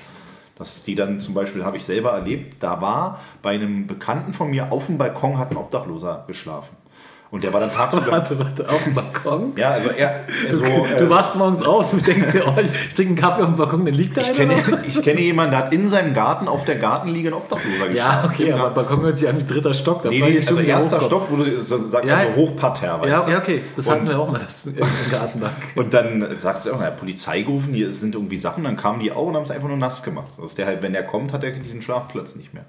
Dass 0.63 0.85
die 0.85 0.95
dann 0.95 1.19
zum 1.19 1.35
Beispiel, 1.35 1.65
habe 1.65 1.77
ich 1.77 1.85
selber 1.85 2.13
erlebt, 2.13 2.63
da 2.63 2.81
war 2.81 3.19
bei 3.43 3.51
einem 3.51 3.89
Bekannten 3.89 4.33
von 4.33 4.49
mir 4.49 4.71
auf 4.71 4.87
dem 4.87 4.97
Balkon 4.97 5.37
hat 5.37 5.51
ein 5.51 5.57
Obdachloser 5.57 6.23
geschlafen. 6.29 6.77
Und 7.33 7.43
der 7.43 7.51
war 7.55 7.61
dann 7.61 7.73
tagsüber. 7.73 8.13
Warte, 8.13 8.39
warte, 8.39 8.69
auf 8.69 8.85
dem 8.85 8.93
Balkon? 8.93 9.53
Ja, 9.57 9.71
also 9.71 9.89
er, 9.89 10.27
so, 10.51 10.61
Du 10.61 11.05
äh, 11.05 11.09
wachst 11.09 11.35
morgens 11.37 11.63
auf 11.63 11.91
und 11.91 12.07
denkst 12.07 12.31
dir, 12.33 12.45
oh, 12.47 12.53
ich 12.61 12.93
trinke 12.95 13.13
einen 13.13 13.17
Kaffee 13.17 13.43
auf 13.43 13.49
dem 13.49 13.57
Balkon, 13.57 13.87
dann 13.87 13.95
liegt 13.95 14.19
da 14.19 14.21
ich 14.21 14.35
kenne, 14.35 14.53
ich 14.87 15.03
kenne 15.03 15.19
jemanden, 15.19 15.53
der 15.53 15.61
hat 15.61 15.73
in 15.73 15.89
seinem 15.89 16.13
Garten 16.13 16.47
auf 16.47 16.67
der 16.67 16.75
Gartenliege 16.77 17.31
ein 17.31 17.33
Obdachloser 17.33 17.89
geschlafen. 17.89 17.97
Ja, 17.97 18.31
okay, 18.31 18.43
Im 18.49 18.53
aber 18.53 18.61
Garten. 18.65 18.75
Balkon 18.75 19.01
hört 19.01 19.17
sich 19.17 19.29
an 19.31 19.39
wie 19.41 19.47
dritter 19.51 19.73
Stock. 19.73 20.03
Da 20.03 20.11
Nee, 20.11 20.21
nee, 20.21 20.37
also 20.37 20.59
er 20.59 20.65
erster 20.67 20.97
hochkommt. 21.01 21.05
Stock, 21.07 21.27
wo 21.31 21.37
du 21.37 21.59
sagt 21.63 22.05
Ja, 22.05 22.17
man 22.17 22.25
ja. 22.27 22.31
so 22.35 22.41
Hochparterre, 22.43 23.01
weißt 23.01 23.09
Ja, 23.11 23.29
ja, 23.33 23.39
okay, 23.39 23.63
das 23.77 23.87
Und- 23.87 23.95
hatten 23.95 24.09
wir 24.09 24.19
auch 24.21 24.31
mal, 24.31 24.39
das 24.39 24.67
im 24.67 24.77
Garten. 25.11 25.43
Und 25.75 25.95
dann 25.95 26.37
sagst 26.39 26.67
du 26.67 26.73
auch, 26.75 26.79
na, 26.81 26.91
Polizei 26.91 27.41
gerufen, 27.41 27.73
hier 27.73 27.95
sind 27.95 28.15
irgendwie 28.15 28.37
Sachen, 28.37 28.65
dann 28.65 28.77
kamen 28.77 29.01
die 29.01 29.11
auch 29.11 29.27
und 29.29 29.37
haben 29.37 29.45
es 29.45 29.51
einfach 29.51 29.69
nur 29.69 29.79
nass 29.79 30.03
gemacht. 30.03 30.33
Also 30.39 30.55
der 30.57 30.67
halt, 30.67 30.83
wenn 30.83 30.93
der 30.93 31.05
kommt, 31.07 31.33
hat 31.33 31.43
er 31.45 31.53
diesen 31.53 31.81
Schlafplatz 31.81 32.37
nicht 32.37 32.53
mehr. 32.53 32.65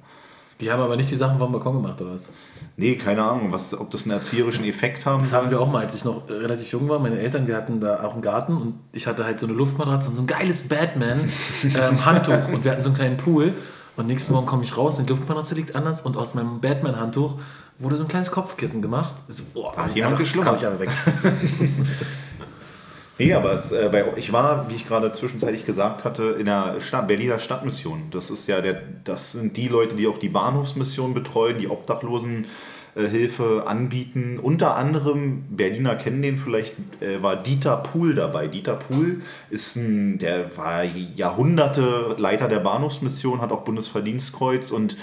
Die 0.63 0.71
haben 0.71 0.81
aber 0.81 0.95
nicht 0.95 1.11
die 1.11 1.17
Sachen 1.17 1.37
vom 1.39 1.51
Balkon 1.51 1.81
gemacht, 1.81 1.99
oder 2.01 2.13
was? 2.13 2.29
Nee, 2.77 2.95
keine 2.95 3.21
Ahnung, 3.21 3.51
was, 3.51 3.77
ob 3.77 3.91
das 3.91 4.03
einen 4.03 4.13
erzieherischen 4.13 4.63
Effekt 4.65 5.05
haben 5.05 5.21
Das 5.21 5.33
haben 5.33 5.51
wir 5.51 5.59
auch 5.59 5.69
mal, 5.69 5.83
als 5.83 5.93
ich 5.93 6.05
noch 6.05 6.29
äh, 6.29 6.33
relativ 6.33 6.71
jung 6.71 6.87
war. 6.87 6.99
Meine 6.99 7.19
Eltern, 7.19 7.47
wir 7.47 7.57
hatten 7.57 7.81
da 7.81 8.03
auch 8.03 8.13
einen 8.13 8.21
Garten 8.21 8.55
und 8.55 8.75
ich 8.93 9.05
hatte 9.05 9.25
halt 9.25 9.41
so 9.41 9.45
eine 9.45 9.55
Luftmatratze 9.55 10.09
und 10.09 10.15
so 10.15 10.21
ein 10.21 10.27
geiles 10.27 10.69
Batman-Handtuch 10.69 12.47
und 12.53 12.63
wir 12.63 12.71
hatten 12.71 12.81
so 12.81 12.89
einen 12.89 12.97
kleinen 12.97 13.17
Pool. 13.17 13.53
Und 13.97 14.07
nächsten 14.07 14.33
Morgen 14.33 14.47
komme 14.47 14.63
ich 14.63 14.75
raus 14.75 14.97
die 14.97 15.09
Luftmatratze 15.09 15.53
liegt 15.53 15.75
anders 15.75 16.01
und 16.01 16.15
aus 16.17 16.33
meinem 16.33 16.61
Batman-Handtuch 16.61 17.35
wurde 17.77 17.97
so 17.97 18.03
ein 18.03 18.07
kleines 18.07 18.31
Kopfkissen 18.31 18.81
gemacht. 18.81 19.13
Ich 19.27 19.35
So, 19.35 19.43
boah, 19.53 19.75
Hat 19.75 19.89
hab 19.89 19.95
jemand 19.95 20.17
geschlummert? 20.17 20.59
ich 20.59 20.65
aber 20.65 20.79
weg. 20.79 20.89
Nee, 23.23 23.33
aber 23.33 23.53
es, 23.53 23.71
äh, 23.71 23.89
bei, 23.89 24.05
ich 24.17 24.33
war, 24.33 24.69
wie 24.69 24.75
ich 24.75 24.85
gerade 24.85 25.13
zwischenzeitlich 25.13 25.65
gesagt 25.65 26.03
hatte, 26.03 26.35
in 26.37 26.45
der 26.45 26.81
Stadt, 26.81 27.07
Berliner 27.07 27.39
Stadtmission. 27.39 28.03
Das 28.11 28.29
ist 28.29 28.47
ja 28.47 28.59
der, 28.59 28.81
das 29.03 29.31
sind 29.31 29.55
die 29.55 29.69
Leute, 29.69 29.95
die 29.95 30.07
auch 30.07 30.17
die 30.17 30.29
Bahnhofsmission 30.29 31.13
betreuen, 31.13 31.57
die 31.57 31.69
Obdachlosen 31.69 32.47
äh, 32.95 33.07
Hilfe 33.07 33.63
anbieten. 33.65 34.39
Unter 34.41 34.75
anderem, 34.75 35.45
Berliner 35.49 35.95
kennen 35.95 36.21
den 36.21 36.37
vielleicht, 36.37 36.75
äh, 37.01 37.23
war 37.23 37.37
Dieter 37.37 37.77
Pohl 37.77 38.13
dabei. 38.13 38.47
Dieter 38.47 38.75
Pohl 38.75 39.21
ist 39.49 39.77
ein, 39.77 40.19
der 40.19 40.57
war 40.57 40.83
Jahrhunderte 40.83 42.15
Leiter 42.17 42.49
der 42.49 42.59
Bahnhofsmission, 42.59 43.39
hat 43.39 43.53
auch 43.53 43.61
Bundesverdienstkreuz 43.61 44.71
und 44.71 44.97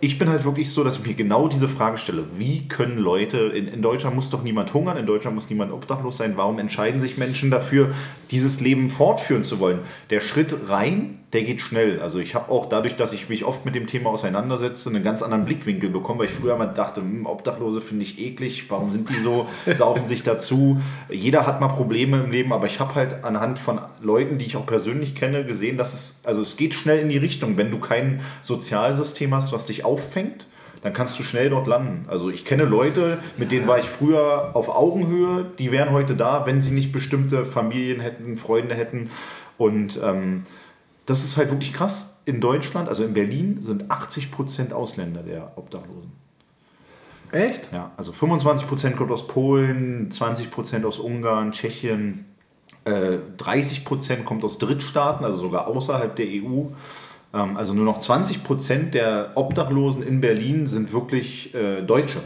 ich 0.00 0.18
bin 0.18 0.28
halt 0.28 0.44
wirklich 0.44 0.70
so, 0.70 0.84
dass 0.84 0.98
ich 0.98 1.06
mir 1.06 1.14
genau 1.14 1.48
diese 1.48 1.68
Frage 1.68 1.98
stelle. 1.98 2.24
Wie 2.38 2.68
können 2.68 2.98
Leute, 2.98 3.38
in, 3.38 3.66
in 3.66 3.82
Deutschland 3.82 4.14
muss 4.14 4.30
doch 4.30 4.42
niemand 4.42 4.72
hungern, 4.72 4.96
in 4.96 5.06
Deutschland 5.06 5.34
muss 5.34 5.50
niemand 5.50 5.72
obdachlos 5.72 6.16
sein. 6.16 6.34
Warum 6.36 6.58
entscheiden 6.58 7.00
sich 7.00 7.18
Menschen 7.18 7.50
dafür, 7.50 7.92
dieses 8.30 8.60
Leben 8.60 8.90
fortführen 8.90 9.44
zu 9.44 9.58
wollen? 9.58 9.80
Der 10.10 10.20
Schritt 10.20 10.54
rein, 10.68 11.17
der 11.32 11.42
geht 11.42 11.60
schnell. 11.60 12.00
Also 12.00 12.18
ich 12.18 12.34
habe 12.34 12.50
auch 12.50 12.66
dadurch, 12.66 12.96
dass 12.96 13.12
ich 13.12 13.28
mich 13.28 13.44
oft 13.44 13.66
mit 13.66 13.74
dem 13.74 13.86
Thema 13.86 14.10
auseinandersetze, 14.10 14.88
einen 14.88 15.02
ganz 15.02 15.22
anderen 15.22 15.44
Blickwinkel 15.44 15.90
bekommen, 15.90 16.20
weil 16.20 16.28
ich 16.28 16.32
früher 16.32 16.56
mal 16.56 16.66
dachte, 16.66 17.02
hm, 17.02 17.26
Obdachlose 17.26 17.82
finde 17.82 18.04
ich 18.04 18.18
eklig, 18.18 18.70
warum 18.70 18.90
sind 18.90 19.10
die 19.10 19.20
so, 19.22 19.46
saufen 19.74 20.08
sich 20.08 20.22
dazu. 20.22 20.80
Jeder 21.10 21.46
hat 21.46 21.60
mal 21.60 21.68
Probleme 21.68 22.18
im 22.18 22.30
Leben, 22.30 22.52
aber 22.52 22.66
ich 22.66 22.80
habe 22.80 22.94
halt 22.94 23.24
anhand 23.24 23.58
von 23.58 23.80
Leuten, 24.00 24.38
die 24.38 24.46
ich 24.46 24.56
auch 24.56 24.64
persönlich 24.64 25.14
kenne, 25.14 25.44
gesehen, 25.44 25.76
dass 25.76 25.92
es, 25.92 26.22
also 26.24 26.40
es 26.40 26.56
geht 26.56 26.72
schnell 26.72 27.00
in 27.00 27.10
die 27.10 27.18
Richtung, 27.18 27.58
wenn 27.58 27.70
du 27.70 27.78
kein 27.78 28.20
Sozialsystem 28.40 29.34
hast, 29.34 29.52
was 29.52 29.66
dich 29.66 29.84
auffängt, 29.84 30.46
dann 30.80 30.94
kannst 30.94 31.18
du 31.18 31.24
schnell 31.24 31.50
dort 31.50 31.66
landen. 31.66 32.06
Also 32.08 32.30
ich 32.30 32.46
kenne 32.46 32.64
Leute, 32.64 33.18
mit 33.36 33.52
denen 33.52 33.66
war 33.66 33.78
ich 33.78 33.86
früher 33.86 34.52
auf 34.54 34.68
Augenhöhe, 34.68 35.44
die 35.58 35.72
wären 35.72 35.90
heute 35.90 36.16
da, 36.16 36.46
wenn 36.46 36.62
sie 36.62 36.72
nicht 36.72 36.92
bestimmte 36.92 37.44
Familien 37.44 38.00
hätten, 38.00 38.38
Freunde 38.38 38.74
hätten. 38.74 39.10
Und 39.58 39.98
ähm, 40.02 40.44
das 41.08 41.24
ist 41.24 41.38
halt 41.38 41.50
wirklich 41.50 41.72
krass. 41.72 42.20
In 42.26 42.42
Deutschland, 42.42 42.88
also 42.88 43.02
in 43.02 43.14
Berlin, 43.14 43.60
sind 43.62 43.90
80% 43.90 44.72
Ausländer 44.72 45.22
der 45.22 45.52
Obdachlosen. 45.56 46.12
Echt? 47.32 47.72
Ja, 47.72 47.92
also 47.96 48.12
25% 48.12 48.92
kommt 48.92 49.10
aus 49.10 49.26
Polen, 49.26 50.10
20% 50.10 50.84
aus 50.84 50.98
Ungarn, 50.98 51.52
Tschechien, 51.52 52.26
äh, 52.84 53.18
30% 53.38 54.24
kommt 54.24 54.44
aus 54.44 54.58
Drittstaaten, 54.58 55.24
also 55.24 55.40
sogar 55.40 55.66
außerhalb 55.66 56.14
der 56.14 56.26
EU. 56.26 56.66
Ähm, 57.32 57.56
also 57.56 57.72
nur 57.72 57.86
noch 57.86 58.00
20% 58.00 58.90
der 58.90 59.32
Obdachlosen 59.34 60.02
in 60.02 60.20
Berlin 60.20 60.66
sind 60.66 60.92
wirklich 60.92 61.54
äh, 61.54 61.80
Deutsche. 61.80 62.20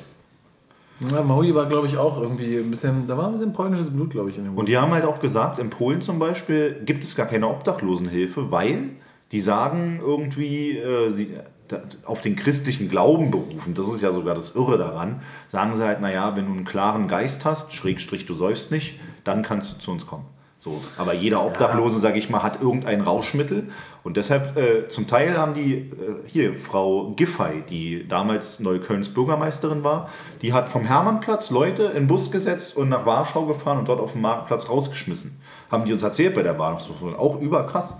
Ja, 1.11 1.23
Maui 1.23 1.55
war, 1.55 1.67
glaube 1.67 1.87
ich, 1.87 1.97
auch 1.97 2.21
irgendwie 2.21 2.57
ein 2.57 2.71
bisschen, 2.71 3.07
da 3.09 3.17
war 3.17 3.27
ein 3.27 3.33
bisschen 3.33 3.53
polnisches 3.53 3.91
Blut, 3.91 4.11
glaube 4.11 4.31
ich, 4.31 4.39
in 4.39 4.45
dem 4.45 4.57
Und 4.57 4.69
die 4.69 4.77
haben 4.77 4.93
halt 4.93 5.05
auch 5.05 5.21
gesagt, 5.21 5.59
in 5.59 5.71
Polen 5.71 6.01
zum 6.01 6.19
Beispiel 6.19 6.81
gibt 6.85 7.03
es 7.03 7.17
gar 7.17 7.27
keine 7.27 7.49
Obdachlosenhilfe, 7.49 8.51
weil 8.51 8.91
die 9.33 9.41
sagen 9.41 10.01
irgendwie, 10.01 10.79
äh, 10.79 11.11
sie, 11.11 11.35
da, 11.69 11.81
auf 12.05 12.21
den 12.21 12.37
christlichen 12.37 12.89
Glauben 12.89 13.31
berufen, 13.31 13.75
das 13.75 13.89
ist 13.89 14.03
ja 14.03 14.13
sogar 14.13 14.35
das 14.35 14.55
Irre 14.55 14.79
daran, 14.79 15.23
sagen 15.49 15.75
sie 15.75 15.85
halt, 15.85 16.01
naja, 16.01 16.37
wenn 16.37 16.47
du 16.47 16.53
einen 16.53 16.65
klaren 16.65 17.09
Geist 17.09 17.45
hast, 17.45 17.73
Schrägstrich, 17.73 18.27
du 18.27 18.35
säufst 18.35 18.71
nicht, 18.71 19.01
dann 19.25 19.43
kannst 19.43 19.75
du 19.75 19.81
zu 19.81 19.91
uns 19.91 20.07
kommen. 20.07 20.27
So, 20.63 20.81
aber 20.97 21.13
jeder 21.13 21.45
Obdachlose, 21.45 21.99
sage 21.99 22.21
ich 22.21 22.31
mal, 22.31 22.45
hat 22.45 22.63
irgendein 22.63 23.01
Rauschmittel 23.01 23.65
und 24.05 24.17
deshalb 24.17 24.57
äh, 24.57 24.89
zum 24.89 25.09
Teil 25.09 25.37
haben 25.37 25.55
die 25.55 25.75
äh, 25.75 25.91
hier 26.27 26.57
Frau 26.57 27.15
Giffey, 27.17 27.65
die 27.69 28.07
damals 28.07 28.61
Neuköllns 28.61 29.13
Bürgermeisterin 29.13 29.83
war, 29.83 30.09
die 30.41 30.53
hat 30.53 30.69
vom 30.69 30.85
Hermannplatz 30.85 31.51
Leute 31.51 31.87
in 31.87 32.03
den 32.03 32.07
Bus 32.07 32.31
gesetzt 32.31 32.77
und 32.77 32.91
nach 32.91 33.05
Warschau 33.05 33.47
gefahren 33.47 33.79
und 33.79 33.89
dort 33.89 33.99
auf 33.99 34.13
dem 34.13 34.21
Marktplatz 34.21 34.69
rausgeschmissen. 34.69 35.37
Haben 35.69 35.85
die 35.85 35.93
uns 35.93 36.05
erzählt 36.05 36.37
bei 36.37 36.45
der 36.45 36.53
Bahnhofsmission. 36.53 37.17
Auch 37.17 37.41
überkrass. 37.41 37.97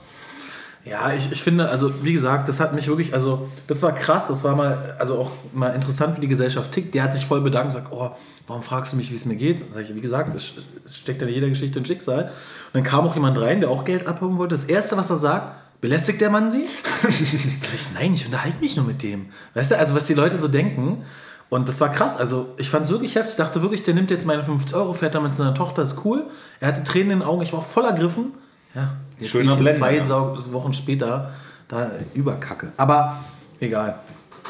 Ja, 0.85 1.13
ich, 1.13 1.33
ich 1.33 1.43
finde, 1.43 1.69
also 1.69 2.05
wie 2.05 2.13
gesagt, 2.13 2.49
das 2.49 2.61
hat 2.61 2.75
mich 2.75 2.87
wirklich, 2.87 3.13
also 3.13 3.49
das 3.67 3.83
war 3.83 3.91
krass, 3.91 4.29
das 4.29 4.45
war 4.45 4.55
mal, 4.55 4.95
also 5.01 5.19
auch 5.19 5.31
mal 5.53 5.71
interessant, 5.71 6.17
wie 6.17 6.21
die 6.21 6.29
Gesellschaft 6.29 6.71
tickt. 6.71 6.95
Der 6.95 7.03
hat 7.03 7.13
sich 7.13 7.27
voll 7.27 7.41
bedankt 7.41 7.75
und 7.75 7.83
sagt, 7.83 7.93
oh, 7.93 8.13
warum 8.53 8.63
fragst 8.63 8.93
du 8.93 8.99
mich, 8.99 9.11
wie 9.11 9.15
es 9.15 9.25
mir 9.25 9.37
geht? 9.37 9.63
Dann 9.63 9.69
sag 9.73 9.85
ich, 9.85 9.95
wie 9.95 10.03
gesagt, 10.03 10.35
es, 10.35 10.53
es 10.85 10.99
steckt 10.99 11.23
in 11.23 11.29
jeder 11.29 11.49
Geschichte 11.49 11.81
ein 11.81 11.87
Schicksal. 11.87 12.25
Und 12.25 12.33
dann 12.75 12.83
kam 12.83 13.07
auch 13.07 13.15
jemand 13.15 13.41
rein, 13.41 13.61
der 13.61 13.71
auch 13.71 13.87
Geld 13.87 14.07
abholen 14.07 14.37
wollte. 14.37 14.55
Das 14.55 14.67
Erste, 14.67 14.99
was 14.99 15.09
er 15.09 15.17
sagt, 15.17 15.55
belästigt 15.81 16.21
der 16.21 16.29
Mann 16.29 16.51
sie? 16.51 16.67
ich, 17.09 17.95
nein, 17.95 18.13
ich 18.13 18.27
unterhalte 18.27 18.59
mich 18.61 18.77
nur 18.77 18.85
mit 18.85 19.03
dem. 19.03 19.31
Weißt 19.55 19.71
du, 19.71 19.79
also 19.79 19.95
was 19.95 20.05
die 20.05 20.13
Leute 20.13 20.39
so 20.39 20.49
denken. 20.49 21.03
Und 21.49 21.67
das 21.67 21.81
war 21.81 21.89
krass. 21.89 22.19
Also 22.19 22.53
ich 22.59 22.69
fand 22.69 22.85
es 22.85 22.93
wirklich 22.93 23.15
heftig. 23.15 23.33
Ich 23.33 23.37
dachte 23.39 23.63
wirklich, 23.63 23.85
der 23.85 23.95
nimmt 23.95 24.11
jetzt 24.11 24.27
meine 24.27 24.45
50 24.45 24.77
Euro, 24.77 24.93
fährt 24.93 25.15
da 25.15 25.21
mit 25.21 25.35
seiner 25.35 25.55
Tochter, 25.55 25.81
ist 25.81 26.05
cool. 26.05 26.27
Er 26.61 26.69
hatte 26.69 26.85
Tränen 26.85 27.11
in 27.11 27.19
den 27.21 27.29
Augen, 27.29 27.41
ich 27.41 27.55
war 27.55 27.63
voll 27.63 27.87
ergriffen. 27.87 28.35
Ja, 28.75 28.97
jetzt 29.19 29.31
Schöner 29.31 29.57
Blender, 29.57 29.79
zwei 29.79 29.97
ja. 29.97 30.53
Wochen 30.53 30.75
später 30.75 31.31
da 31.69 31.91
überkacke. 32.13 32.73
Aber 32.77 33.17
egal. 33.61 33.99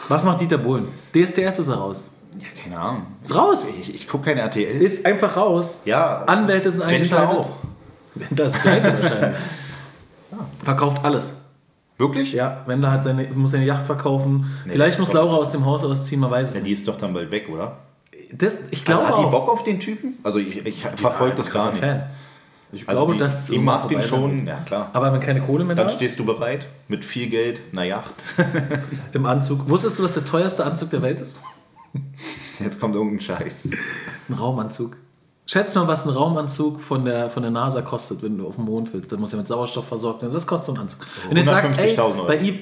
Was 0.09 0.25
macht 0.25 0.41
Dieter 0.41 0.59
Bohlen? 0.59 0.89
DSDS 1.15 1.61
ist 1.61 1.69
er 1.69 1.77
raus. 1.77 2.12
Ja, 2.39 2.47
keine 2.63 2.79
Ahnung. 2.79 3.07
Ist 3.23 3.35
raus. 3.35 3.69
Ich, 3.81 3.95
ich 3.95 4.09
gucke 4.09 4.25
keine 4.27 4.41
RTL. 4.41 4.81
Ist 4.81 5.05
einfach 5.07 5.37
raus. 5.37 5.83
ja, 5.85 6.25
Anwälte 6.25 6.71
sind 6.73 6.83
eingeschaltet. 6.83 7.39
auch. 7.39 7.51
Wendler 8.15 8.47
ist 8.47 8.61
pleite 8.63 8.95
wahrscheinlich. 9.03 9.41
Verkauft 10.65 11.05
alles. 11.05 11.35
Wirklich? 11.99 12.33
Ja, 12.33 12.63
Wendler 12.67 12.91
hat 12.91 13.05
seine, 13.05 13.25
muss 13.35 13.53
seine 13.53 13.65
Yacht 13.67 13.87
verkaufen. 13.87 14.51
Vielleicht 14.69 14.95
das 14.99 15.07
muss 15.07 15.13
Laura 15.13 15.37
aus 15.37 15.51
dem 15.51 15.65
Haus 15.65 15.85
ausziehen, 15.85 16.21
man 16.21 16.31
weiß 16.31 16.49
es 16.49 16.55
Ja, 16.55 16.61
nicht. 16.61 16.69
die 16.71 16.75
ist 16.75 16.89
doch 16.89 16.97
dann 16.99 17.13
bald 17.15 17.31
weg, 17.31 17.49
oder? 17.51 17.77
Das, 18.33 18.69
ich 18.71 18.81
Also 18.81 18.85
glaube 19.03 19.07
hat 19.09 19.19
die. 19.19 19.31
Bock 19.31 19.49
auf 19.51 19.63
den 19.65 19.79
Typen? 19.79 20.15
Also 20.23 20.39
ich, 20.39 20.65
ich 20.65 20.85
verfolge 20.97 21.37
das 21.37 21.51
gar 21.51 21.71
nicht. 21.71 21.81
Fan. 21.81 22.05
Ich 22.73 22.89
Also 22.89 23.01
glaube, 23.03 23.13
die, 23.13 23.19
dass 23.19 23.47
die 23.47 23.59
mag 23.59 23.87
den 23.89 24.03
schon, 24.03 24.47
ja 24.47 24.61
klar. 24.65 24.89
Aber 24.95 25.13
wenn 25.13 25.21
keine 25.21 25.43
Kohle 25.43 25.65
mehr 25.65 25.77
da 25.77 25.83
Dann 25.83 25.91
ist, 25.91 25.97
stehst 25.97 26.19
du 26.19 26.25
bereit 26.25 26.67
mit 26.89 27.05
viel 27.05 27.29
Geld, 27.29 27.61
einer 27.73 27.85
Yacht. 27.85 28.15
im 29.13 29.27
Anzug. 29.27 29.69
Wusstest 29.69 29.99
du, 29.99 30.05
was 30.05 30.15
der 30.15 30.25
teuerste 30.25 30.65
Anzug 30.65 30.89
der 30.91 31.03
Welt 31.03 31.21
ist? 31.21 31.37
Jetzt 32.61 32.81
kommt 32.81 32.95
irgendein 32.95 33.21
Scheiß. 33.21 33.69
Ein 34.29 34.35
Raumanzug. 34.35 34.97
Schätz 35.47 35.75
mal, 35.75 35.87
was 35.89 36.07
ein 36.07 36.11
Raumanzug 36.11 36.81
von 36.81 37.05
der, 37.05 37.29
von 37.29 37.43
der 37.43 37.51
NASA 37.51 37.83
kostet, 37.83 38.23
wenn 38.23 38.39
du 38.39 38.47
auf 38.47 38.57
dem 38.57 38.65
Mond 38.65 38.93
willst. 38.95 39.11
Da 39.13 39.17
muss 39.17 39.33
ja 39.33 39.39
mit 39.39 39.49
Sauerstoff 39.49 39.87
versorgt 39.89 40.23
werden. 40.23 40.33
Was 40.33 40.47
kostet 40.47 40.67
so 40.67 40.73
ein 40.75 40.81
Anzug? 40.83 41.01
Wenn 41.29 41.35
du 41.35 41.41
jetzt 41.43 41.51
sagst, 41.51 41.79
ey, 41.81 41.95
150.000 41.97 41.99
Euro. 42.01 42.27
bei 42.27 42.37
ihm 42.39 42.61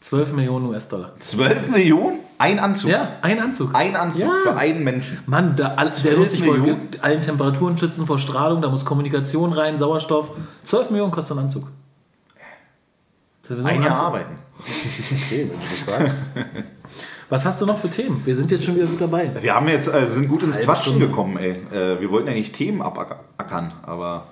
12 0.00 0.32
Millionen 0.32 0.66
US-Dollar. 0.66 1.12
12 1.18 1.70
Millionen? 1.70 2.20
Ein 2.38 2.60
Anzug. 2.60 2.90
Ja, 2.90 3.16
ein 3.20 3.40
Anzug. 3.40 3.74
Ein 3.74 3.96
Anzug 3.96 4.22
Ja. 4.22 4.32
für 4.44 4.56
einen 4.56 4.84
Menschen. 4.84 5.18
Mann, 5.26 5.56
da, 5.56 5.74
all- 5.74 5.86
der 5.86 5.92
12 5.94 6.18
muss 6.18 6.30
sich 6.30 6.44
vor 6.44 6.54
allen 7.02 7.20
Temperaturen 7.22 7.76
schützen, 7.76 8.06
vor 8.06 8.20
Strahlung, 8.20 8.62
da 8.62 8.70
muss 8.70 8.84
Kommunikation 8.84 9.52
rein, 9.52 9.76
Sauerstoff. 9.76 10.30
12 10.62 10.90
Millionen 10.90 11.10
kostet 11.10 11.36
ein 11.36 11.40
Anzug. 11.44 11.66
Das 13.48 13.64
Ein 13.64 13.82
Jahr 13.82 13.98
arbeiten. 14.00 14.38
Okay, 14.60 15.48
wenn 15.50 15.58
du 15.58 15.66
das 15.70 15.84
sagst. 15.84 16.16
Was 17.30 17.44
hast 17.44 17.60
du 17.60 17.66
noch 17.66 17.78
für 17.78 17.90
Themen? 17.90 18.22
Wir 18.24 18.34
sind 18.34 18.50
jetzt 18.50 18.64
schon 18.64 18.76
wieder 18.76 18.86
gut 18.86 19.00
dabei. 19.00 19.30
Wir 19.40 19.54
haben 19.54 19.68
jetzt, 19.68 19.86
äh, 19.88 20.06
sind 20.06 20.28
gut 20.28 20.42
ins 20.42 20.56
Halbe 20.56 20.66
Quatschen 20.66 20.92
Stunde. 20.94 21.08
gekommen, 21.08 21.36
ey. 21.36 21.50
Äh, 21.72 22.00
wir 22.00 22.10
wollten 22.10 22.28
eigentlich 22.28 22.52
Themen 22.52 22.80
abackern, 22.80 23.72
aber 23.82 24.28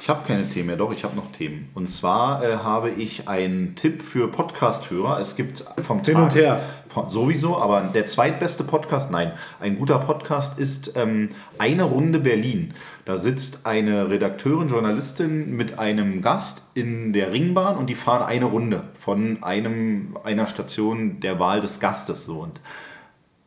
ich 0.00 0.08
habe 0.08 0.26
keine 0.26 0.48
Themen 0.48 0.68
mehr. 0.68 0.76
Doch, 0.76 0.92
ich 0.92 1.04
habe 1.04 1.16
noch 1.16 1.32
Themen. 1.32 1.70
Und 1.74 1.90
zwar 1.90 2.42
äh, 2.44 2.56
habe 2.56 2.90
ich 2.90 3.28
einen 3.28 3.74
Tipp 3.74 4.02
für 4.02 4.28
Podcast-Hörer. 4.28 5.20
Es 5.20 5.36
gibt 5.36 5.64
vom 5.82 6.02
Hin 6.02 6.14
Tag, 6.14 6.22
und 6.22 6.34
her. 6.34 6.60
Von, 6.88 7.08
sowieso, 7.08 7.58
aber 7.58 7.82
der 7.82 8.06
zweitbeste 8.06 8.64
Podcast, 8.64 9.10
nein, 9.10 9.32
ein 9.60 9.78
guter 9.78 9.98
Podcast 9.98 10.58
ist 10.58 10.96
ähm, 10.96 11.30
Eine 11.58 11.84
Runde 11.84 12.20
Berlin. 12.20 12.74
Da 13.04 13.18
sitzt 13.18 13.66
eine 13.66 14.10
Redakteurin, 14.10 14.68
Journalistin 14.68 15.56
mit 15.56 15.78
einem 15.78 16.22
Gast 16.22 16.64
in 16.74 17.12
der 17.12 17.32
Ringbahn 17.32 17.76
und 17.76 17.88
die 17.88 17.94
fahren 17.94 18.22
eine 18.22 18.44
Runde 18.44 18.84
von 18.94 19.42
einem, 19.42 20.16
einer 20.24 20.46
Station 20.46 21.20
der 21.20 21.38
Wahl 21.38 21.60
des 21.60 21.80
Gastes. 21.80 22.26
So. 22.26 22.40
Und 22.40 22.60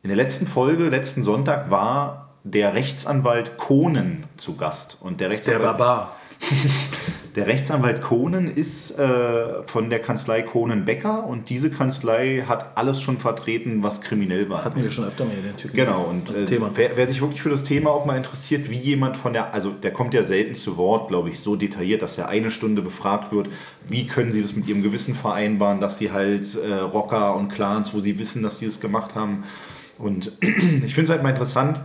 in 0.04 0.10
der 0.10 0.18
letzten 0.18 0.48
Folge, 0.48 0.90
letzten 0.90 1.24
Sonntag, 1.24 1.70
war 1.70 2.30
der 2.44 2.74
Rechtsanwalt 2.74 3.58
Kohnen 3.58 4.24
zu 4.38 4.56
Gast. 4.58 4.98
Und 5.00 5.20
der 5.20 5.30
Der 5.30 5.38
Rechtsanwalt, 5.38 5.78
Barbar. 5.78 6.16
der 7.36 7.48
Rechtsanwalt 7.48 8.02
Kohnen 8.02 8.54
ist 8.54 8.98
äh, 9.00 9.64
von 9.66 9.90
der 9.90 10.00
Kanzlei 10.00 10.42
Kohnen-Becker 10.42 11.26
und 11.26 11.50
diese 11.50 11.70
Kanzlei 11.70 12.44
hat 12.48 12.78
alles 12.78 13.02
schon 13.02 13.20
vertreten, 13.20 13.84
was 13.84 14.02
kriminell 14.02 14.50
war. 14.50 14.66
Hatten 14.66 14.82
wir 14.82 14.92
schon 14.92 15.06
öfter 15.06 15.26
mal 15.26 15.36
den 15.36 15.56
Typen. 15.56 15.76
Genau, 15.76 16.04
und 16.04 16.36
äh. 16.36 16.60
Wer, 16.76 16.98
wer 16.98 17.08
sich 17.08 17.22
wirklich 17.22 17.42
für 17.42 17.50
das 17.50 17.64
Thema 17.64 17.92
auch 17.92 18.06
mal 18.06 18.18
interessiert, 18.18 18.70
wie 18.70 18.78
jemand 18.78 19.18
von 19.18 19.34
der, 19.34 19.54
also 19.54 19.70
der 19.70 19.92
kommt 19.92 20.14
ja 20.14 20.24
selten 20.24 20.56
zu 20.56 20.78
Wort, 20.78 21.08
glaube 21.08 21.30
ich, 21.30 21.40
so 21.40 21.56
detailliert, 21.56 22.02
dass 22.02 22.18
er 22.18 22.28
eine 22.30 22.52
Stunde 22.52 22.82
befragt 22.82 23.32
wird, 23.32 23.50
wie 23.88 24.08
können 24.08 24.32
sie 24.32 24.42
das 24.42 24.56
mit 24.56 24.68
ihrem 24.68 24.84
Gewissen 24.84 25.16
vereinbaren, 25.16 25.80
dass 25.80 25.98
sie 25.98 26.12
halt 26.12 26.56
äh, 26.56 26.74
Rocker 26.74 27.36
und 27.36 27.50
Clans, 27.50 27.94
wo 27.94 28.02
sie 28.02 28.20
wissen, 28.20 28.44
dass 28.44 28.58
die 28.58 28.66
das 28.66 28.80
gemacht 28.80 29.16
haben. 29.16 29.44
Und 29.98 30.34
ich 30.42 30.96
finde 30.96 31.04
es 31.04 31.10
halt 31.10 31.24
mal 31.24 31.30
interessant, 31.30 31.80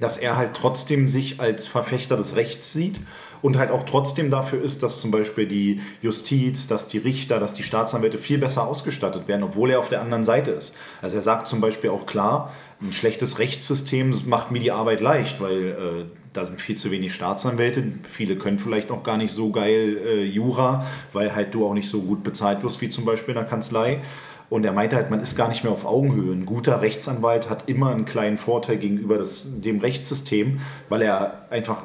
dass 0.00 0.18
er 0.18 0.36
halt 0.36 0.54
trotzdem 0.54 1.08
sich 1.08 1.40
als 1.40 1.68
Verfechter 1.68 2.16
des 2.16 2.34
Rechts 2.34 2.72
sieht 2.72 3.00
und 3.42 3.58
halt 3.58 3.70
auch 3.70 3.82
trotzdem 3.82 4.30
dafür 4.30 4.62
ist, 4.62 4.82
dass 4.82 5.00
zum 5.00 5.10
Beispiel 5.10 5.46
die 5.46 5.80
Justiz, 6.00 6.68
dass 6.68 6.88
die 6.88 6.98
Richter, 6.98 7.40
dass 7.40 7.54
die 7.54 7.64
Staatsanwälte 7.64 8.18
viel 8.18 8.38
besser 8.38 8.66
ausgestattet 8.66 9.28
werden, 9.28 9.42
obwohl 9.42 9.70
er 9.70 9.80
auf 9.80 9.88
der 9.88 10.00
anderen 10.00 10.24
Seite 10.24 10.52
ist. 10.52 10.76
Also 11.02 11.16
er 11.16 11.22
sagt 11.22 11.48
zum 11.48 11.60
Beispiel 11.60 11.90
auch 11.90 12.06
klar, 12.06 12.52
ein 12.80 12.92
schlechtes 12.92 13.38
Rechtssystem 13.38 14.14
macht 14.26 14.50
mir 14.50 14.60
die 14.60 14.72
Arbeit 14.72 15.00
leicht, 15.00 15.40
weil 15.40 15.66
äh, 15.68 16.04
da 16.32 16.44
sind 16.44 16.60
viel 16.60 16.76
zu 16.76 16.90
wenig 16.90 17.12
Staatsanwälte. 17.14 17.84
Viele 18.08 18.36
können 18.36 18.58
vielleicht 18.58 18.90
auch 18.90 19.02
gar 19.02 19.16
nicht 19.16 19.32
so 19.32 19.50
geil 19.50 19.98
äh, 20.04 20.24
Jura, 20.24 20.86
weil 21.12 21.34
halt 21.34 21.54
du 21.54 21.66
auch 21.66 21.74
nicht 21.74 21.90
so 21.90 22.02
gut 22.02 22.22
bezahlt 22.22 22.62
wirst 22.62 22.80
wie 22.80 22.88
zum 22.88 23.04
Beispiel 23.04 23.34
in 23.34 23.40
der 23.40 23.48
Kanzlei. 23.48 24.00
Und 24.48 24.64
er 24.66 24.72
meinte 24.72 24.96
halt, 24.96 25.10
man 25.10 25.20
ist 25.20 25.34
gar 25.34 25.48
nicht 25.48 25.64
mehr 25.64 25.72
auf 25.72 25.86
Augenhöhe. 25.86 26.30
Ein 26.32 26.44
guter 26.44 26.82
Rechtsanwalt 26.82 27.48
hat 27.48 27.70
immer 27.70 27.90
einen 27.90 28.04
kleinen 28.04 28.36
Vorteil 28.36 28.76
gegenüber 28.76 29.16
das, 29.16 29.62
dem 29.62 29.80
Rechtssystem, 29.80 30.60
weil 30.90 31.00
er 31.00 31.46
einfach 31.50 31.84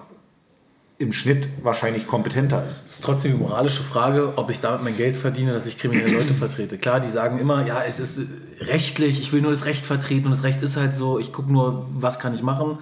im 1.00 1.14
Schnitt 1.14 1.48
wahrscheinlich 1.62 2.08
kompetenter 2.08 2.66
ist. 2.66 2.86
Es 2.88 2.94
ist 2.96 3.04
trotzdem 3.04 3.34
die 3.34 3.38
moralische 3.38 3.84
Frage, 3.84 4.34
ob 4.38 4.50
ich 4.50 4.62
damit 4.62 4.84
mein 4.84 4.98
Geld 4.98 5.16
verdiene, 5.16 5.54
dass 5.54 5.68
ich 5.68 5.78
kriminelle 5.78 6.12
Leute 6.12 6.34
vertrete. 6.34 6.78
Klar, 6.80 7.00
die 7.00 7.08
sagen 7.08 7.38
immer, 7.38 7.66
ja, 7.68 7.84
es 7.88 8.00
ist 8.00 8.22
rechtlich, 8.62 9.22
ich 9.22 9.32
will 9.32 9.42
nur 9.42 9.52
das 9.52 9.66
Recht 9.66 9.86
vertreten 9.86 10.26
und 10.26 10.32
das 10.32 10.44
Recht 10.44 10.62
ist 10.64 10.76
halt 10.76 10.96
so, 10.96 11.20
ich 11.20 11.32
gucke 11.32 11.52
nur, 11.52 11.88
was 11.94 12.18
kann 12.18 12.34
ich 12.34 12.42
machen. 12.42 12.80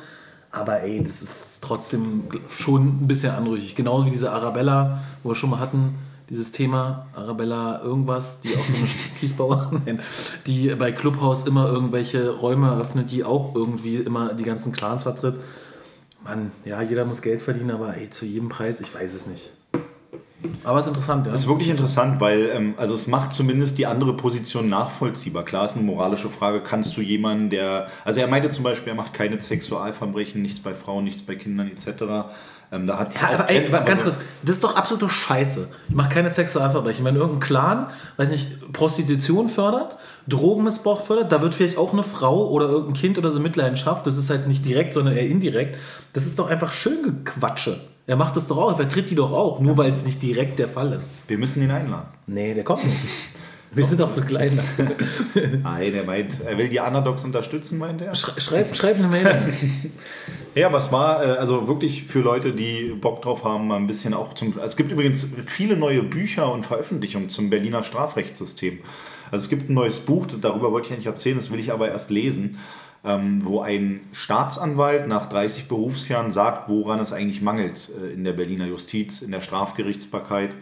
Aber 0.50 0.82
ey, 0.82 1.04
das 1.04 1.22
ist 1.22 1.60
trotzdem 1.62 2.24
schon 2.48 3.04
ein 3.04 3.08
bisschen 3.08 3.34
anrüchig. 3.34 3.76
Genauso 3.76 4.06
wie 4.06 4.12
diese 4.12 4.32
Arabella, 4.32 5.04
wo 5.22 5.32
wir 5.32 5.36
schon 5.36 5.50
mal 5.50 5.60
hatten, 5.60 5.96
dieses 6.30 6.54
Thema 6.54 7.08
Arabella 7.14 7.82
irgendwas, 7.84 8.40
die 8.40 8.56
auch 8.56 8.66
so 8.66 8.76
eine 8.76 8.88
Kiesbauer, 9.20 9.72
nein, 9.86 10.00
die 10.48 10.70
bei 10.70 10.94
Clubhouse 10.94 11.46
immer 11.46 11.68
irgendwelche 11.68 12.30
Räume 12.30 12.68
eröffnet, 12.68 13.12
die 13.12 13.26
auch 13.26 13.54
irgendwie 13.54 13.98
immer 13.98 14.34
die 14.34 14.44
ganzen 14.44 14.72
Clans 14.72 15.04
vertritt. 15.04 15.36
Mann, 16.26 16.52
ja, 16.66 16.82
jeder 16.82 17.06
muss 17.06 17.22
Geld 17.22 17.40
verdienen, 17.40 17.70
aber 17.70 17.96
ey, 17.96 18.10
zu 18.10 18.26
jedem 18.26 18.50
Preis, 18.50 18.82
ich 18.82 18.94
weiß 18.94 19.14
es 19.14 19.28
nicht. 19.28 19.52
Aber 20.64 20.80
es 20.80 20.86
ist 20.86 20.90
interessant, 20.90 21.26
ja. 21.28 21.32
Das 21.32 21.42
ist 21.42 21.48
wirklich 21.48 21.70
interessant, 21.70 22.20
weil 22.20 22.50
ähm, 22.50 22.74
also 22.78 22.96
es 22.96 23.06
macht 23.08 23.32
zumindest 23.32 23.78
die 23.78 23.86
andere 23.86 24.18
Position 24.18 24.68
nachvollziehbar. 24.68 25.46
Klar 25.46 25.66
ist 25.66 25.76
eine 25.76 25.86
moralische 25.86 26.30
Frage, 26.30 26.62
kannst 26.62 26.98
du 26.98 27.02
jemanden, 27.02 27.52
der, 27.52 27.88
also 28.04 28.20
er 28.20 28.28
meinte 28.28 28.50
zum 28.50 28.64
Beispiel, 28.64 28.94
er 28.94 28.96
macht 28.96 29.14
keine 29.14 29.40
Sexualverbrechen, 29.40 30.42
nichts 30.42 30.60
bei 30.60 30.74
Frauen, 30.74 31.04
nichts 31.04 31.22
bei 31.22 31.36
Kindern 31.36 31.70
etc. 31.70 32.32
Ähm, 32.72 32.88
da 32.88 33.00
hat 33.00 33.14
Ja, 33.22 33.30
aber 33.34 33.50
ey, 33.50 33.68
ganz 33.86 34.04
kurz, 34.04 34.18
das 34.44 34.56
ist 34.56 34.64
doch 34.64 34.76
absolute 34.76 35.10
Scheiße. 35.10 35.68
Ich 35.90 35.96
mache 35.96 36.14
keine 36.14 36.30
Sexualverbrechen. 36.30 37.06
Wenn 37.06 37.16
irgendein 37.16 37.40
Clan, 37.40 37.88
weiß 38.18 38.30
nicht, 38.30 38.74
Prostitution 38.74 39.50
fördert, 39.50 39.98
Drogenmissbrauch 40.28 41.02
fördert, 41.02 41.32
da 41.32 41.42
wird 41.42 41.56
vielleicht 41.56 41.78
auch 41.78 41.94
eine 41.94 42.04
Frau 42.04 42.50
oder 42.50 42.68
irgendein 42.68 42.96
Kind 42.96 43.18
oder 43.18 43.32
so 43.32 43.40
Mitleidenschaft, 43.40 44.08
das 44.08 44.18
ist 44.18 44.30
halt 44.30 44.48
nicht 44.48 44.66
direkt, 44.66 44.94
sondern 44.94 45.16
eher 45.16 45.28
indirekt. 45.28 45.78
Das 46.14 46.26
ist 46.26 46.40
doch 46.40 46.50
einfach 46.50 46.72
schön 46.72 47.04
Gequatsche. 47.04 47.80
Er 48.08 48.16
macht 48.16 48.36
das 48.36 48.48
doch 48.48 48.58
auch, 48.58 48.70
er 48.70 48.76
vertritt 48.76 49.10
die 49.10 49.16
doch 49.16 49.32
auch, 49.32 49.60
nur 49.60 49.78
weil 49.78 49.92
es 49.92 50.06
nicht 50.06 50.22
direkt 50.22 50.60
der 50.60 50.68
Fall 50.68 50.94
ist. 50.94 51.16
Wir 51.28 51.38
müssen 51.38 51.64
ihn 51.64 51.72
einladen. 51.72 52.08
Nee, 52.28 52.54
der 52.54 52.64
kommt 52.64 52.86
nicht. 52.86 52.98
Wir 53.76 53.86
sind 53.86 54.02
auch 54.02 54.14
zu 54.14 54.22
klein. 54.22 54.60
Nein, 55.64 55.94
er 55.94 56.04
meint, 56.06 56.40
er 56.46 56.58
will 56.58 56.70
die 56.70 56.80
Underdogs 56.80 57.24
unterstützen, 57.26 57.78
meint 57.78 58.02
er. 58.02 58.16
Schrei- 58.16 58.40
Schreib, 58.40 58.76
schreib 58.76 58.98
eine 58.98 59.08
Mail. 59.08 59.54
Ja, 60.58 60.72
was 60.72 60.90
war, 60.94 61.22
äh, 61.22 61.32
also 61.32 61.68
wirklich 61.68 62.04
für 62.06 62.22
Leute, 62.22 62.54
die 62.54 62.86
Bock 63.02 63.22
drauf 63.22 63.44
haben, 63.44 63.74
ein 63.74 63.88
bisschen 63.88 64.14
auch 64.14 64.32
zum. 64.36 64.54
Es 64.66 64.78
gibt 64.78 64.90
übrigens 64.90 65.34
viele 65.46 65.76
neue 65.76 66.02
Bücher 66.02 66.50
und 66.50 66.66
Veröffentlichungen 66.66 67.28
zum 67.28 67.50
Berliner 67.50 67.84
Strafrechtssystem. 67.84 68.80
Also 69.32 69.44
es 69.44 69.50
gibt 69.50 69.70
ein 69.70 69.74
neues 69.74 70.00
Buch, 70.00 70.28
darüber 70.40 70.72
wollte 70.72 70.88
ich 70.88 70.94
eigentlich 70.94 71.08
erzählen, 71.08 71.36
das 71.36 71.52
will 71.52 71.60
ich 71.60 71.74
aber 71.74 71.90
erst 71.90 72.10
lesen, 72.10 72.58
ähm, 73.04 73.42
wo 73.44 73.60
ein 73.60 74.00
Staatsanwalt 74.14 75.10
nach 75.10 75.28
30 75.28 75.68
Berufsjahren 75.68 76.32
sagt, 76.32 76.70
woran 76.70 77.02
es 77.02 77.12
eigentlich 77.12 77.42
mangelt 77.42 77.90
äh, 78.02 78.14
in 78.14 78.24
der 78.24 78.32
Berliner 78.32 78.66
Justiz, 78.68 79.22
in 79.22 79.32
der 79.32 79.42
Strafgerichtsbarkeit. 79.42 80.56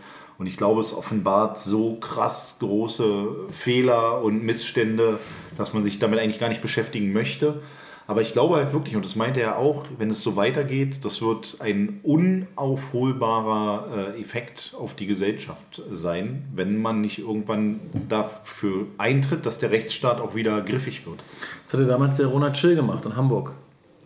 Und 0.44 0.48
ich 0.48 0.58
glaube, 0.58 0.82
es 0.82 0.94
offenbart 0.94 1.58
so 1.58 1.96
krass 2.02 2.58
große 2.60 3.28
Fehler 3.52 4.22
und 4.22 4.44
Missstände, 4.44 5.18
dass 5.58 5.74
man 5.74 5.86
sich 5.86 6.00
damit 6.00 6.20
eigentlich 6.20 6.42
gar 6.42 6.50
nicht 6.50 6.62
beschäftigen 6.62 7.14
möchte. 7.14 7.62
Aber 8.08 8.20
ich 8.20 8.34
glaube 8.34 8.58
halt 8.58 8.74
wirklich, 8.74 8.98
und 8.98 9.06
das 9.06 9.16
meinte 9.16 9.40
er 9.40 9.58
auch, 9.58 9.86
wenn 9.98 10.10
es 10.10 10.22
so 10.22 10.36
weitergeht, 10.36 11.06
das 11.06 11.22
wird 11.22 11.62
ein 11.62 12.02
unaufholbarer 12.04 14.16
äh, 14.18 14.20
Effekt 14.20 14.76
auf 14.78 14.98
die 14.98 15.08
Gesellschaft 15.08 15.82
sein, 15.94 16.44
wenn 16.54 16.82
man 16.82 17.00
nicht 17.00 17.20
irgendwann 17.20 17.80
dafür 18.10 18.88
eintritt, 18.98 19.46
dass 19.46 19.60
der 19.60 19.72
Rechtsstaat 19.72 20.20
auch 20.20 20.36
wieder 20.36 20.60
griffig 20.60 21.08
wird. 21.08 21.22
Das 21.64 21.76
hatte 21.76 21.86
damals 21.86 22.18
der 22.18 22.28
Ronald 22.28 22.58
Schill 22.58 22.76
gemacht 22.76 23.06
in 23.06 23.16
Hamburg. 23.16 23.54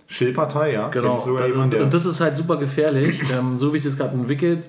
Schill-Partei, 0.06 0.74
ja. 0.74 0.90
Genau. 0.90 1.16
Und, 1.16 1.48
jemand, 1.48 1.74
und 1.74 1.92
das 1.92 2.06
ist 2.06 2.22
halt 2.22 2.38
super 2.38 2.58
gefährlich. 2.58 3.24
ähm, 3.36 3.58
so 3.58 3.74
wie 3.74 3.78
es 3.78 3.86
jetzt 3.86 3.98
gerade 3.98 4.14
entwickelt, 4.14 4.64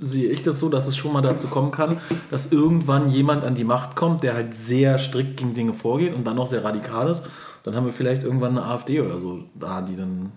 sehe 0.00 0.30
ich 0.30 0.42
das 0.42 0.58
so, 0.60 0.68
dass 0.68 0.88
es 0.88 0.96
schon 0.96 1.12
mal 1.12 1.22
dazu 1.22 1.48
kommen 1.48 1.70
kann, 1.70 1.98
dass 2.30 2.52
irgendwann 2.52 3.10
jemand 3.10 3.44
an 3.44 3.54
die 3.54 3.64
Macht 3.64 3.96
kommt, 3.96 4.22
der 4.22 4.34
halt 4.34 4.54
sehr 4.54 4.98
strikt 4.98 5.36
gegen 5.36 5.54
Dinge 5.54 5.74
vorgeht 5.74 6.14
und 6.14 6.26
dann 6.26 6.38
auch 6.38 6.46
sehr 6.46 6.64
radikal 6.64 7.08
ist. 7.08 7.24
Dann 7.64 7.74
haben 7.74 7.86
wir 7.86 7.92
vielleicht 7.92 8.22
irgendwann 8.22 8.56
eine 8.56 8.66
AfD 8.66 9.00
oder 9.00 9.18
so 9.18 9.40
da, 9.54 9.82
die 9.82 9.96
dann 9.96 10.32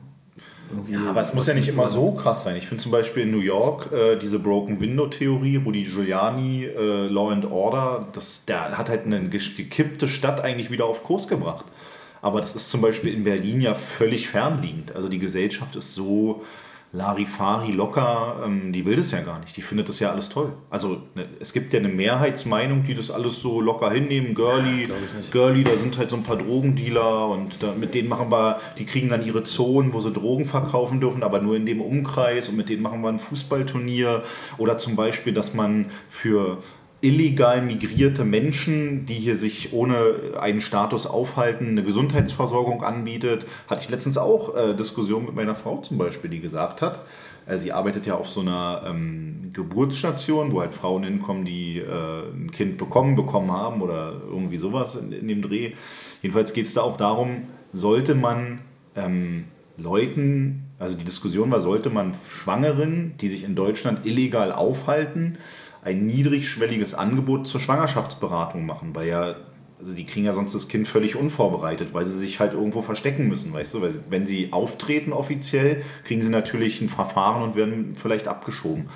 irgendwie. 0.72 0.93
Ja, 0.93 1.09
aber 1.09 1.22
es 1.22 1.34
muss 1.34 1.47
ja 1.47 1.53
nicht 1.53 1.70
immer 1.70 1.89
so 1.89 2.12
krass 2.12 2.43
sein. 2.43 2.55
Ich 2.55 2.68
finde 2.68 2.84
zum 2.84 2.91
Beispiel 2.91 3.24
in 3.24 3.32
New 3.32 3.39
York 3.39 3.91
äh, 3.91 4.18
diese 4.18 4.39
Broken 4.39 4.80
Window 4.80 5.07
Theorie, 5.07 5.62
wo 5.64 5.72
die 5.72 5.84
Giuliani 5.84 6.66
äh, 6.66 7.07
Law 7.07 7.32
and 7.32 7.45
Order, 7.45 8.07
das, 8.14 8.45
der 8.45 8.78
hat 8.78 8.89
halt 8.89 9.05
eine 9.05 9.30
gekippte 9.30 10.07
Stadt 10.07 10.41
eigentlich 10.41 10.72
wieder 10.72 10.86
auf 10.86 11.03
Kurs 11.03 11.28
gebracht. 11.28 11.66
Aber 12.22 12.39
das 12.39 12.55
ist 12.55 12.70
zum 12.70 12.82
Beispiel 12.82 13.14
in 13.14 13.24
Berlin 13.24 13.62
ja 13.62 13.74
völlig 13.74 14.30
fernliegend. 14.30 14.95
Also 14.95 15.09
die 15.09 15.20
Gesellschaft 15.20 15.76
ist 15.76 15.95
so 15.95 16.43
Larifari 16.94 17.72
locker, 17.72 18.44
ähm, 18.46 18.74
die 18.74 18.86
will 18.86 18.98
das 18.98 19.12
ja 19.12 19.22
gar 19.22 19.39
nicht. 19.39 19.56
Die 19.56 19.62
findet 19.62 19.88
das 19.88 20.00
ja 20.00 20.12
alles 20.12 20.28
toll. 20.28 20.52
Also 20.70 21.02
ne, 21.16 21.26
es 21.39 21.54
gibt 21.54 21.72
ja 21.72 21.80
eine 21.80 21.88
Mehrheitsmeinung, 21.88 22.84
die 22.84 22.96
das 22.96 23.12
alles 23.12 23.39
so 23.39 23.62
locker 23.62 23.89
hinnehmen. 23.92 24.36
Girly, 24.36 24.89
Girly, 25.32 25.64
da 25.64 25.78
sind 25.78 25.98
halt 25.98 26.10
so 26.10 26.18
ein 26.18 26.24
paar 26.24 26.36
Drogendealer 26.36 27.30
und 27.30 27.64
da, 27.64 27.74
mit 27.74 27.94
denen 27.94 28.10
machen 28.10 28.30
wir, 28.30 28.60
die 28.78 28.86
kriegen 28.86 29.08
dann 29.08 29.26
ihre 29.26 29.44
Zonen, 29.44 29.94
wo 29.94 30.02
sie 30.02 30.12
Drogen 30.12 30.46
verkaufen 30.46 31.00
dürfen, 31.00 31.24
aber 31.24 31.39
nur 31.39 31.56
in 31.56 31.66
dem 31.66 31.80
Umkreis 31.80 32.50
und 32.50 32.58
mit 32.58 32.68
denen 32.68 32.82
machen 32.82 33.02
wir 33.02 33.10
ein 33.10 33.20
Fußballturnier. 33.20 34.24
Oder 34.58 34.78
zum 34.78 34.98
Beispiel, 34.98 35.34
dass 35.34 35.54
man 35.54 35.86
für 36.10 36.58
illegal 37.02 37.62
migrierte 37.64 38.24
Menschen, 38.24 39.06
die 39.06 39.16
hier 39.16 39.36
sich 39.36 39.74
ohne 39.74 40.39
einen 40.39 40.62
Status 40.62 41.08
aufhalten, 41.08 41.70
eine 41.70 41.84
Gesundheitsversorgung 41.84 42.84
anbietet. 42.84 43.47
Hatte 43.68 43.82
ich 43.82 43.89
letztens 43.89 44.18
auch 44.18 44.56
äh, 44.56 44.76
Diskussion 44.76 45.26
mit 45.26 45.36
meiner 45.36 45.56
Frau 45.56 45.78
zum 45.78 45.97
Beispiel, 45.97 46.30
die 46.30 46.39
gesagt 46.39 46.82
hat, 46.82 47.04
äh, 47.47 47.58
sie 47.58 47.72
arbeitet 47.72 48.06
ja 48.06 48.16
auf 48.16 48.30
so 48.30 48.41
einer 48.41 48.84
ähm, 48.86 49.49
Geburtsstation, 49.52 50.52
wo 50.52 50.62
halt 50.62 50.74
Frauen 50.74 51.04
hinkommen, 51.04 51.43
die 51.43 51.80
äh, 51.80 52.30
ein 52.32 52.52
Kind 52.52 52.78
bekommen, 52.78 53.16
bekommen 53.16 53.52
haben 53.52 53.82
oder 53.82 54.14
irgendwie 54.30 54.58
sowas 54.58 54.95
in, 54.95 55.12
in 55.12 55.28
dem 55.28 55.41
Dreh. 55.41 55.74
Jedenfalls 56.22 56.54
geht 56.54 56.68
es 56.68 56.76
da 56.76 56.82
auch 56.82 56.97
darum, 56.97 57.47
sollte 57.74 58.14
man 58.14 58.60
ähm, 58.95 59.45
Leuten, 59.78 60.68
also 60.78 60.95
die 60.95 61.04
Diskussion 61.04 61.49
war, 61.52 61.62
sollte 61.62 61.89
man 61.89 62.14
Schwangeren, 62.28 63.16
die 63.20 63.30
sich 63.30 63.43
in 63.43 63.56
Deutschland 63.56 64.06
illegal 64.06 64.52
aufhalten, 64.52 65.38
ein 65.84 66.06
niedrigschwelliges 66.06 66.94
Angebot 66.94 67.48
zur 67.48 67.60
Schwangerschaftsberatung 67.60 68.66
machen, 68.66 68.94
weil 68.94 69.08
ja, 69.08 69.36
also 69.80 69.96
die 69.96 70.06
kriegen 70.06 70.26
ja 70.26 70.34
sonst 70.34 70.54
das 70.54 70.68
Kind 70.68 70.88
völlig 70.88 71.16
unvorbereitet, 71.16 71.94
weil 71.94 72.06
sie 72.06 72.18
sich 72.18 72.40
halt 72.40 72.54
irgendwo 72.54 72.82
verstecken 72.82 73.28
müssen, 73.28 73.52
weißt 73.52 73.74
du, 73.74 73.82
weil 73.82 73.94
wenn 74.10 74.28
sie 74.28 74.54
auftreten 74.54 75.12
offiziell, 75.12 75.84
kriegen 76.04 76.22
sie 76.22 76.30
natürlich 76.30 76.82
ein 76.82 76.90
Verfahren 76.90 77.42
und 77.42 77.56
werden 77.56 77.96
vielleicht 77.96 78.28
abgeschoben. 78.28 78.90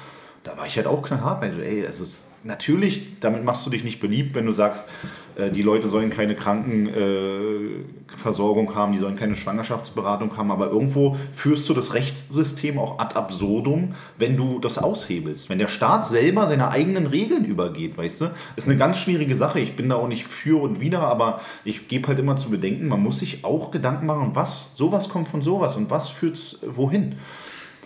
Da 0.44 0.58
war 0.58 0.68
ich 0.68 0.78
halt 0.78 0.86
auch 0.86 1.02
knallhart, 1.02 1.44
ey, 1.44 1.86
also 1.86 2.06
natürlich, 2.44 3.20
damit 3.20 3.44
machst 3.44 3.66
du 3.66 3.72
dich 3.72 3.84
nicht 3.84 4.00
beliebt, 4.00 4.36
wenn 4.36 4.46
du 4.46 4.52
sagst, 4.52 4.90
äh, 5.36 5.50
die 5.50 5.64
Leute 5.64 5.88
sollen 5.88 6.12
keine 6.12 6.36
Krankenversorgung 6.36 7.95
äh, 8.24 8.76
haben, 8.76 8.94
die 8.94 9.00
sollen 9.00 9.16
keine 9.16 9.36
Schwangerschaftsberatung 9.36 10.36
haben, 10.38 10.52
aber 10.52 10.70
irgendwo 10.70 11.18
führst 11.32 11.68
du 11.70 11.74
das 11.74 11.94
Rechtssystem 11.94 12.80
auch 12.80 13.00
ad 13.00 13.16
absurdum, 13.16 13.96
wenn 14.18 14.38
du 14.38 14.60
das 14.60 14.78
aushebelst. 14.78 15.50
Wenn 15.50 15.60
der 15.60 15.68
Staat 15.68 16.08
selber 16.08 16.48
seine 16.48 16.70
eigenen 16.70 17.08
Regeln 17.08 17.46
übergeht, 17.46 17.98
weißt 17.98 18.22
du, 18.22 18.26
ist 18.56 18.68
eine 18.68 18.78
ganz 18.78 18.98
schwierige 18.98 19.36
Sache. 19.36 19.60
Ich 19.60 19.76
bin 19.76 19.90
da 19.90 19.96
auch 19.96 20.08
nicht 20.08 20.28
für 20.28 20.62
und 20.62 20.80
wider, 20.80 21.02
aber 21.02 21.42
ich 21.64 21.88
gebe 21.88 22.08
halt 22.08 22.20
immer 22.20 22.36
zu 22.36 22.50
bedenken, 22.50 22.88
man 22.88 23.02
muss 23.02 23.20
sich 23.20 23.44
auch 23.44 23.72
Gedanken 23.72 24.06
machen, 24.06 24.32
was, 24.34 24.76
sowas 24.76 25.10
kommt 25.10 25.28
von 25.28 25.42
sowas 25.42 25.76
und 25.76 25.90
was 25.90 26.10
führt 26.10 26.60
wohin. 26.66 27.16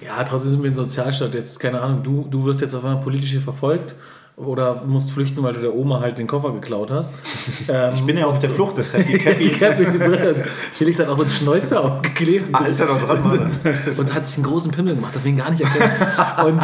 Ja, 0.02 0.24
trotzdem 0.24 0.52
sind 0.52 0.64
wir 0.64 0.72
ein 0.72 0.76
Sozialstaat. 0.76 1.34
Jetzt, 1.34 1.60
keine 1.60 1.82
Ahnung, 1.82 2.04
du, 2.04 2.26
du 2.30 2.46
wirst 2.46 2.62
jetzt 2.62 2.74
auf 2.74 2.86
einmal 2.86 3.04
politisch 3.04 3.32
hier 3.32 3.42
verfolgt 3.42 3.96
oder 4.40 4.84
musst 4.86 5.12
flüchten, 5.12 5.44
weil 5.44 5.54
du 5.54 5.62
der 5.62 5.76
Oma 5.76 6.00
halt 6.00 6.18
den 6.18 6.28
Koffer 6.28 6.52
geklaut 6.52 6.92
hast. 6.92 7.14
Ähm, 7.68 7.92
ich 7.94 8.02
bin 8.02 8.18
ja 8.18 8.26
auf 8.26 8.40
der 8.40 8.50
Flucht, 8.50 8.78
deshalb 8.78 9.08
die 9.08 9.18
Cappy. 9.18 9.44
die 9.44 9.50
Cappy 9.52 9.86
Felix 10.74 11.00
hat 11.00 11.10
auch 11.10 11.18
so 11.18 11.24
einen 11.24 11.32
Schnäuzer 11.32 11.84
aufgeklebt. 11.84 12.50
Ah, 12.54 12.66
ist 12.66 12.80
ja 12.80 12.86
noch 12.86 13.04
dran, 13.04 13.24
Mann. 13.24 13.52
und 13.98 14.14
hat 14.14 14.26
sich 14.26 14.38
einen 14.38 14.46
großen 14.46 14.72
Pimmel 14.72 14.96
gemacht, 14.96 15.12
deswegen 15.14 15.38
gar 15.38 15.52
nicht 15.52 15.62
erkennen. 15.62 15.92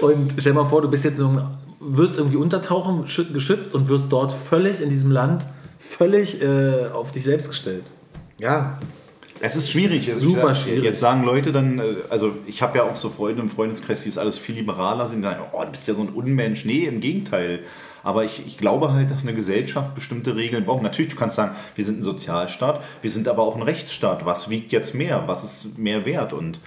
und, 0.00 0.08
und 0.08 0.34
stell 0.38 0.52
mal 0.52 0.64
vor, 0.64 0.82
du 0.82 0.90
bist 0.90 1.04
jetzt 1.04 1.18
so, 1.18 1.40
wirst 1.80 2.18
irgendwie 2.18 2.36
untertauchen, 2.36 3.04
geschützt 3.04 3.74
und 3.74 3.88
wirst 3.88 4.12
dort 4.12 4.32
völlig 4.32 4.80
in 4.82 4.88
diesem 4.88 5.10
Land 5.10 5.46
völlig 5.78 6.42
äh, 6.42 6.88
auf 6.88 7.12
dich 7.12 7.24
selbst 7.24 7.48
gestellt. 7.48 7.84
Ja, 8.38 8.78
es 9.44 9.56
ist 9.56 9.70
schwierig. 9.70 10.08
Also 10.08 10.30
Super 10.30 10.54
sag, 10.54 10.56
schwierig. 10.56 10.84
Jetzt 10.84 11.00
sagen 11.00 11.22
Leute 11.22 11.52
dann, 11.52 11.78
äh, 11.78 11.82
also 12.08 12.36
ich 12.46 12.62
habe 12.62 12.78
ja 12.78 12.84
auch 12.84 12.96
so 12.96 13.10
Freunde 13.10 13.42
im 13.42 13.50
Freundeskreis, 13.50 14.02
die 14.02 14.08
es 14.08 14.16
alles 14.16 14.38
viel 14.38 14.54
liberaler 14.54 15.06
sind, 15.06 15.18
die 15.18 15.24
sagen, 15.24 15.44
oh, 15.52 15.62
du 15.62 15.70
bist 15.70 15.86
ja 15.86 15.94
so 15.94 16.02
ein 16.02 16.08
Unmensch. 16.08 16.64
Nee, 16.64 16.86
im 16.86 17.00
Gegenteil. 17.00 17.60
Aber 18.02 18.24
ich, 18.24 18.46
ich 18.46 18.56
glaube 18.56 18.92
halt, 18.92 19.10
dass 19.10 19.22
eine 19.22 19.34
Gesellschaft 19.34 19.94
bestimmte 19.94 20.36
Regeln 20.36 20.64
braucht. 20.64 20.82
Natürlich, 20.82 21.12
du 21.12 21.18
kannst 21.18 21.36
sagen, 21.36 21.54
wir 21.74 21.84
sind 21.84 22.00
ein 22.00 22.04
Sozialstaat, 22.04 22.82
wir 23.02 23.10
sind 23.10 23.28
aber 23.28 23.42
auch 23.42 23.56
ein 23.56 23.62
Rechtsstaat. 23.62 24.24
Was 24.24 24.50
wiegt 24.50 24.72
jetzt 24.72 24.94
mehr? 24.94 25.24
Was 25.26 25.44
ist 25.44 25.78
mehr 25.78 26.06
wert? 26.06 26.32
Und 26.32 26.60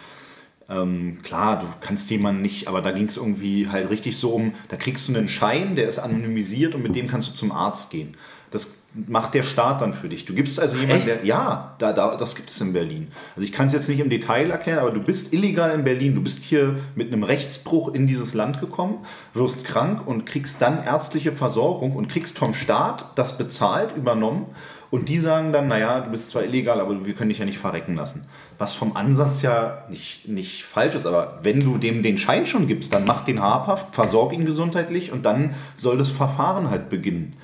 ähm, 0.69 1.19
klar, 1.23 1.59
du 1.59 1.67
kannst 1.79 2.09
jemanden 2.11 2.41
nicht, 2.41 2.67
aber 2.67 2.81
da 2.81 2.91
ging 2.91 3.05
es 3.05 3.17
irgendwie 3.17 3.69
halt 3.69 3.89
richtig 3.89 4.17
so 4.17 4.31
um, 4.31 4.53
da 4.69 4.77
kriegst 4.77 5.07
du 5.07 5.15
einen 5.15 5.29
Schein, 5.29 5.75
der 5.75 5.87
ist 5.87 5.99
anonymisiert 5.99 6.75
und 6.75 6.83
mit 6.83 6.95
dem 6.95 7.07
kannst 7.07 7.29
du 7.29 7.33
zum 7.33 7.51
Arzt 7.51 7.89
gehen. 7.91 8.17
Das 8.51 8.76
macht 8.93 9.33
der 9.33 9.43
Staat 9.43 9.81
dann 9.81 9.93
für 9.93 10.09
dich. 10.09 10.25
Du 10.25 10.33
gibst 10.33 10.59
also 10.59 10.77
jemanden, 10.77 11.05
der. 11.05 11.23
Ja, 11.23 11.75
da, 11.77 11.93
da, 11.93 12.15
das 12.15 12.35
gibt 12.35 12.49
es 12.49 12.59
in 12.61 12.73
Berlin. 12.73 13.09
Also 13.35 13.45
ich 13.45 13.51
kann 13.51 13.67
es 13.67 13.73
jetzt 13.73 13.89
nicht 13.89 13.99
im 13.99 14.09
Detail 14.09 14.49
erklären, 14.49 14.79
aber 14.79 14.91
du 14.91 15.01
bist 15.01 15.33
illegal 15.33 15.71
in 15.71 15.83
Berlin. 15.83 16.15
Du 16.15 16.21
bist 16.21 16.43
hier 16.43 16.77
mit 16.95 17.11
einem 17.11 17.23
Rechtsbruch 17.23 17.93
in 17.93 18.07
dieses 18.07 18.33
Land 18.33 18.59
gekommen, 18.59 19.05
wirst 19.33 19.65
krank 19.65 20.07
und 20.07 20.25
kriegst 20.25 20.61
dann 20.61 20.83
ärztliche 20.83 21.31
Versorgung 21.31 21.95
und 21.95 22.07
kriegst 22.07 22.37
vom 22.37 22.53
Staat 22.53 23.11
das 23.15 23.37
bezahlt, 23.37 23.95
übernommen. 23.95 24.47
Und 24.89 25.09
die 25.09 25.19
sagen 25.19 25.51
dann, 25.51 25.67
naja, 25.67 25.99
du 25.99 26.11
bist 26.11 26.29
zwar 26.29 26.45
illegal, 26.45 26.79
aber 26.79 27.05
wir 27.05 27.13
können 27.13 27.29
dich 27.29 27.39
ja 27.39 27.45
nicht 27.45 27.59
verrecken 27.59 27.95
lassen. 27.95 28.25
Was 28.57 28.73
vom 28.73 28.95
Ansatz 28.95 29.41
ja 29.41 29.83
nicht, 29.89 30.29
nicht 30.29 30.63
falsch 30.63 30.95
ist, 30.95 31.05
aber 31.05 31.39
wenn 31.43 31.59
du 31.59 31.77
dem 31.77 32.03
den 32.03 32.17
Schein 32.17 32.47
schon 32.47 32.67
gibst, 32.67 32.93
dann 32.93 33.05
mach 33.05 33.25
den 33.25 33.41
habhaft, 33.41 33.93
versorg 33.93 34.31
ihn 34.31 34.45
gesundheitlich 34.45 35.11
und 35.11 35.25
dann 35.25 35.55
soll 35.75 35.97
das 35.97 36.09
Verfahren 36.09 36.69
halt 36.69 36.89
beginnen. 36.89 37.35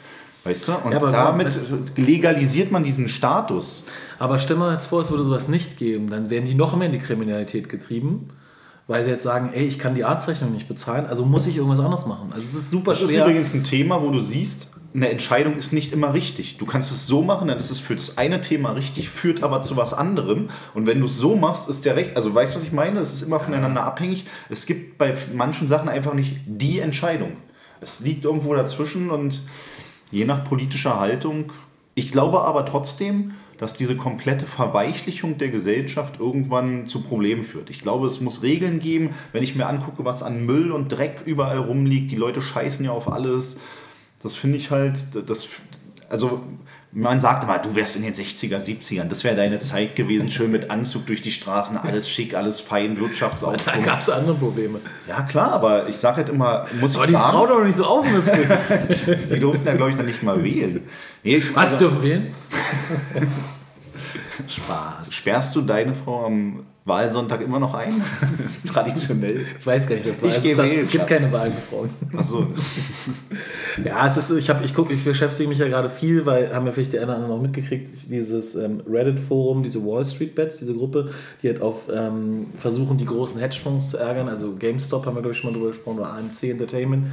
Weißt 0.44 0.68
du? 0.68 0.74
Und 0.74 0.92
ja, 0.92 1.00
damit 1.00 1.58
legalisiert 1.96 2.72
man 2.72 2.84
diesen 2.84 3.08
Status. 3.08 3.86
Aber 4.20 4.40
stell 4.40 4.58
mal 4.58 4.74
jetzt 4.74 4.88
vor, 4.88 5.02
es 5.02 5.10
würde 5.10 5.24
sowas 5.24 5.48
nicht 5.48 5.78
geben, 5.78 6.10
dann 6.10 6.30
werden 6.30 6.46
die 6.46 6.56
noch 6.56 6.76
mehr 6.76 6.88
in 6.88 6.92
die 6.92 7.00
Kriminalität 7.00 7.70
getrieben, 7.70 8.30
weil 8.88 9.04
sie 9.06 9.10
jetzt 9.10 9.24
sagen, 9.24 9.52
ey, 9.54 9.66
ich 9.66 9.80
kann 9.80 9.96
die 9.96 10.04
Arztrechnung 10.04 10.52
nicht 10.52 10.68
bezahlen, 10.68 11.06
also 11.06 11.26
muss 11.26 11.48
ich 11.48 11.56
irgendwas 11.56 11.80
anderes 11.80 12.06
machen. 12.06 12.34
Also 12.34 12.46
es 12.46 12.54
ist 12.54 12.72
super 12.72 12.92
das 12.92 13.00
schwer. 13.00 13.08
Das 13.08 13.16
ist 13.16 13.22
übrigens 13.22 13.54
ein 13.54 13.64
Thema, 13.64 14.02
wo 14.02 14.12
du 14.12 14.20
siehst, 14.20 14.74
eine 14.94 15.10
Entscheidung 15.10 15.58
ist 15.58 15.74
nicht 15.74 15.92
immer 15.92 16.14
richtig. 16.14 16.58
Du 16.58 16.66
kannst 16.66 16.92
es 16.92 17.08
so 17.08 17.24
machen, 17.24 17.48
dann 17.48 17.58
ist 17.58 17.72
es 17.72 17.80
für 17.80 17.96
das 17.96 18.18
eine 18.18 18.42
Thema 18.42 18.72
richtig, 18.72 19.10
führt 19.10 19.42
aber 19.42 19.62
zu 19.62 19.76
was 19.76 19.94
anderem. 19.94 20.50
Und 20.74 20.86
wenn 20.86 21.00
du 21.00 21.08
es 21.08 21.18
so 21.18 21.36
machst, 21.36 21.68
ist 21.68 21.86
der 21.86 21.96
Recht. 21.96 22.16
Also 22.16 22.36
weißt 22.36 22.54
du, 22.54 22.58
was 22.58 22.64
ich 22.64 22.74
meine? 22.74 23.00
Es 23.00 23.14
ist 23.14 23.24
immer 23.24 23.40
voneinander 23.40 23.84
abhängig. 23.84 24.26
Es 24.50 24.66
gibt 24.66 24.98
bei 24.98 25.16
manchen 25.34 25.68
Sachen 25.68 25.90
einfach 25.90 26.14
nicht 26.14 26.38
die 26.46 26.80
Entscheidung. 26.80 27.38
Es 27.82 28.02
liegt 28.02 28.24
irgendwo 28.26 28.54
dazwischen 28.54 29.10
und 29.10 29.42
je 30.14 30.26
nach 30.26 30.44
politischer 30.44 31.00
Haltung. 31.00 31.52
Ich 31.96 32.12
glaube 32.12 32.42
aber 32.42 32.66
trotzdem, 32.66 33.34
dass 33.58 33.74
diese 33.74 33.96
komplette 33.98 34.46
Verweichlichung 34.46 35.38
der 35.38 35.50
Gesellschaft 35.50 36.20
irgendwann 36.20 36.86
zu 36.86 37.02
Problemen 37.02 37.44
führt. 37.44 37.70
Ich 37.70 37.80
glaube, 37.80 38.08
es 38.08 38.22
muss 38.22 38.44
Regeln 38.44 38.80
geben, 38.80 39.12
wenn 39.32 39.44
ich 39.44 39.56
mir 39.56 39.68
angucke, 39.68 40.06
was 40.06 40.22
an 40.22 40.46
Müll 40.46 40.72
und 40.72 40.90
Dreck 40.90 41.22
überall 41.26 41.58
rumliegt. 41.58 42.12
Die 42.12 42.16
Leute 42.16 42.42
scheißen 42.42 42.86
ja 42.86 42.92
auf 42.92 43.12
alles. 43.12 43.58
Das 44.22 44.36
finde 44.36 44.58
ich 44.58 44.70
halt, 44.70 44.98
das, 45.28 45.48
also 46.10 46.42
man 46.96 47.22
sagt 47.22 47.44
immer, 47.44 47.58
du 47.58 47.76
wärst 47.76 47.96
in 47.96 48.04
den 48.04 48.14
60er, 48.14 48.60
70ern, 48.60 49.06
das 49.06 49.24
wäre 49.24 49.36
deine 49.36 49.60
Zeit 49.60 49.96
gewesen, 49.96 50.30
schön 50.30 50.52
mit 50.52 50.70
Anzug 50.70 51.08
durch 51.08 51.22
die 51.22 51.32
Straßen, 51.32 51.76
alles 51.78 52.08
schick, 52.08 52.36
alles 52.36 52.60
fein, 52.60 53.00
Wirtschaftsaufbau. 53.00 53.72
Da 53.72 53.78
gab 53.80 54.02
es 54.02 54.10
andere 54.10 54.36
Probleme. 54.36 54.80
Ja, 55.08 55.22
klar, 55.22 55.54
aber 55.54 55.88
ich 55.88 55.98
sage 55.98 56.18
halt 56.18 56.30
immer, 56.30 56.68
muss 56.80 56.96
aber 56.96 57.06
ich 57.06 57.10
die 57.10 57.14
sagen, 57.14 57.32
Frau 57.32 57.48
doch 57.48 57.64
nicht 57.64 57.78
so 57.78 57.86
aufmüpfig. 57.86 58.48
die 59.34 59.40
durften 59.40 59.66
ja, 59.66 59.74
glaube 59.74 59.92
ich, 59.92 59.98
dann 59.98 60.06
nicht 60.06 60.22
mal 60.22 60.44
wählen. 60.44 60.82
Nee, 61.24 61.38
ich, 61.38 61.56
Was, 61.56 61.74
also, 61.74 61.80
dürfen 61.80 62.04
wählen? 62.04 62.28
Spaß. 64.48 65.14
Sperrst 65.14 65.56
du 65.56 65.62
deine 65.62 65.94
Frau 65.94 66.26
am 66.26 66.66
Wahlsonntag 66.86 67.42
immer 67.42 67.60
noch 67.60 67.74
ein? 67.74 67.94
Traditionell. 68.68 69.46
Ich 69.60 69.66
weiß 69.66 69.88
gar 69.88 69.96
nicht, 69.96 70.08
das 70.08 70.22
war 70.22 70.30
ich 70.30 70.36
das, 70.36 70.58
das, 70.58 70.72
Es 70.72 70.90
gibt 70.90 71.08
keine 71.08 71.32
Wahlfrauen. 71.32 71.90
Achso. 72.16 72.48
ja, 73.86 74.06
es 74.08 74.18
ist 74.18 74.28
so, 74.28 74.38
ich, 74.38 74.50
hab, 74.50 74.64
ich, 74.64 74.74
guck, 74.74 74.92
ich 74.92 75.04
beschäftige 75.04 75.48
mich 75.48 75.60
ja 75.60 75.68
gerade 75.68 75.90
viel, 75.90 76.26
weil 76.26 76.54
haben 76.54 76.66
ja 76.66 76.72
vielleicht 76.74 76.94
die 76.94 77.00
einen 77.00 77.10
oder 77.10 77.16
anderen 77.16 77.38
noch 77.38 77.42
mitgekriegt, 77.42 77.90
dieses 78.10 78.56
ähm, 78.56 78.82
Reddit-Forum, 78.90 79.64
diese 79.64 79.84
Wall 79.86 80.04
Street 80.04 80.36
Bets, 80.36 80.60
diese 80.60 80.74
Gruppe, 80.74 81.12
die 81.42 81.48
halt 81.48 81.62
auf 81.62 81.90
ähm, 81.94 82.48
versuchen, 82.58 82.98
die 82.98 83.06
großen 83.06 83.40
Hedgefonds 83.40 83.90
zu 83.90 83.98
ärgern. 83.98 84.28
Also 84.28 84.56
GameStop 84.56 85.06
haben 85.06 85.16
wir, 85.16 85.22
glaube 85.22 85.36
ich, 85.36 85.40
schon 85.40 85.52
mal 85.52 85.58
drüber 85.58 85.72
gesprochen, 85.72 86.00
oder 86.00 86.14
AMC 86.14 86.44
Entertainment 86.44 87.06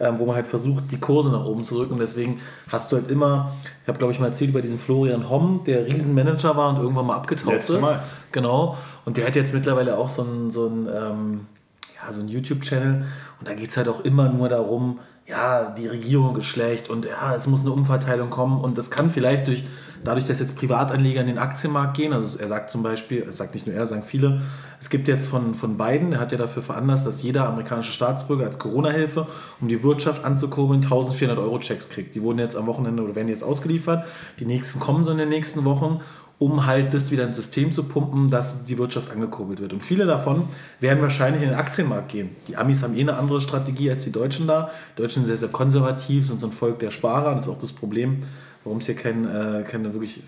ähm, 0.00 0.18
wo 0.18 0.26
man 0.26 0.36
halt 0.36 0.46
versucht, 0.46 0.84
die 0.90 0.98
Kurse 0.98 1.30
nach 1.30 1.44
oben 1.44 1.64
zu 1.64 1.76
rücken. 1.78 1.94
Und 1.94 2.00
deswegen 2.00 2.40
hast 2.70 2.90
du 2.92 2.96
halt 2.96 3.10
immer, 3.10 3.52
ich 3.82 3.88
habe 3.88 3.98
glaube 3.98 4.12
ich 4.12 4.20
mal 4.20 4.26
erzählt 4.26 4.50
über 4.50 4.62
diesen 4.62 4.78
Florian 4.78 5.28
Homm, 5.28 5.62
der 5.66 5.86
Riesenmanager 5.86 6.56
war 6.56 6.70
und 6.70 6.76
irgendwann 6.76 7.06
mal 7.06 7.16
abgetaucht 7.16 7.56
ist. 7.56 7.80
Mal. 7.80 8.02
Genau. 8.32 8.76
Und 9.04 9.16
der 9.16 9.26
hat 9.26 9.36
jetzt 9.36 9.54
mittlerweile 9.54 9.96
auch 9.96 10.08
so 10.08 10.22
ein, 10.22 10.50
so 10.50 10.66
ein 10.66 10.88
ähm, 10.94 11.40
ja, 12.02 12.12
so 12.12 12.20
ein 12.20 12.28
YouTube-Channel 12.28 13.04
und 13.40 13.48
da 13.48 13.54
geht 13.54 13.70
es 13.70 13.76
halt 13.76 13.88
auch 13.88 14.04
immer 14.04 14.28
nur 14.28 14.48
darum, 14.48 15.00
ja, 15.26 15.70
die 15.70 15.86
Regierung 15.86 16.36
ist 16.36 16.46
schlecht 16.46 16.88
und 16.88 17.04
ja, 17.04 17.34
es 17.34 17.46
muss 17.46 17.60
eine 17.60 17.72
Umverteilung 17.72 18.30
kommen 18.30 18.60
und 18.60 18.78
das 18.78 18.90
kann 18.90 19.10
vielleicht 19.10 19.46
durch, 19.46 19.64
dadurch, 20.04 20.24
dass 20.24 20.40
jetzt 20.40 20.56
Privatanleger 20.56 21.20
in 21.20 21.26
den 21.26 21.38
Aktienmarkt 21.38 21.96
gehen, 21.96 22.12
also 22.12 22.38
er 22.38 22.48
sagt 22.48 22.70
zum 22.70 22.82
Beispiel, 22.82 23.24
es 23.28 23.36
sagt 23.36 23.54
nicht 23.54 23.66
nur 23.66 23.74
er, 23.76 23.86
sagen 23.86 24.02
viele, 24.04 24.42
es 24.80 24.90
gibt 24.90 25.08
jetzt 25.08 25.26
von, 25.26 25.54
von 25.54 25.76
Biden, 25.76 26.12
der 26.12 26.20
hat 26.20 26.32
ja 26.32 26.38
dafür 26.38 26.62
veranlasst, 26.62 27.06
dass 27.06 27.22
jeder 27.22 27.48
amerikanische 27.48 27.92
Staatsbürger 27.92 28.46
als 28.46 28.58
Corona-Hilfe, 28.58 29.26
um 29.60 29.68
die 29.68 29.82
Wirtschaft 29.82 30.24
anzukurbeln, 30.24 30.82
1400 30.82 31.38
Euro 31.38 31.58
Checks 31.58 31.88
kriegt. 31.88 32.14
Die 32.14 32.22
wurden 32.22 32.38
jetzt 32.38 32.56
am 32.56 32.66
Wochenende 32.66 33.02
oder 33.02 33.14
werden 33.14 33.28
jetzt 33.28 33.42
ausgeliefert. 33.42 34.06
Die 34.38 34.46
nächsten 34.46 34.78
kommen 34.80 35.04
so 35.04 35.10
in 35.10 35.18
den 35.18 35.28
nächsten 35.28 35.64
Wochen 35.64 36.00
um 36.38 36.66
halt 36.66 36.94
das 36.94 37.10
wieder 37.10 37.24
ins 37.24 37.36
System 37.36 37.72
zu 37.72 37.84
pumpen, 37.84 38.30
dass 38.30 38.64
die 38.64 38.78
Wirtschaft 38.78 39.10
angekurbelt 39.10 39.60
wird. 39.60 39.72
Und 39.72 39.82
viele 39.82 40.06
davon 40.06 40.44
werden 40.78 41.02
wahrscheinlich 41.02 41.42
in 41.42 41.48
den 41.48 41.58
Aktienmarkt 41.58 42.10
gehen. 42.10 42.30
Die 42.46 42.56
Amis 42.56 42.82
haben 42.82 42.96
eh 42.96 43.00
eine 43.00 43.16
andere 43.16 43.40
Strategie 43.40 43.90
als 43.90 44.04
die 44.04 44.12
Deutschen 44.12 44.46
da. 44.46 44.70
Die 44.96 45.02
Deutschen 45.02 45.22
sind 45.22 45.26
sehr, 45.26 45.36
sehr 45.36 45.48
konservativ, 45.48 46.26
sind 46.26 46.40
so 46.40 46.46
ein 46.46 46.52
Volk 46.52 46.78
der 46.78 46.90
Sparer. 46.90 47.34
Das 47.34 47.46
ist 47.46 47.52
auch 47.52 47.60
das 47.60 47.72
Problem, 47.72 48.22
warum 48.64 48.78
es 48.78 48.86
hier 48.86 48.96
kein, 48.96 49.24
äh, 49.24 49.62
keine 49.62 49.92
wirklich 49.92 50.22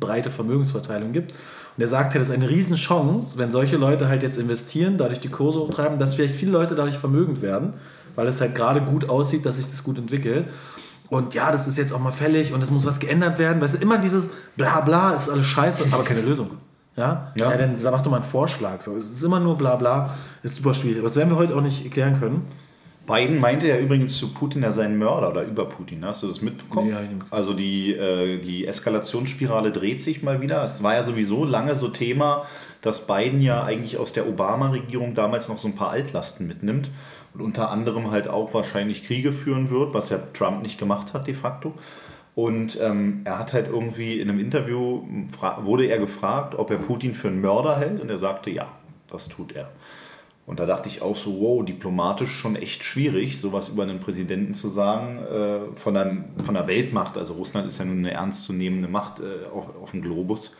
breite 0.00 0.30
Vermögensverteilung 0.30 1.12
gibt. 1.12 1.32
Und 1.32 1.82
er 1.82 1.88
sagt 1.88 2.14
ja, 2.14 2.20
das 2.20 2.30
ist 2.30 2.34
eine 2.34 2.48
Riesenchance, 2.48 3.38
wenn 3.38 3.52
solche 3.52 3.76
Leute 3.76 4.08
halt 4.08 4.22
jetzt 4.22 4.38
investieren, 4.38 4.98
dadurch 4.98 5.20
die 5.20 5.28
Kurse 5.28 5.60
hochtreiben, 5.60 5.98
dass 5.98 6.14
vielleicht 6.14 6.34
viele 6.34 6.52
Leute 6.52 6.74
dadurch 6.74 6.98
vermögend 6.98 7.40
werden, 7.40 7.74
weil 8.16 8.26
es 8.26 8.40
halt 8.40 8.54
gerade 8.54 8.80
gut 8.80 9.08
aussieht, 9.08 9.46
dass 9.46 9.58
sich 9.58 9.66
das 9.66 9.84
gut 9.84 9.96
entwickelt. 9.96 10.46
Und 11.08 11.34
ja, 11.34 11.52
das 11.52 11.66
ist 11.68 11.78
jetzt 11.78 11.92
auch 11.92 12.00
mal 12.00 12.10
fällig 12.12 12.52
und 12.52 12.62
es 12.62 12.70
muss 12.70 12.84
was 12.84 13.00
geändert 13.00 13.38
werden. 13.38 13.60
Weißt 13.62 13.76
du, 13.76 13.78
immer 13.78 13.98
dieses 13.98 14.32
bla 14.56 14.80
bla, 14.80 15.14
es 15.14 15.22
ist 15.22 15.30
alles 15.30 15.46
scheiße, 15.46 15.84
aber 15.90 16.04
keine 16.04 16.20
Lösung. 16.20 16.50
Ja? 16.96 17.32
ja? 17.38 17.50
ja 17.52 17.56
dann 17.56 17.76
mach 17.84 18.02
doch 18.02 18.10
mal 18.10 18.18
einen 18.18 18.26
Vorschlag. 18.26 18.82
So, 18.82 18.96
es 18.96 19.10
ist 19.10 19.22
immer 19.22 19.40
nur 19.40 19.56
bla 19.56 19.76
bla, 19.76 20.14
ist 20.42 20.56
super 20.56 20.74
schwierig. 20.74 20.98
Aber 20.98 21.08
das 21.08 21.16
werden 21.16 21.30
wir 21.30 21.36
heute 21.36 21.56
auch 21.56 21.62
nicht 21.62 21.84
erklären 21.84 22.18
können. 22.18 22.46
Biden 23.08 23.40
meinte 23.40 23.66
ja 23.66 23.78
übrigens 23.78 24.18
zu 24.18 24.34
Putin, 24.34 24.62
er 24.62 24.72
sei 24.72 24.84
ein 24.84 24.98
Mörder 24.98 25.30
oder 25.30 25.42
über 25.42 25.64
Putin. 25.64 26.04
Hast 26.04 26.22
du 26.22 26.26
das 26.26 26.42
mitbekommen? 26.42 26.90
Ja, 26.90 27.00
also 27.30 27.54
die, 27.54 27.94
äh, 27.94 28.38
die 28.38 28.66
Eskalationsspirale 28.66 29.72
dreht 29.72 30.02
sich 30.02 30.22
mal 30.22 30.42
wieder. 30.42 30.62
Es 30.62 30.82
war 30.82 30.94
ja 30.94 31.04
sowieso 31.04 31.44
lange 31.44 31.74
so 31.74 31.88
Thema, 31.88 32.44
dass 32.82 33.06
Biden 33.06 33.40
ja 33.40 33.64
eigentlich 33.64 33.96
aus 33.96 34.12
der 34.12 34.28
Obama-Regierung 34.28 35.14
damals 35.14 35.48
noch 35.48 35.56
so 35.56 35.68
ein 35.68 35.74
paar 35.74 35.90
Altlasten 35.90 36.46
mitnimmt 36.46 36.90
und 37.32 37.40
unter 37.40 37.70
anderem 37.70 38.10
halt 38.10 38.28
auch 38.28 38.52
wahrscheinlich 38.52 39.06
Kriege 39.06 39.32
führen 39.32 39.70
wird, 39.70 39.94
was 39.94 40.10
ja 40.10 40.18
Trump 40.34 40.62
nicht 40.62 40.78
gemacht 40.78 41.14
hat 41.14 41.26
de 41.26 41.34
facto. 41.34 41.72
Und 42.34 42.78
ähm, 42.80 43.22
er 43.24 43.38
hat 43.38 43.52
halt 43.52 43.68
irgendwie 43.68 44.20
in 44.20 44.28
einem 44.28 44.38
Interview, 44.38 45.02
wurde 45.62 45.86
er 45.86 45.98
gefragt, 45.98 46.54
ob 46.56 46.70
er 46.70 46.76
Putin 46.76 47.14
für 47.14 47.28
einen 47.28 47.40
Mörder 47.40 47.78
hält 47.78 48.00
und 48.00 48.10
er 48.10 48.18
sagte, 48.18 48.50
ja, 48.50 48.68
das 49.10 49.28
tut 49.28 49.52
er. 49.52 49.70
Und 50.48 50.58
da 50.60 50.64
dachte 50.64 50.88
ich 50.88 51.02
auch 51.02 51.14
so, 51.14 51.40
wow, 51.42 51.62
diplomatisch 51.62 52.30
schon 52.30 52.56
echt 52.56 52.82
schwierig, 52.82 53.38
sowas 53.38 53.68
über 53.68 53.82
einen 53.82 54.00
Präsidenten 54.00 54.54
zu 54.54 54.70
sagen, 54.70 55.18
äh, 55.18 55.76
von, 55.76 55.92
der, 55.92 56.24
von 56.42 56.54
der 56.54 56.66
Weltmacht. 56.66 57.18
Also 57.18 57.34
Russland 57.34 57.68
ist 57.68 57.78
ja 57.78 57.84
nun 57.84 57.98
eine 57.98 58.12
ernstzunehmende 58.12 58.88
Macht 58.88 59.20
äh, 59.20 59.46
auf, 59.54 59.66
auf 59.82 59.90
dem 59.90 60.00
Globus. 60.00 60.56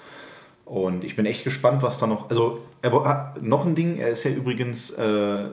Und 0.66 1.04
ich 1.04 1.16
bin 1.16 1.24
echt 1.24 1.42
gespannt, 1.42 1.82
was 1.82 1.96
da 1.96 2.06
noch. 2.06 2.28
Also, 2.28 2.60
er 2.82 2.92
hat 3.04 3.42
noch 3.42 3.64
ein 3.64 3.74
Ding, 3.74 3.96
er 3.96 4.10
ist 4.10 4.24
ja 4.24 4.30
übrigens, 4.30 4.90
äh, 4.90 5.44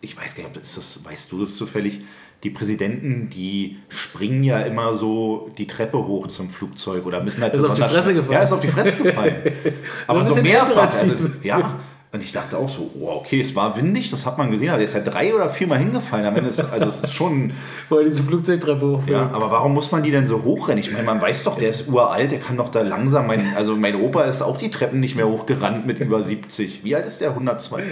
ich 0.00 0.16
weiß 0.16 0.36
gar 0.36 0.44
nicht, 0.44 0.56
ist 0.58 0.76
das, 0.76 1.04
weißt 1.04 1.32
du 1.32 1.40
das 1.40 1.56
zufällig? 1.56 2.02
Die 2.44 2.50
Präsidenten, 2.50 3.30
die 3.30 3.78
springen 3.88 4.44
ja 4.44 4.60
immer 4.60 4.94
so 4.94 5.50
die 5.58 5.66
Treppe 5.66 5.98
hoch 5.98 6.28
zum 6.28 6.50
Flugzeug 6.50 7.04
oder 7.04 7.20
müssen 7.20 7.42
halt. 7.42 7.54
Ist 7.54 7.64
auf 7.64 7.74
die 7.74 7.82
Fresse 7.82 8.14
gefallen. 8.14 8.32
Ja, 8.38 8.44
ist 8.44 8.52
auf 8.52 8.60
die 8.60 8.68
Fresse 8.68 8.96
gefallen. 8.96 9.42
Aber 10.06 10.22
so 10.22 10.36
mehrfach. 10.36 10.96
Also, 10.96 11.14
ja, 11.42 11.80
und 12.16 12.24
ich 12.24 12.32
dachte 12.32 12.56
auch 12.56 12.68
so, 12.70 12.90
oh, 12.98 13.10
okay, 13.10 13.42
es 13.42 13.54
war 13.54 13.76
windig, 13.76 14.10
das 14.10 14.24
hat 14.24 14.38
man 14.38 14.50
gesehen, 14.50 14.70
aber 14.70 14.78
der 14.78 14.86
ist 14.86 14.94
ja 14.94 15.00
drei 15.00 15.34
oder 15.34 15.50
viermal 15.50 15.78
hingefallen. 15.78 16.24
Am 16.24 16.34
Ende 16.34 16.48
ist, 16.48 16.60
also 16.60 16.88
es 16.88 17.04
ist 17.04 17.12
schon. 17.12 17.52
Vorher 17.88 18.08
diese 18.08 18.22
Flugzeugtreppe 18.22 18.86
hochfällt. 18.86 19.10
Ja, 19.10 19.30
aber 19.32 19.50
warum 19.50 19.74
muss 19.74 19.92
man 19.92 20.02
die 20.02 20.10
denn 20.10 20.26
so 20.26 20.42
hochrennen? 20.42 20.78
Ich 20.78 20.90
meine, 20.90 21.04
man 21.04 21.20
weiß 21.20 21.44
doch, 21.44 21.58
der 21.58 21.68
ist 21.68 21.88
uralt, 21.88 22.32
der 22.32 22.40
kann 22.40 22.56
doch 22.56 22.70
da 22.70 22.80
langsam. 22.80 23.26
Mein, 23.26 23.54
also 23.54 23.76
mein 23.76 23.96
Opa 23.96 24.22
ist 24.22 24.40
auch 24.40 24.56
die 24.56 24.70
Treppen 24.70 24.98
nicht 24.98 25.14
mehr 25.14 25.28
hochgerannt 25.28 25.86
mit 25.86 26.00
über 26.00 26.22
70. 26.22 26.84
Wie 26.84 26.96
alt 26.96 27.06
ist 27.06 27.20
der? 27.20 27.28
102? 27.30 27.82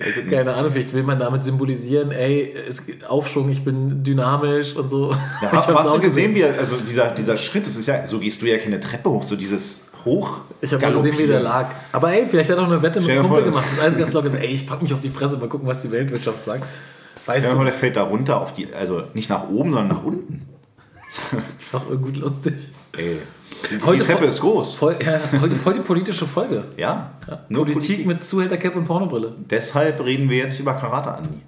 Also, 0.00 0.20
Keine 0.28 0.54
Ahnung, 0.54 0.72
vielleicht 0.72 0.92
will 0.92 1.04
man 1.04 1.20
damit 1.20 1.44
symbolisieren, 1.44 2.10
ey, 2.10 2.52
es, 2.68 2.84
Aufschwung, 3.06 3.48
ich 3.48 3.64
bin 3.64 4.02
dynamisch 4.02 4.74
und 4.74 4.90
so. 4.90 5.12
Ja, 5.40 5.52
hast 5.52 5.68
du 5.68 6.00
gesehen, 6.00 6.34
wie, 6.34 6.44
also 6.44 6.76
dieser, 6.76 7.14
dieser 7.14 7.36
Schritt, 7.36 7.64
das 7.64 7.76
ist 7.76 7.86
ja, 7.86 8.04
so 8.06 8.18
gehst 8.18 8.42
du 8.42 8.46
ja 8.46 8.58
keine 8.58 8.80
Treppe 8.80 9.08
hoch, 9.08 9.22
so 9.22 9.36
dieses 9.36 9.85
hoch. 10.06 10.38
Ich 10.62 10.72
habe 10.72 10.92
gesehen, 10.92 11.18
wie 11.18 11.26
der 11.26 11.40
lag. 11.40 11.68
Aber 11.92 12.10
ey, 12.10 12.26
vielleicht 12.26 12.48
hat 12.48 12.56
er 12.56 12.62
auch 12.62 12.68
eine 12.68 12.80
Wette 12.80 13.00
mit 13.00 13.10
dem 13.10 13.22
Kumpel 13.22 13.44
gemacht. 13.44 13.66
Das 13.66 13.74
ist 13.74 13.84
alles 13.84 13.98
ganz 13.98 14.12
locker. 14.14 14.32
Ey, 14.40 14.46
ich 14.46 14.66
pack 14.66 14.80
mich 14.80 14.94
auf 14.94 15.00
die 15.00 15.10
Fresse, 15.10 15.36
mal 15.36 15.48
gucken, 15.48 15.68
was 15.68 15.82
die 15.82 15.90
Weltwirtschaft 15.90 16.42
sagt. 16.42 16.64
Weißt 17.26 17.52
du? 17.52 17.64
der 17.64 17.72
fällt 17.72 17.96
da 17.96 18.04
runter 18.04 18.40
auf 18.40 18.54
die, 18.54 18.72
also 18.72 19.02
nicht 19.12 19.28
nach 19.28 19.48
oben, 19.48 19.72
sondern 19.72 19.88
nach 19.88 20.04
unten. 20.04 20.46
das 21.32 21.56
ist 21.56 21.74
auch 21.74 21.86
gut 22.00 22.16
lustig. 22.16 22.54
Ey. 22.96 23.18
Die, 23.70 23.84
heute 23.84 24.04
Treppe 24.04 24.20
voll, 24.20 24.28
ist 24.28 24.40
groß. 24.40 24.76
Voll, 24.76 24.96
ja, 25.04 25.20
heute 25.40 25.56
voll 25.56 25.74
die 25.74 25.80
politische 25.80 26.26
Folge. 26.26 26.64
Ja. 26.76 27.12
ja 27.26 27.36
Politik, 27.52 27.74
Politik, 27.74 28.06
mit 28.06 28.24
Zuhältercap 28.24 28.76
und 28.76 28.86
Pornobrille. 28.86 29.34
Deshalb 29.50 30.04
reden 30.04 30.30
wir 30.30 30.38
jetzt 30.38 30.60
über 30.60 30.74
Karate 30.74 31.12
Andi. 31.12 31.40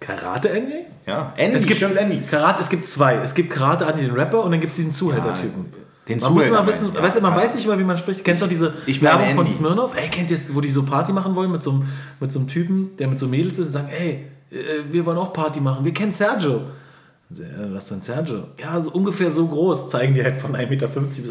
Karate 0.00 0.50
Andy? 0.50 0.86
Ja, 1.06 1.32
Andy, 1.36 1.56
es 1.56 1.66
gibt 1.66 1.82
Andy. 1.82 2.22
Karate, 2.28 2.60
es 2.60 2.68
gibt 2.68 2.86
zwei. 2.86 3.14
Es 3.16 3.34
gibt 3.34 3.50
Karate 3.50 3.84
Andy, 3.84 4.02
den 4.02 4.12
Rapper, 4.12 4.42
und 4.44 4.50
dann 4.50 4.60
gibt 4.60 4.70
es 4.70 4.76
diesen 4.76 4.92
Zuhältertypen. 4.92 5.66
Ja, 5.72 5.77
den 6.08 6.18
man 6.18 6.32
muss 6.32 6.50
mal 6.50 6.66
wissen, 6.66 6.92
ja. 6.94 7.02
weißt 7.02 7.18
du, 7.18 7.20
man 7.20 7.36
weiß 7.36 7.54
nicht 7.56 7.66
mal, 7.66 7.78
wie 7.78 7.84
man 7.84 7.98
spricht. 7.98 8.24
Kennst 8.24 8.42
du 8.42 8.46
diese 8.46 8.74
ich 8.86 9.02
Werbung 9.02 9.34
von 9.34 9.48
Smirnoff? 9.48 9.94
Ey, 9.94 10.08
kennt 10.08 10.30
ihr 10.30 10.36
es, 10.36 10.54
wo 10.54 10.60
die 10.60 10.70
so 10.70 10.82
Party 10.82 11.12
machen 11.12 11.34
wollen 11.34 11.52
mit 11.52 11.62
so, 11.62 11.70
einem, 11.70 11.88
mit 12.18 12.32
so 12.32 12.38
einem 12.38 12.48
Typen, 12.48 12.96
der 12.96 13.08
mit 13.08 13.18
so 13.18 13.26
Mädels 13.26 13.58
ist 13.58 13.66
und 13.66 13.72
sagen, 13.72 13.88
ey, 13.90 14.26
äh, 14.50 14.56
wir 14.90 15.04
wollen 15.04 15.18
auch 15.18 15.32
Party 15.32 15.60
machen. 15.60 15.84
Wir 15.84 15.92
kennen 15.92 16.12
Sergio. 16.12 16.62
Was 17.30 17.88
für 17.88 17.96
ein 17.96 18.02
Sergio? 18.02 18.44
Ja, 18.58 18.80
so 18.80 18.90
ungefähr 18.90 19.30
so 19.30 19.46
groß. 19.46 19.90
Zeigen 19.90 20.14
die 20.14 20.24
halt 20.24 20.40
von 20.40 20.56
1,50 20.56 20.68
Meter 20.68 20.86
bis 20.86 21.30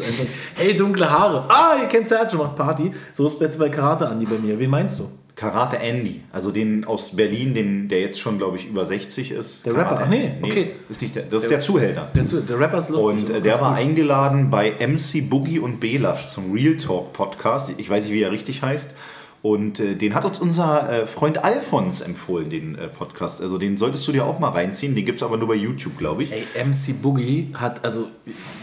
Hey, 0.54 0.76
dunkle 0.76 1.10
Haare. 1.10 1.44
Ah, 1.48 1.74
ihr 1.82 1.88
kennt 1.88 2.06
Sergio, 2.06 2.38
macht 2.38 2.54
Party. 2.54 2.92
So 3.12 3.26
ist 3.26 3.40
jetzt 3.40 3.58
bei 3.58 3.68
Karate 3.68 4.08
Andi 4.08 4.24
bei 4.24 4.38
mir. 4.38 4.58
Wen 4.60 4.70
meinst 4.70 5.00
du? 5.00 5.10
Karate 5.38 5.78
Andy, 5.78 6.22
also 6.32 6.50
den 6.50 6.84
aus 6.84 7.14
Berlin, 7.14 7.54
den, 7.54 7.88
der 7.88 8.00
jetzt 8.00 8.18
schon, 8.18 8.38
glaube 8.38 8.56
ich, 8.56 8.66
über 8.66 8.84
60 8.84 9.30
ist. 9.30 9.64
Der 9.64 9.72
Karate 9.72 9.90
Rapper, 9.92 10.04
ach 10.06 10.08
nee, 10.08 10.32
nee, 10.42 10.50
okay. 10.50 10.70
Ist 10.88 11.00
nicht 11.00 11.14
der, 11.14 11.22
das 11.22 11.44
ist 11.44 11.50
der, 11.50 11.60
Zuhälter. 11.60 12.10
Der, 12.12 12.24
der 12.24 12.58
Rapper 12.58 12.78
ist 12.78 12.90
lustig. 12.90 13.28
Und 13.28 13.36
äh, 13.36 13.40
der 13.40 13.60
war 13.60 13.70
gut. 13.70 13.78
eingeladen 13.78 14.50
bei 14.50 14.72
MC 14.84 15.30
Boogie 15.30 15.60
und 15.60 15.78
Belasch 15.78 16.26
zum 16.26 16.52
Real 16.52 16.76
Talk 16.76 17.12
Podcast. 17.12 17.72
Ich 17.76 17.88
weiß 17.88 18.06
nicht, 18.06 18.14
wie 18.14 18.22
er 18.22 18.32
richtig 18.32 18.62
heißt. 18.62 18.96
Und 19.40 19.78
äh, 19.78 19.94
den 19.94 20.16
hat 20.16 20.24
uns 20.24 20.40
unser 20.40 20.90
äh, 20.90 21.06
Freund 21.06 21.44
Alfons 21.44 22.00
empfohlen, 22.00 22.50
den 22.50 22.74
äh, 22.74 22.88
Podcast. 22.88 23.40
Also 23.40 23.58
den 23.58 23.76
solltest 23.76 24.08
du 24.08 24.12
dir 24.12 24.24
auch 24.24 24.40
mal 24.40 24.50
reinziehen. 24.50 24.96
Den 24.96 25.04
gibt 25.04 25.18
es 25.18 25.22
aber 25.22 25.36
nur 25.36 25.46
bei 25.46 25.54
YouTube, 25.54 25.96
glaube 25.98 26.24
ich. 26.24 26.32
Ey, 26.32 26.42
MC 26.64 27.00
Boogie 27.00 27.52
hat, 27.54 27.84
also 27.84 28.08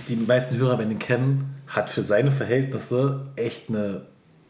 die 0.10 0.18
meisten 0.18 0.58
Hörer 0.58 0.78
werden 0.78 0.92
ihn 0.92 1.00
kennen, 1.00 1.56
hat 1.68 1.90
für 1.90 2.02
seine 2.02 2.32
Verhältnisse 2.34 3.28
echt 3.38 3.70
eine 3.70 4.08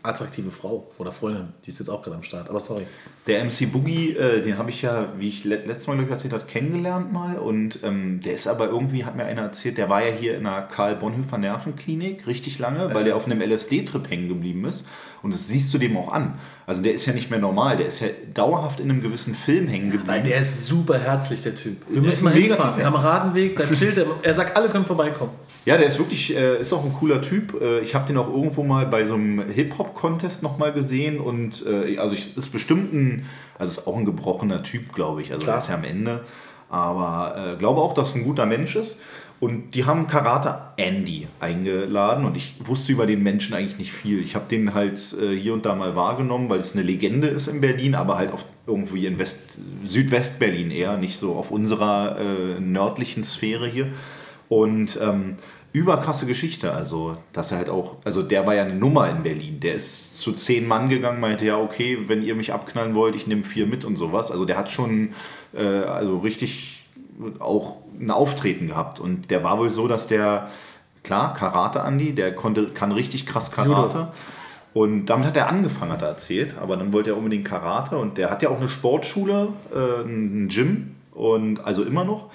attraktive 0.07 0.51
Frau 0.51 0.91
oder 0.97 1.11
Freundin, 1.11 1.53
die 1.65 1.71
ist 1.71 1.79
jetzt 1.79 1.89
auch 1.89 2.01
gerade 2.01 2.15
am 2.17 2.23
Start. 2.23 2.49
Aber 2.49 2.59
sorry. 2.59 2.85
Der 3.27 3.43
MC 3.43 3.71
Boogie, 3.71 4.11
äh, 4.15 4.43
den 4.43 4.59
habe 4.59 4.69
ich 4.69 4.83
ja, 4.83 5.13
wie 5.17 5.29
ich 5.29 5.43
letztes 5.45 5.87
Mal 5.87 5.97
erzählt 6.07 6.33
habe, 6.33 6.45
kennengelernt 6.45 7.11
mal. 7.11 7.37
Und 7.37 7.79
ähm, 7.83 8.21
der 8.21 8.33
ist 8.33 8.47
aber 8.47 8.67
irgendwie, 8.67 9.03
hat 9.03 9.15
mir 9.15 9.25
einer 9.25 9.41
erzählt, 9.41 9.79
der 9.79 9.89
war 9.89 10.05
ja 10.05 10.13
hier 10.13 10.37
in 10.37 10.43
der 10.43 10.61
Karl 10.71 10.95
Bonhoeffer 10.95 11.39
Nervenklinik 11.39 12.27
richtig 12.27 12.59
lange, 12.59 12.93
weil 12.93 13.03
der 13.03 13.15
auf 13.15 13.25
einem 13.25 13.41
LSD-Trip 13.41 14.09
hängen 14.09 14.29
geblieben 14.29 14.65
ist. 14.65 14.85
Und 15.23 15.33
das 15.33 15.47
siehst 15.47 15.73
du 15.73 15.79
dem 15.79 15.97
auch 15.97 16.13
an. 16.13 16.37
Also 16.67 16.83
der 16.83 16.93
ist 16.93 17.07
ja 17.07 17.13
nicht 17.13 17.31
mehr 17.31 17.39
normal, 17.39 17.77
der 17.77 17.87
ist 17.87 17.99
ja 17.99 18.07
dauerhaft 18.31 18.79
in 18.79 18.91
einem 18.91 19.01
gewissen 19.01 19.33
Film 19.33 19.67
hängen 19.67 19.89
geblieben. 19.89 20.07
Weil 20.07 20.21
der 20.21 20.41
ist 20.41 20.67
super 20.67 20.99
herzlich, 20.99 21.41
der 21.41 21.55
Typ. 21.55 21.77
Wir 21.87 21.95
der 21.95 22.03
müssen 22.03 22.25
mal 22.25 22.33
hinfahren. 22.33 22.79
Kameradenweg, 22.79 23.55
da 23.55 23.63
chillt 23.73 23.97
er. 23.97 24.05
Er 24.21 24.33
sagt, 24.35 24.55
alle 24.55 24.69
können 24.69 24.85
vorbeikommen. 24.85 25.31
Ja, 25.65 25.77
der 25.77 25.87
ist 25.87 25.97
wirklich, 25.97 26.35
äh, 26.35 26.61
ist 26.61 26.71
auch 26.73 26.85
ein 26.85 26.93
cooler 26.93 27.23
Typ. 27.23 27.59
Äh, 27.59 27.79
ich 27.79 27.95
habe 27.95 28.05
den 28.05 28.17
auch 28.17 28.29
irgendwo 28.29 28.61
mal 28.63 28.85
bei 28.85 29.05
so 29.05 29.15
einem 29.15 29.47
Hip-Hop-Contest 29.49 30.43
nochmal 30.43 30.73
gesehen 30.73 31.19
und 31.19 31.65
äh, 31.65 31.97
also 31.97 32.13
ich, 32.13 32.37
ist 32.37 32.51
bestimmt 32.51 32.93
ein, 32.93 33.14
also 33.57 33.81
ist 33.81 33.87
auch 33.87 33.97
ein 33.97 34.05
gebrochener 34.05 34.63
Typ, 34.63 34.93
glaube 34.93 35.21
ich. 35.21 35.31
Also 35.31 35.45
Klar. 35.45 35.57
er 35.57 35.59
ist 35.59 35.69
ja 35.69 35.75
am 35.75 35.83
Ende. 35.83 36.23
Aber 36.69 37.53
äh, 37.53 37.57
glaube 37.57 37.81
auch, 37.81 37.93
dass 37.93 38.09
es 38.09 38.15
ein 38.15 38.23
guter 38.23 38.45
Mensch 38.45 38.75
ist. 38.75 38.99
Und 39.39 39.75
die 39.75 39.85
haben 39.85 40.07
Karate 40.07 40.55
Andy 40.77 41.27
eingeladen 41.41 42.25
und 42.25 42.37
ich 42.37 42.55
wusste 42.63 42.93
über 42.93 43.05
den 43.05 43.21
Menschen 43.21 43.53
eigentlich 43.53 43.77
nicht 43.77 43.91
viel. 43.91 44.23
Ich 44.23 44.33
habe 44.33 44.45
den 44.49 44.73
halt 44.73 44.97
äh, 45.21 45.35
hier 45.35 45.53
und 45.53 45.65
da 45.65 45.75
mal 45.75 45.95
wahrgenommen, 45.95 46.49
weil 46.49 46.59
es 46.59 46.73
eine 46.73 46.83
Legende 46.83 47.27
ist 47.27 47.47
in 47.47 47.59
Berlin, 47.59 47.95
aber 47.95 48.17
halt 48.17 48.31
auf 48.31 48.45
irgendwie 48.65 49.05
in 49.05 49.19
West, 49.19 49.57
Südwest-Berlin 49.85 50.71
eher, 50.71 50.97
nicht 50.97 51.19
so 51.19 51.35
auf 51.35 51.51
unserer 51.51 52.17
äh, 52.17 52.59
nördlichen 52.61 53.23
Sphäre 53.23 53.67
hier. 53.67 53.87
Und 54.47 54.97
ähm, 55.01 55.37
überkrasse 55.75 56.25
Geschichte. 56.25 56.71
Also, 56.71 57.17
dass 57.33 57.51
er 57.51 57.57
halt 57.57 57.69
auch, 57.69 57.97
also 58.05 58.23
der 58.23 58.45
war 58.47 58.55
ja 58.55 58.63
eine 58.63 58.75
Nummer 58.75 59.09
in 59.09 59.23
Berlin. 59.23 59.59
Der 59.59 59.75
ist 59.75 60.21
zu 60.21 60.31
zehn 60.31 60.65
Mann 60.67 60.87
gegangen, 60.87 61.19
meinte 61.19 61.45
ja, 61.45 61.57
okay, 61.57 61.99
wenn 62.07 62.23
ihr 62.23 62.33
mich 62.33 62.53
abknallen 62.53 62.95
wollt, 62.95 63.13
ich 63.13 63.27
nehme 63.27 63.43
vier 63.43 63.67
mit 63.67 63.83
und 63.83 63.97
sowas. 63.97 64.31
Also 64.31 64.45
der 64.45 64.57
hat 64.57 64.71
schon 64.71 65.09
äh, 65.53 65.63
also 65.63 66.19
richtig 66.19 66.85
auch 67.39 67.77
ein 67.99 68.09
Auftreten 68.09 68.67
gehabt. 68.67 69.01
Und 69.01 69.31
der 69.31 69.43
war 69.43 69.59
wohl 69.59 69.69
so, 69.69 69.87
dass 69.89 70.07
der, 70.07 70.49
klar, 71.03 71.33
Karate 71.33 71.81
Andi, 71.81 72.13
der 72.15 72.33
konnte, 72.33 72.69
kann 72.69 72.93
richtig 72.93 73.25
krass 73.25 73.51
Karate. 73.51 73.97
Judo. 73.97 74.07
Und 74.73 75.07
damit 75.07 75.27
hat 75.27 75.37
er 75.37 75.47
angefangen, 75.47 75.91
hat 75.91 76.01
er 76.01 76.09
erzählt. 76.09 76.55
Aber 76.61 76.77
dann 76.77 76.93
wollte 76.93 77.09
er 77.09 77.17
unbedingt 77.17 77.45
Karate 77.45 77.97
und 77.97 78.17
der 78.17 78.31
hat 78.31 78.43
ja 78.43 78.49
auch 78.49 78.59
eine 78.59 78.69
Sportschule, 78.69 79.49
äh, 79.73 80.03
ein 80.03 80.47
Gym 80.47 80.95
und 81.11 81.59
also 81.59 81.83
immer 81.83 82.05
noch. 82.05 82.29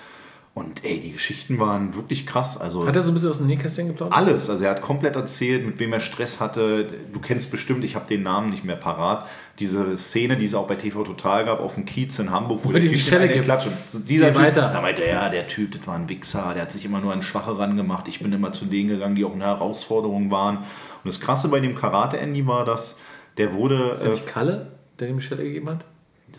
Und 0.53 0.84
ey, 0.84 1.01
die 1.01 1.12
Geschichten 1.12 1.61
waren 1.61 1.94
wirklich 1.94 2.26
krass. 2.26 2.59
Also 2.59 2.84
Hat 2.86 2.96
er 2.96 3.03
so 3.03 3.12
ein 3.12 3.14
bisschen 3.14 3.30
aus 3.30 3.38
dem 3.38 3.46
Nähkästchen 3.46 3.86
geplaudert? 3.86 4.16
alles. 4.18 4.51
Also 4.51 4.64
er 4.64 4.72
hat 4.72 4.82
komplett 4.82 5.14
erzählt, 5.14 5.64
mit 5.64 5.78
wem 5.78 5.92
er 5.92 6.01
Stress 6.01 6.40
hatte. 6.40 6.86
Du 7.12 7.20
kennst 7.20 7.53
bestimmt, 7.53 7.84
ich 7.84 7.94
habe 7.94 8.07
den 8.09 8.24
Namen 8.24 8.51
nicht 8.51 8.64
mehr 8.64 8.74
parat. 8.74 9.26
Diese 9.61 9.96
Szene, 9.96 10.36
die 10.36 10.46
es 10.46 10.55
auch 10.55 10.66
bei 10.66 10.74
TV 10.74 11.05
Total 11.05 11.44
gab, 11.44 11.61
auf 11.61 11.76
dem 11.76 11.84
Kiez 11.84 12.18
in 12.18 12.30
Hamburg, 12.32 12.61
wo 12.64 12.70
Wo 12.70 12.72
die 12.72 12.88
Typ 12.88 13.05
den 13.11 13.18
eine 13.18 13.28
gibt. 13.32 13.44
Klatsche. 13.44 13.70
Dieser 13.92 14.32
typ, 14.32 14.42
weiter. 14.42 14.70
Da 14.72 14.80
meinte 14.80 15.03
er, 15.05 15.22
ja, 15.22 15.28
der 15.28 15.46
Typ, 15.46 15.70
das 15.70 15.86
war 15.86 15.94
ein 15.94 16.09
Wichser, 16.09 16.53
der 16.53 16.62
hat 16.62 16.72
sich 16.72 16.84
immer 16.84 17.01
nur 17.01 17.12
an 17.12 17.22
Schwache 17.22 17.57
rangemacht. 17.57 18.09
Ich 18.09 18.18
bin 18.18 18.32
immer 18.32 18.51
zu 18.53 18.64
denen 18.64 18.88
gegangen, 18.88 19.14
die 19.14 19.24
auch 19.24 19.34
eine 19.34 19.44
Herausforderung 19.44 20.32
waren. 20.32 20.57
Und 20.59 20.64
das 21.05 21.20
Krasse 21.20 21.48
bei 21.48 21.61
dem 21.61 21.76
Karate-Andy 21.76 22.46
war, 22.46 22.64
dass 22.64 22.98
der 23.38 23.55
wurde... 23.55 23.92
Ist 23.92 23.98
das 24.03 24.05
Äh, 24.05 24.11
nicht 24.11 24.26
Kalle, 24.26 24.72
der 24.98 25.07
die 25.07 25.14
Michelle 25.14 25.44
gegeben 25.44 25.70
hat? 25.70 25.84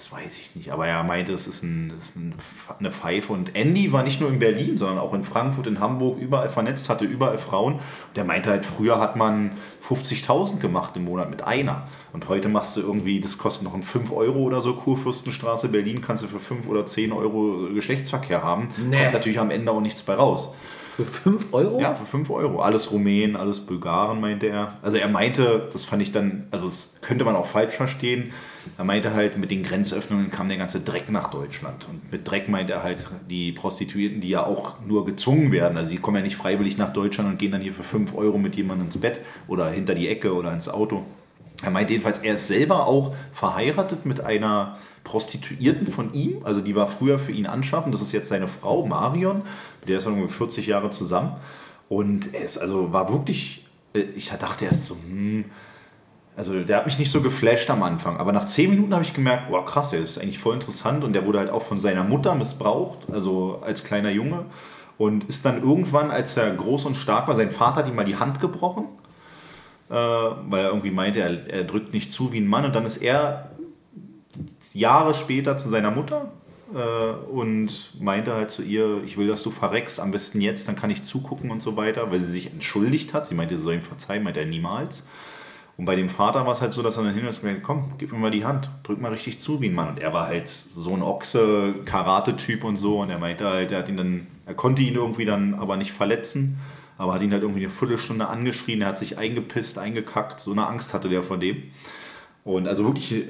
Das 0.01 0.11
weiß 0.11 0.39
ich 0.39 0.55
nicht, 0.55 0.71
aber 0.71 0.87
er 0.87 1.03
meinte, 1.03 1.31
es 1.31 1.45
ist, 1.45 1.61
ein, 1.61 1.93
es 1.95 2.09
ist 2.09 2.15
ein, 2.15 2.33
eine 2.79 2.91
Pfeife. 2.91 3.31
Und 3.31 3.55
Andy 3.55 3.93
war 3.93 4.01
nicht 4.01 4.19
nur 4.19 4.31
in 4.31 4.39
Berlin, 4.39 4.75
sondern 4.75 4.97
auch 4.97 5.13
in 5.13 5.23
Frankfurt, 5.23 5.67
in 5.67 5.79
Hamburg, 5.79 6.19
überall 6.19 6.49
vernetzt, 6.49 6.89
hatte 6.89 7.05
überall 7.05 7.37
Frauen. 7.37 7.79
Der 8.15 8.23
meinte 8.23 8.49
halt, 8.49 8.65
früher 8.65 8.99
hat 8.99 9.15
man 9.15 9.51
50.000 9.87 10.57
gemacht 10.57 10.95
im 10.95 11.05
Monat 11.05 11.29
mit 11.29 11.43
einer. 11.43 11.87
Und 12.13 12.27
heute 12.29 12.49
machst 12.49 12.75
du 12.77 12.81
irgendwie, 12.81 13.19
das 13.19 13.37
kostet 13.37 13.63
noch 13.63 13.75
ein 13.75 13.83
5 13.83 14.11
Euro 14.11 14.39
oder 14.39 14.61
so, 14.61 14.73
Kurfürstenstraße, 14.73 15.69
Berlin, 15.69 16.01
kannst 16.01 16.23
du 16.23 16.27
für 16.27 16.39
5 16.39 16.67
oder 16.67 16.87
10 16.87 17.11
Euro 17.11 17.67
Geschlechtsverkehr 17.71 18.43
haben. 18.43 18.69
Nee. 18.89 19.01
Kommt 19.01 19.13
natürlich 19.13 19.39
am 19.39 19.51
Ende 19.51 19.71
auch 19.71 19.81
nichts 19.81 20.01
bei 20.01 20.15
raus. 20.15 20.55
Für 20.95 21.05
5 21.05 21.53
Euro? 21.53 21.79
Ja, 21.79 21.93
für 21.93 22.07
5 22.07 22.27
Euro. 22.31 22.59
Alles 22.61 22.91
Rumänen, 22.91 23.35
alles 23.35 23.61
Bulgaren, 23.61 24.19
meinte 24.19 24.47
er. 24.47 24.79
Also 24.81 24.97
er 24.97 25.09
meinte, 25.09 25.69
das 25.71 25.85
fand 25.85 26.01
ich 26.01 26.11
dann, 26.11 26.47
also 26.49 26.65
das 26.65 26.97
könnte 27.01 27.23
man 27.23 27.35
auch 27.35 27.45
falsch 27.45 27.75
verstehen. 27.75 28.33
Er 28.77 28.83
meinte 28.83 29.13
halt, 29.13 29.37
mit 29.37 29.51
den 29.51 29.63
Grenzöffnungen 29.63 30.31
kam 30.31 30.47
der 30.47 30.57
ganze 30.57 30.81
Dreck 30.81 31.09
nach 31.09 31.29
Deutschland. 31.31 31.87
Und 31.89 32.11
mit 32.11 32.29
Dreck 32.29 32.47
meint 32.49 32.69
er 32.69 32.83
halt 32.83 33.07
die 33.29 33.51
Prostituierten, 33.51 34.21
die 34.21 34.29
ja 34.29 34.45
auch 34.45 34.79
nur 34.85 35.05
gezwungen 35.05 35.51
werden. 35.51 35.77
Also 35.77 35.89
die 35.89 35.97
kommen 35.97 36.17
ja 36.17 36.23
nicht 36.23 36.35
freiwillig 36.35 36.77
nach 36.77 36.93
Deutschland 36.93 37.29
und 37.29 37.39
gehen 37.39 37.51
dann 37.51 37.61
hier 37.61 37.73
für 37.73 37.83
5 37.83 38.15
Euro 38.15 38.37
mit 38.37 38.55
jemandem 38.55 38.87
ins 38.87 38.97
Bett 38.97 39.19
oder 39.47 39.69
hinter 39.69 39.95
die 39.95 40.07
Ecke 40.07 40.33
oder 40.33 40.53
ins 40.53 40.69
Auto. 40.69 41.03
Er 41.61 41.71
meint 41.71 41.89
jedenfalls, 41.89 42.19
er 42.19 42.35
ist 42.35 42.47
selber 42.47 42.87
auch 42.87 43.13
verheiratet 43.31 44.05
mit 44.05 44.21
einer 44.21 44.77
Prostituierten 45.03 45.87
von 45.87 46.13
ihm. 46.13 46.43
Also 46.43 46.61
die 46.61 46.75
war 46.75 46.87
früher 46.87 47.19
für 47.19 47.31
ihn 47.31 47.45
anschaffen. 47.45 47.91
Das 47.91 48.01
ist 48.01 48.11
jetzt 48.11 48.29
seine 48.29 48.47
Frau 48.47 48.85
Marion. 48.85 49.43
Mit 49.79 49.89
Der 49.89 49.99
ist 49.99 50.07
ungefähr 50.07 50.37
40 50.37 50.67
Jahre 50.67 50.91
zusammen. 50.91 51.35
Und 51.89 52.33
er 52.33 52.43
ist 52.43 52.57
also 52.57 52.93
war 52.93 53.11
wirklich, 53.11 53.65
äh, 53.93 53.99
ich 54.15 54.29
dachte 54.29 54.65
erst 54.65 54.87
so, 54.87 54.95
hm, 54.95 55.45
also 56.35 56.59
der 56.59 56.77
hat 56.77 56.85
mich 56.85 56.97
nicht 56.97 57.11
so 57.11 57.21
geflasht 57.21 57.69
am 57.69 57.83
Anfang. 57.83 58.17
Aber 58.17 58.31
nach 58.31 58.45
10 58.45 58.69
Minuten 58.69 58.93
habe 58.93 59.03
ich 59.03 59.13
gemerkt, 59.13 59.49
boah 59.49 59.65
krass, 59.65 59.91
der 59.91 59.99
ist 59.99 60.17
eigentlich 60.17 60.39
voll 60.39 60.55
interessant. 60.55 61.03
Und 61.03 61.13
der 61.13 61.25
wurde 61.25 61.39
halt 61.39 61.49
auch 61.49 61.63
von 61.63 61.79
seiner 61.79 62.03
Mutter 62.03 62.35
missbraucht, 62.35 62.99
also 63.11 63.61
als 63.65 63.83
kleiner 63.83 64.11
Junge. 64.11 64.45
Und 64.97 65.25
ist 65.25 65.45
dann 65.45 65.61
irgendwann, 65.61 66.11
als 66.11 66.37
er 66.37 66.51
groß 66.51 66.85
und 66.85 66.95
stark 66.95 67.27
war, 67.27 67.35
sein 67.35 67.51
Vater 67.51 67.77
hat 67.77 67.87
ihm 67.87 67.95
mal 67.95 68.05
die 68.05 68.17
Hand 68.17 68.39
gebrochen 68.39 68.85
äh, 69.91 69.93
weil 69.93 70.61
er 70.61 70.69
irgendwie 70.69 70.91
meinte, 70.91 71.19
er, 71.19 71.49
er 71.49 71.63
drückt 71.65 71.93
nicht 71.93 72.11
zu 72.11 72.31
wie 72.31 72.39
ein 72.39 72.47
Mann. 72.47 72.63
Und 72.65 72.73
dann 72.73 72.85
ist 72.85 72.97
er 72.97 73.51
Jahre 74.73 75.13
später 75.13 75.57
zu 75.57 75.69
seiner 75.69 75.91
Mutter 75.91 76.31
äh, 76.73 77.29
und 77.29 77.69
meinte 77.99 78.33
halt 78.33 78.51
zu 78.51 78.63
ihr, 78.63 79.01
ich 79.03 79.17
will, 79.17 79.27
dass 79.27 79.43
du 79.43 79.51
verreckst, 79.51 79.99
am 79.99 80.11
besten 80.11 80.39
jetzt, 80.39 80.69
dann 80.69 80.77
kann 80.77 80.89
ich 80.89 81.03
zugucken 81.03 81.51
und 81.51 81.61
so 81.61 81.75
weiter, 81.75 82.09
weil 82.09 82.19
sie 82.19 82.31
sich 82.31 82.51
entschuldigt 82.51 83.13
hat. 83.13 83.27
Sie 83.27 83.35
meinte, 83.35 83.57
sie 83.57 83.63
soll 83.63 83.73
ihm 83.75 83.81
verzeihen, 83.81 84.23
meinte 84.23 84.39
er 84.39 84.45
niemals. 84.45 85.05
Und 85.81 85.85
bei 85.85 85.95
dem 85.95 86.09
Vater 86.09 86.45
war 86.45 86.53
es 86.53 86.61
halt 86.61 86.73
so, 86.73 86.83
dass 86.83 86.97
er 86.97 87.05
dann 87.05 87.15
hin 87.15 87.25
und 87.25 87.29
gesagt, 87.29 87.63
komm, 87.63 87.93
gib 87.97 88.11
mir 88.11 88.19
mal 88.19 88.29
die 88.29 88.45
Hand, 88.45 88.69
drück 88.83 89.01
mal 89.01 89.11
richtig 89.11 89.39
zu 89.39 89.61
wie 89.61 89.69
ein 89.69 89.73
Mann. 89.73 89.89
Und 89.89 89.99
er 89.99 90.13
war 90.13 90.27
halt 90.27 90.47
so 90.47 90.93
ein 90.93 91.01
Ochse, 91.01 91.73
Karate-Typ 91.85 92.63
und 92.63 92.77
so. 92.77 92.99
Und 92.99 93.09
er 93.09 93.17
meinte 93.17 93.49
halt, 93.49 93.71
er 93.71 93.79
hat 93.79 93.89
ihn 93.89 93.97
dann, 93.97 94.27
er 94.45 94.53
konnte 94.53 94.83
ihn 94.83 94.93
irgendwie 94.93 95.25
dann 95.25 95.55
aber 95.55 95.77
nicht 95.77 95.91
verletzen, 95.91 96.59
aber 96.99 97.15
hat 97.15 97.23
ihn 97.23 97.31
halt 97.31 97.41
irgendwie 97.41 97.63
eine 97.65 97.71
Viertelstunde 97.71 98.27
angeschrien, 98.27 98.83
er 98.83 98.89
hat 98.89 98.99
sich 98.99 99.17
eingepisst, 99.17 99.79
eingekackt, 99.79 100.39
so 100.39 100.51
eine 100.51 100.67
Angst 100.67 100.93
hatte 100.93 101.09
der 101.09 101.23
vor 101.23 101.39
dem. 101.39 101.63
Und 102.43 102.67
also 102.67 102.85
wirklich 102.85 103.25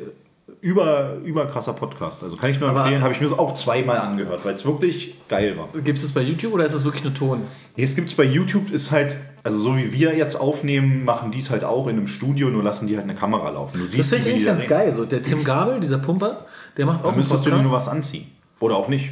über, 0.61 1.15
über 1.23 1.47
krasser 1.47 1.73
Podcast. 1.73 2.23
Also 2.23 2.37
kann 2.37 2.51
ich 2.51 2.59
nur 2.59 2.69
empfehlen, 2.69 3.01
habe 3.01 3.13
ich 3.13 3.19
mir 3.19 3.27
das 3.27 3.37
auch 3.37 3.53
zweimal 3.53 3.97
angehört, 3.97 4.45
weil 4.45 4.53
es 4.53 4.65
wirklich 4.65 5.15
geil 5.27 5.57
war. 5.57 5.67
Gibt 5.81 5.97
es 5.97 6.03
das 6.05 6.13
bei 6.13 6.21
YouTube 6.21 6.53
oder 6.53 6.65
ist 6.65 6.73
es 6.73 6.83
wirklich 6.85 7.03
nur 7.03 7.13
Ton? 7.13 7.41
Jetzt 7.75 7.95
gibt 7.95 8.09
es 8.09 8.15
bei 8.15 8.23
YouTube, 8.23 8.71
ist 8.71 8.91
halt, 8.91 9.17
also 9.43 9.57
so 9.57 9.75
wie 9.75 9.91
wir 9.91 10.15
jetzt 10.15 10.35
aufnehmen, 10.35 11.03
machen 11.03 11.31
die 11.31 11.39
es 11.39 11.49
halt 11.49 11.63
auch 11.63 11.87
in 11.87 11.97
einem 11.97 12.07
Studio, 12.07 12.49
nur 12.49 12.63
lassen 12.63 12.85
die 12.87 12.95
halt 12.95 13.05
eine 13.09 13.15
Kamera 13.15 13.49
laufen. 13.49 13.79
Du 13.79 13.83
Das 13.85 13.93
siehst, 13.93 14.09
finde 14.09 14.23
ich 14.23 14.29
eigentlich 14.29 14.41
die 14.43 14.45
ganz 14.45 14.61
reden. 14.61 14.69
geil. 14.69 14.93
So, 14.93 15.05
der 15.05 15.23
Tim 15.23 15.43
Gabel, 15.43 15.79
dieser 15.79 15.97
Pumper, 15.97 16.45
der 16.77 16.85
macht 16.85 17.03
auch 17.03 17.09
Da 17.09 17.15
müsstest 17.17 17.45
du 17.45 17.49
dir 17.49 17.57
nur 17.57 17.71
was 17.71 17.87
anziehen. 17.87 18.27
Oder 18.61 18.75
auch 18.77 18.87
nicht. 18.87 19.09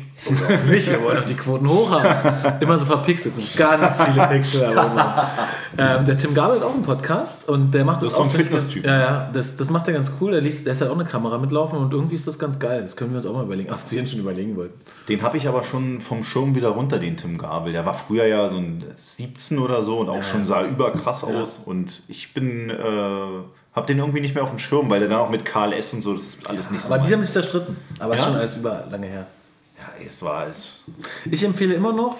Nicht, 0.70 0.90
wir 0.92 1.02
wollen 1.04 1.18
doch 1.18 1.26
die 1.26 1.34
Quoten 1.34 1.68
hoch 1.68 1.90
haben. 1.90 2.62
Immer 2.62 2.78
so 2.78 2.86
verpixelt, 2.86 3.34
so 3.36 3.42
ganz 3.58 4.02
viele 4.02 4.28
Pixel. 4.28 4.64
Ähm, 5.78 6.06
der 6.06 6.18
Tim 6.18 6.34
Gabel 6.34 6.58
hat 6.60 6.66
auch 6.68 6.74
einen 6.74 6.84
Podcast 6.84 7.48
und 7.50 7.72
der 7.72 7.84
macht 7.86 8.02
das, 8.04 8.10
Das 8.12 8.12
ist 8.12 8.16
so 8.18 8.24
ein 8.24 8.28
auch. 8.28 8.32
finde 8.32 8.44
ich 8.46 8.52
ganz- 8.52 8.64
Fitness-Typ. 8.66 8.86
Ja, 8.86 9.00
ja, 9.00 9.30
das, 9.34 9.58
das 9.58 9.70
macht 9.72 9.88
er 9.88 9.94
ganz 9.94 10.14
cool. 10.22 10.32
Der, 10.32 10.42
liest, 10.42 10.66
der 10.66 10.74
ist 10.74 10.82
halt 10.82 10.92
auch 10.92 10.96
eine 10.96 11.06
Kamera 11.06 11.38
mitlaufen 11.38 11.80
und 11.80 11.94
irgendwie 11.94 12.16
ist 12.16 12.28
das 12.28 12.38
ganz 12.38 12.60
geil. 12.60 12.82
Das 12.84 12.96
können 12.96 13.12
wir 13.12 13.18
uns 13.18 13.26
auch 13.26 13.34
mal 13.34 13.44
überlegen, 13.44 13.70
ob 13.74 13.82
Sie 13.82 13.98
ihn 13.98 14.06
schon 14.08 14.20
überlegen 14.20 14.56
wollten. 14.56 14.80
Den 15.08 15.22
habe 15.24 15.38
ich 15.38 15.48
aber 15.48 15.64
schon 15.64 16.02
vom 16.02 16.24
Schirm 16.24 16.54
wieder 16.54 16.70
runter, 16.70 17.00
den 17.00 17.18
Tim 17.18 17.38
Gabel. 17.38 17.74
Der 17.74 17.86
war 17.86 17.94
früher 17.96 18.26
ja 18.26 18.50
so 18.50 18.58
ein 18.58 18.84
17 18.98 19.58
oder 19.58 19.82
so 19.84 20.00
und 20.00 20.10
auch 20.10 20.24
schon 20.24 20.46
sah 20.46 20.64
überkrass 20.64 21.24
aus. 21.24 21.60
Und 21.66 22.04
ich 22.08 22.34
bin, 22.34 22.70
äh, 22.70 22.74
habe 23.74 23.88
den 23.88 23.98
irgendwie 24.00 24.22
nicht 24.22 24.36
mehr 24.36 24.44
auf 24.44 24.50
dem 24.52 24.60
Schirm, 24.60 24.90
weil 24.90 25.00
der 25.00 25.10
dann 25.10 25.20
auch 25.20 25.30
mit 25.30 25.46
Karl 25.46 25.74
S. 25.74 25.94
und 25.94 26.04
so, 26.04 26.14
das 26.14 26.22
ist 26.24 26.48
alles 26.50 26.70
nicht 26.70 26.84
so. 26.84 26.94
Aber 26.94 27.04
die 27.04 27.12
haben 27.14 27.24
sich 27.24 27.32
zerstritten. 27.32 27.78
Aber 28.00 28.14
ist 28.14 28.20
Ja? 28.20 28.26
schon 28.28 28.36
alles 28.36 28.58
über 28.58 28.84
lange 28.92 29.08
her. 29.08 29.26
Es 30.08 30.22
war 30.22 30.48
es. 30.48 30.84
Ich 31.30 31.44
empfehle 31.44 31.74
immer 31.74 31.94
noch, 31.94 32.16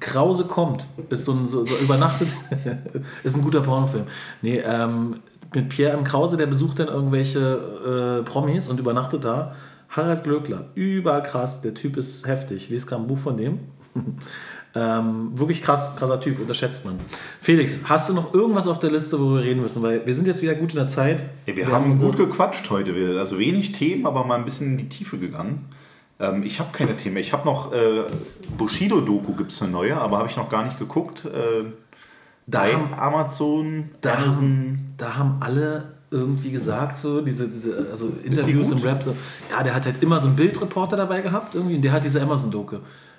Krause 0.00 0.44
kommt. 0.44 0.84
Ist 1.10 1.24
so 1.24 1.32
ein 1.32 1.46
so, 1.46 1.64
so 1.66 1.76
übernachtet. 1.76 2.28
ist 3.22 3.36
ein 3.36 3.42
guter 3.42 3.60
Pornofilm. 3.60 4.04
Nee, 4.42 4.58
ähm, 4.64 5.16
mit 5.54 5.68
Pierre 5.68 5.96
M. 5.96 6.04
Krause, 6.04 6.36
der 6.36 6.46
besucht 6.46 6.80
dann 6.80 6.88
irgendwelche 6.88 8.20
äh, 8.20 8.28
Promis 8.28 8.68
und 8.68 8.80
übernachtet 8.80 9.24
da. 9.24 9.54
Harald 9.88 10.24
Glöckler, 10.24 10.64
überkrass. 10.74 11.62
Der 11.62 11.74
Typ 11.74 11.96
ist 11.96 12.26
heftig. 12.26 12.64
Ich 12.64 12.70
lese 12.70 12.86
gerade 12.86 13.02
ein 13.02 13.06
Buch 13.06 13.18
von 13.18 13.36
dem. 13.36 13.60
ähm, 14.74 15.30
wirklich 15.38 15.62
krass, 15.62 15.94
krasser 15.96 16.20
Typ, 16.20 16.40
unterschätzt 16.40 16.84
man. 16.84 16.98
Felix, 17.40 17.78
hast 17.84 18.08
du 18.08 18.14
noch 18.14 18.34
irgendwas 18.34 18.66
auf 18.66 18.80
der 18.80 18.90
Liste, 18.90 19.20
worüber 19.20 19.36
wir 19.38 19.44
reden 19.44 19.62
müssen? 19.62 19.82
Weil 19.84 20.04
wir 20.04 20.14
sind 20.14 20.26
jetzt 20.26 20.42
wieder 20.42 20.54
gut 20.54 20.70
in 20.72 20.78
der 20.78 20.88
Zeit. 20.88 21.22
Ja, 21.46 21.54
wir, 21.54 21.70
haben 21.70 21.92
unsere- 21.92 22.10
gut 22.10 22.18
gequatscht 22.18 22.68
heute. 22.70 22.96
Wir- 22.96 23.16
Also 23.18 23.38
wenig 23.38 23.70
Themen, 23.72 24.06
aber 24.06 24.24
mal 24.24 24.34
ein 24.36 24.44
bisschen 24.44 24.72
in 24.72 24.78
die 24.78 24.88
Tiefe 24.88 25.18
gegangen. 25.18 25.66
Ähm, 26.20 26.42
ich 26.44 26.60
habe 26.60 26.70
keine 26.72 26.96
Themen. 26.96 27.16
Ich 27.16 27.32
habe 27.32 27.44
noch 27.44 27.72
äh, 27.72 28.04
Bushido-Doku, 28.56 29.32
gibt 29.34 29.52
es 29.52 29.62
eine 29.62 29.72
neue, 29.72 29.96
aber 29.96 30.18
habe 30.18 30.28
ich 30.28 30.36
noch 30.36 30.48
gar 30.48 30.64
nicht 30.64 30.78
geguckt. 30.78 31.24
Äh, 31.24 31.64
Da 32.46 32.62
bei 32.62 32.74
haben- 32.74 32.94
Amazon, 32.94 33.90
Da 34.00 34.14
Amazon. 34.14 34.32
haben, 34.44 34.94
da 34.96 35.16
haben 35.16 35.36
alle 35.40 35.94
irgendwie 36.10 36.52
gesagt, 36.52 36.98
so 36.98 37.20
diese, 37.22 37.48
diese 37.48 37.88
also 37.90 38.12
Interviews 38.22 38.70
im 38.70 38.78
Rap, 38.78 39.02
so, 39.02 39.16
ja, 39.50 39.62
der 39.64 39.74
hat 39.74 39.84
halt 39.86 40.00
immer 40.02 40.20
so 40.20 40.28
einen 40.28 40.36
Bildreporter 40.36 40.96
dabei 40.96 41.20
gehabt, 41.22 41.54
irgendwie, 41.56 41.74
und 41.76 41.82
der 41.82 41.90
hat 41.92 42.04
diese 42.04 42.22
Amazon-Doku, 42.22 42.76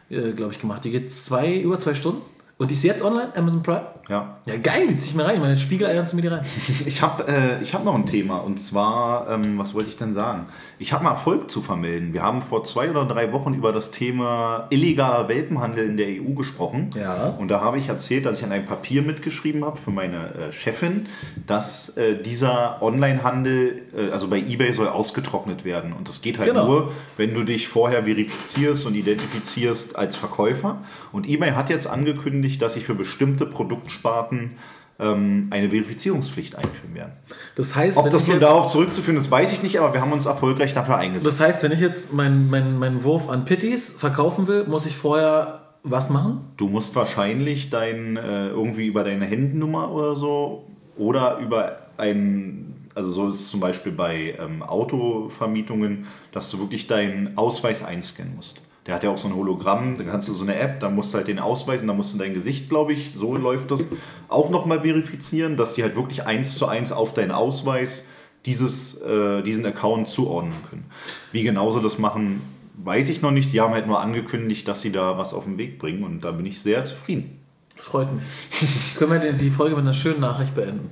äh, 0.10 0.32
glaube 0.32 0.54
ich, 0.54 0.60
gemacht. 0.62 0.86
Die 0.86 0.91
geht 0.91 1.12
zwei, 1.12 1.56
über 1.60 1.78
zwei 1.80 1.93
Stunden. 1.96 2.22
Und 2.58 2.72
die 2.72 2.76
ist 2.76 2.84
jetzt 2.84 3.03
online, 3.03 3.36
Amazon 3.36 3.62
Prime. 3.62 3.86
Ja. 4.08 4.38
Ja, 4.45 4.58
geil, 4.58 4.88
die 4.88 4.95
zieh 4.97 5.10
ich 5.10 5.16
mir 5.16 5.26
rein. 5.26 5.41
Meine 5.41 5.58
Spiegeleier 5.58 6.06
zu 6.06 6.16
mir 6.16 6.22
die 6.22 6.28
rein. 6.30 6.45
Ich 6.86 7.01
habe 7.01 7.28
äh, 7.28 7.62
ich 7.62 7.74
hab 7.74 7.84
noch 7.84 7.95
ein 7.95 8.06
Thema 8.06 8.38
und 8.38 8.60
zwar, 8.60 9.30
ähm, 9.30 9.58
was 9.58 9.74
wollte 9.74 9.89
ich 9.89 9.97
denn 9.97 10.14
sagen? 10.14 10.45
Ich 10.80 10.93
habe 10.93 11.03
mal 11.03 11.12
Erfolg 11.12 11.49
zu 11.49 11.62
vermelden. 11.62 12.14
Wir 12.14 12.22
haben 12.22 12.41
vor 12.41 12.64
zwei 12.64 12.89
oder 12.89 13.06
drei 13.06 13.34
Wochen 13.34 13.56
über 13.56 13.74
das 13.74 13.91
Thema 13.91 14.68
illegaler 14.70 15.28
Welpenhandel 15.28 15.86
in 15.89 15.97
der 15.97 16.08
EU 16.08 16.34
gesprochen. 16.36 16.91
Ja. 16.95 17.36
Und 17.38 17.49
da 17.49 17.60
habe 17.62 17.78
ich 17.80 17.89
erzählt, 17.89 18.26
dass 18.26 18.38
ich 18.38 18.43
an 18.45 18.51
einem 18.51 18.66
Papier 18.66 19.01
mitgeschrieben 19.01 19.66
habe 19.66 19.78
für 19.78 19.91
meine 19.91 20.34
äh, 20.36 20.51
Chefin, 20.53 21.08
dass 21.47 21.97
äh, 21.97 22.22
dieser 22.22 22.82
Onlinehandel, 22.82 23.82
äh, 23.97 24.12
also 24.12 24.28
bei 24.30 24.38
eBay, 24.38 24.74
soll 24.74 24.88
ausgetrocknet 24.88 25.66
werden. 25.66 25.91
Und 25.91 26.08
das 26.08 26.22
geht 26.22 26.38
halt 26.39 26.49
Genau. 26.51 26.68
nur, 26.68 26.91
wenn 27.18 27.34
du 27.34 27.43
dich 27.43 27.68
vorher 27.68 28.03
verifizierst 28.03 28.86
und 28.86 28.95
identifizierst 28.95 29.95
als 29.97 30.16
Verkäufer. 30.16 30.78
Und 31.12 31.28
eBay 31.28 31.51
hat 31.51 31.70
jetzt 31.70 31.88
angekündigt, 31.88 32.45
dass 32.58 32.74
sie 32.74 32.82
für 32.82 32.96
bestimmte 32.96 33.46
Produktsparten 33.46 34.52
ähm, 35.00 35.48
eine 35.50 35.70
Verifizierungspflicht 35.70 36.56
einführen 36.56 36.96
werden. 36.96 37.14
Das 37.56 37.76
heißt, 37.76 37.98
Ob 37.98 38.10
das 38.10 38.24
ich 38.24 38.30
nun 38.30 38.39
darauf 38.39 38.68
zurückzuführen 38.68 39.18
ist, 39.18 39.30
weiß 39.30 39.52
ich 39.54 39.64
nicht, 39.64 39.80
aber 39.80 39.93
wir 39.93 40.02
haben 40.02 40.12
uns 40.12 40.26
erfolgreich 40.26 40.74
dafür 40.74 40.98
eingesetzt. 40.98 41.28
das 41.28 41.39
heißt, 41.46 41.64
wenn 41.64 41.72
ich 41.72 41.80
jetzt 41.80 42.14
meinen 42.14 42.50
mein, 42.50 42.80
mein 42.80 43.04
Wurf 43.04 43.30
an 43.30 43.46
Pitties 43.46 43.93
verkaufen 43.93 44.48
will, 44.48 44.66
muss 44.66 44.86
ich 44.86 44.96
vorher 44.96 45.62
was 45.84 46.10
machen? 46.10 46.41
Du 46.58 46.68
musst 46.68 46.96
wahrscheinlich 46.96 47.70
dein, 47.70 48.18
äh, 48.18 48.48
irgendwie 48.48 48.88
über 48.88 49.04
deine 49.04 49.26
Handynummer 49.26 49.91
oder 49.91 50.16
so 50.16 50.66
oder 50.98 51.38
über 51.39 51.78
ein, 51.98 52.74
also 52.96 53.12
so 53.12 53.28
ist 53.28 53.41
es 53.41 53.50
zum 53.50 53.60
Beispiel 53.60 53.91
bei 53.91 54.36
ähm, 54.39 54.64
Autovermietungen, 54.64 56.08
dass 56.32 56.50
du 56.50 56.60
wirklich 56.60 56.88
deinen 56.88 57.38
Ausweis 57.38 57.84
einscannen 57.84 58.36
musst. 58.36 58.64
Der 58.86 58.94
hat 58.94 59.04
ja 59.04 59.10
auch 59.10 59.18
so 59.18 59.28
ein 59.28 59.36
Hologramm, 59.36 59.98
da 59.98 60.04
kannst 60.04 60.28
du 60.28 60.34
so 60.34 60.44
eine 60.44 60.56
App, 60.58 60.80
da 60.80 60.90
musst 60.90 61.14
du 61.14 61.18
halt 61.18 61.28
den 61.28 61.40
ausweisen, 61.40 61.88
da 61.88 61.94
musst 61.94 62.14
du 62.14 62.20
dein 62.20 62.36
Gesicht, 62.36 62.70
glaube 62.70 62.94
ich, 62.94 63.14
so 63.16 63.36
läuft 63.36 63.72
das, 63.72 63.88
auch 64.28 64.52
nochmal 64.52 64.82
verifizieren, 64.82 65.58
dass 65.58 65.74
die 65.74 65.82
halt 65.82 65.96
wirklich 65.96 66.26
eins 66.26 66.56
zu 66.56 66.68
eins 66.68 66.92
auf 66.92 67.14
deinen 67.14 67.32
Ausweis 67.32 68.08
dieses, 68.46 69.02
äh, 69.02 69.42
diesen 69.42 69.66
Account 69.66 70.08
zuordnen 70.08 70.54
können. 70.70 70.86
Wie 71.32 71.42
genauso 71.42 71.80
das 71.80 71.98
machen, 71.98 72.42
weiß 72.84 73.10
ich 73.10 73.22
noch 73.22 73.32
nicht. 73.32 73.50
Sie 73.50 73.60
haben 73.60 73.74
halt 73.74 73.88
nur 73.88 74.00
angekündigt, 74.00 74.68
dass 74.68 74.82
sie 74.84 74.92
da 74.92 75.18
was 75.18 75.34
auf 75.34 75.46
den 75.46 75.58
Weg 75.58 75.80
bringen 75.80 76.04
und 76.04 76.22
da 76.22 76.32
bin 76.32 76.46
ich 76.46 76.62
sehr 76.62 76.86
zufrieden. 76.86 77.40
Das 77.76 77.86
freut 77.86 78.14
mich. 78.14 78.24
Können 78.98 79.22
wir 79.22 79.34
die 79.34 79.50
Folge 79.50 79.76
mit 79.76 79.84
einer 79.84 79.94
schönen 79.94 80.22
Nachricht 80.22 80.54
beenden? 80.54 80.90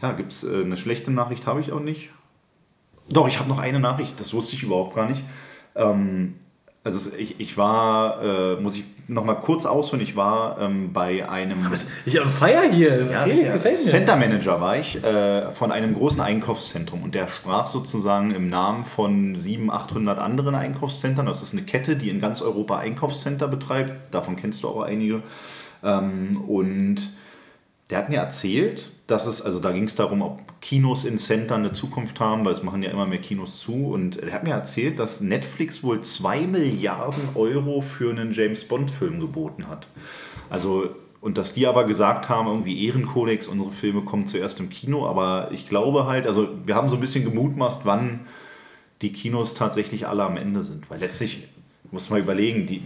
Ja, 0.00 0.12
gibt 0.12 0.32
es 0.32 0.44
äh, 0.44 0.62
eine 0.62 0.76
schlechte 0.76 1.10
Nachricht, 1.10 1.46
habe 1.46 1.60
ich 1.60 1.72
auch 1.72 1.80
nicht. 1.80 2.10
Doch, 3.08 3.28
ich 3.28 3.38
habe 3.38 3.48
noch 3.48 3.58
eine 3.58 3.80
Nachricht, 3.80 4.18
das 4.18 4.32
wusste 4.32 4.56
ich 4.56 4.62
überhaupt 4.62 4.94
gar 4.94 5.08
nicht. 5.08 5.22
Ähm, 5.74 6.34
also 6.84 7.16
ich, 7.16 7.38
ich 7.38 7.56
war, 7.56 8.22
äh, 8.22 8.60
muss 8.60 8.76
ich 8.76 8.84
noch 9.06 9.24
mal 9.24 9.34
kurz 9.34 9.66
ausholen, 9.66 10.02
ich 10.02 10.16
war 10.16 10.58
ähm, 10.60 10.92
bei 10.92 11.28
einem... 11.28 11.70
Ich 12.06 12.18
habe 12.18 12.28
Feier 12.28 12.62
hier, 12.70 13.08
ja, 13.10 13.22
Felix, 13.22 13.48
ja. 13.48 13.54
gefällt 13.54 13.84
mir. 13.84 13.90
Center 13.90 14.16
Manager 14.16 14.60
war 14.60 14.76
ich 14.76 15.02
äh, 15.02 15.52
von 15.52 15.70
einem 15.70 15.94
großen 15.94 16.20
Einkaufszentrum 16.20 17.02
und 17.04 17.14
der 17.14 17.28
sprach 17.28 17.68
sozusagen 17.68 18.32
im 18.32 18.48
Namen 18.48 18.84
von 18.84 19.38
700, 19.38 19.82
800 19.82 20.18
anderen 20.18 20.54
Einkaufszentren. 20.54 21.26
Das 21.26 21.42
ist 21.42 21.52
eine 21.52 21.62
Kette, 21.62 21.96
die 21.96 22.08
in 22.08 22.20
ganz 22.20 22.42
Europa 22.42 22.78
Einkaufscenter 22.78 23.46
betreibt, 23.46 24.12
davon 24.12 24.36
kennst 24.36 24.64
du 24.64 24.68
auch 24.68 24.82
einige. 24.82 25.22
Ähm, 25.84 26.42
und 26.48 27.12
der 27.92 27.98
hat 27.98 28.08
mir 28.08 28.20
erzählt, 28.20 28.90
dass 29.06 29.26
es, 29.26 29.42
also 29.42 29.60
da 29.60 29.70
ging 29.70 29.84
es 29.84 29.94
darum, 29.96 30.22
ob 30.22 30.40
Kinos 30.62 31.04
in 31.04 31.18
Center 31.18 31.56
eine 31.56 31.72
Zukunft 31.72 32.20
haben, 32.20 32.42
weil 32.42 32.54
es 32.54 32.62
machen 32.62 32.82
ja 32.82 32.90
immer 32.90 33.04
mehr 33.04 33.20
Kinos 33.20 33.60
zu. 33.60 33.88
Und 33.92 34.16
er 34.16 34.32
hat 34.32 34.44
mir 34.44 34.52
erzählt, 34.54 34.98
dass 34.98 35.20
Netflix 35.20 35.82
wohl 35.82 36.00
2 36.00 36.46
Milliarden 36.46 37.22
Euro 37.34 37.82
für 37.82 38.08
einen 38.08 38.32
James 38.32 38.64
Bond-Film 38.64 39.20
geboten 39.20 39.68
hat. 39.68 39.88
Also, 40.48 40.88
und 41.20 41.36
dass 41.36 41.52
die 41.52 41.66
aber 41.66 41.84
gesagt 41.84 42.30
haben, 42.30 42.48
irgendwie 42.48 42.86
Ehrenkodex, 42.86 43.46
unsere 43.46 43.72
Filme 43.72 44.00
kommen 44.00 44.26
zuerst 44.26 44.58
im 44.58 44.70
Kino. 44.70 45.06
Aber 45.06 45.50
ich 45.52 45.68
glaube 45.68 46.06
halt, 46.06 46.26
also 46.26 46.48
wir 46.64 46.74
haben 46.74 46.88
so 46.88 46.94
ein 46.94 47.00
bisschen 47.02 47.24
gemutmaßt, 47.24 47.84
wann 47.84 48.20
die 49.02 49.12
Kinos 49.12 49.52
tatsächlich 49.52 50.06
alle 50.06 50.22
am 50.22 50.38
Ende 50.38 50.62
sind. 50.62 50.88
Weil 50.88 51.00
letztlich 51.00 51.46
muss 51.90 52.08
man 52.08 52.20
überlegen, 52.20 52.66
die, 52.66 52.84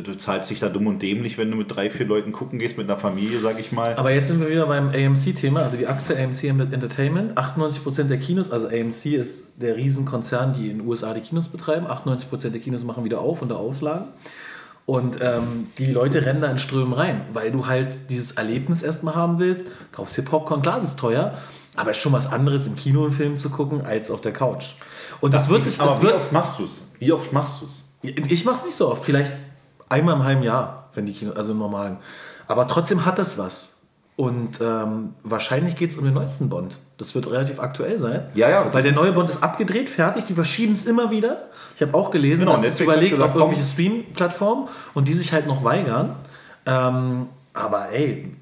du 0.00 0.16
zahlst 0.16 0.50
dich 0.50 0.60
da 0.60 0.68
dumm 0.68 0.86
und 0.86 1.02
dämlich, 1.02 1.36
wenn 1.36 1.50
du 1.50 1.56
mit 1.56 1.74
drei, 1.74 1.90
vier 1.90 2.06
Leuten 2.06 2.32
gucken 2.32 2.58
gehst, 2.58 2.78
mit 2.78 2.88
einer 2.88 2.98
Familie, 2.98 3.40
sag 3.40 3.60
ich 3.60 3.72
mal. 3.72 3.94
Aber 3.96 4.10
jetzt 4.10 4.28
sind 4.28 4.40
wir 4.40 4.48
wieder 4.48 4.66
beim 4.66 4.88
AMC-Thema, 4.88 5.60
also 5.60 5.76
die 5.76 5.86
Aktie 5.86 6.16
AMC 6.16 6.44
Entertainment. 6.44 7.36
98% 7.36 8.04
der 8.04 8.18
Kinos, 8.18 8.50
also 8.50 8.68
AMC 8.68 9.06
ist 9.06 9.60
der 9.60 9.76
Riesenkonzern, 9.76 10.54
die 10.54 10.70
in 10.70 10.78
den 10.78 10.88
USA 10.88 11.12
die 11.12 11.20
Kinos 11.20 11.48
betreiben. 11.48 11.86
98% 11.86 12.50
der 12.50 12.60
Kinos 12.60 12.84
machen 12.84 13.04
wieder 13.04 13.20
auf 13.20 13.42
unter 13.42 13.58
Auflagen. 13.58 14.06
Und 14.86 15.18
ähm, 15.20 15.68
die 15.78 15.92
Leute 15.92 16.24
rennen 16.26 16.40
da 16.40 16.50
in 16.50 16.58
Strömen 16.58 16.92
rein, 16.92 17.20
weil 17.32 17.52
du 17.52 17.66
halt 17.66 18.10
dieses 18.10 18.32
Erlebnis 18.32 18.82
erstmal 18.82 19.14
haben 19.14 19.38
willst. 19.38 19.68
Kaufst 19.92 20.16
dir 20.16 20.22
Popcorn, 20.22 20.62
klar, 20.62 20.78
es 20.78 20.84
ist 20.84 20.98
teuer, 20.98 21.38
aber 21.76 21.90
es 21.90 21.98
ist 21.98 22.02
schon 22.02 22.12
was 22.12 22.32
anderes, 22.32 22.66
im 22.66 22.76
Kino 22.76 23.04
einen 23.04 23.12
Film 23.12 23.36
zu 23.36 23.50
gucken, 23.50 23.82
als 23.82 24.10
auf 24.10 24.22
der 24.22 24.32
Couch. 24.32 24.72
Und 25.20 25.34
das, 25.34 25.42
das 25.42 25.50
wird 25.50 25.64
sich. 25.64 25.80
Aber 25.80 25.96
wie 25.98 26.06
wird, 26.06 26.14
oft 26.14 26.32
machst 26.32 26.58
du 26.58 26.64
es? 26.64 26.88
Wie 26.98 27.12
oft 27.12 27.32
machst 27.32 27.62
du 27.62 27.66
es? 27.66 27.84
Ich 28.02 28.44
mach's 28.44 28.64
nicht 28.64 28.74
so 28.74 28.90
oft. 28.90 29.04
Vielleicht 29.04 29.32
einmal 29.92 30.16
im 30.16 30.24
halben 30.24 30.42
Jahr, 30.42 30.88
wenn 30.94 31.06
die 31.06 31.12
Kino, 31.12 31.32
also 31.32 31.52
im 31.52 31.58
normalen. 31.58 31.98
Aber 32.48 32.66
trotzdem 32.66 33.06
hat 33.06 33.18
es 33.18 33.38
was. 33.38 33.72
Und 34.16 34.60
ähm, 34.60 35.14
wahrscheinlich 35.22 35.76
geht 35.76 35.90
es 35.90 35.96
um 35.96 36.04
den 36.04 36.14
neuesten 36.14 36.48
Bond. 36.48 36.78
Das 36.98 37.14
wird 37.14 37.30
relativ 37.30 37.60
aktuell 37.60 37.98
sein. 37.98 38.26
Ja, 38.34 38.50
ja. 38.50 38.72
Weil 38.72 38.82
der 38.82 38.92
neue 38.92 39.12
Bond 39.12 39.30
ist 39.30 39.42
abgedreht, 39.42 39.88
fertig. 39.88 40.24
Die 40.26 40.34
verschieben 40.34 40.74
es 40.74 40.86
immer 40.86 41.10
wieder. 41.10 41.48
Ich 41.74 41.82
habe 41.82 41.94
auch 41.94 42.10
gelesen, 42.10 42.40
genau, 42.40 42.52
dass 42.52 42.64
es 42.64 42.80
überlegt 42.80 43.14
gesagt, 43.14 43.30
auf 43.30 43.36
irgendwelche 43.36 43.64
Stream-Plattformen 43.64 44.68
und 44.94 45.08
die 45.08 45.14
sich 45.14 45.32
halt 45.32 45.46
noch 45.46 45.64
weigern. 45.64 46.16
Ähm, 46.66 47.28
aber 47.54 47.90
ey, 47.90 48.36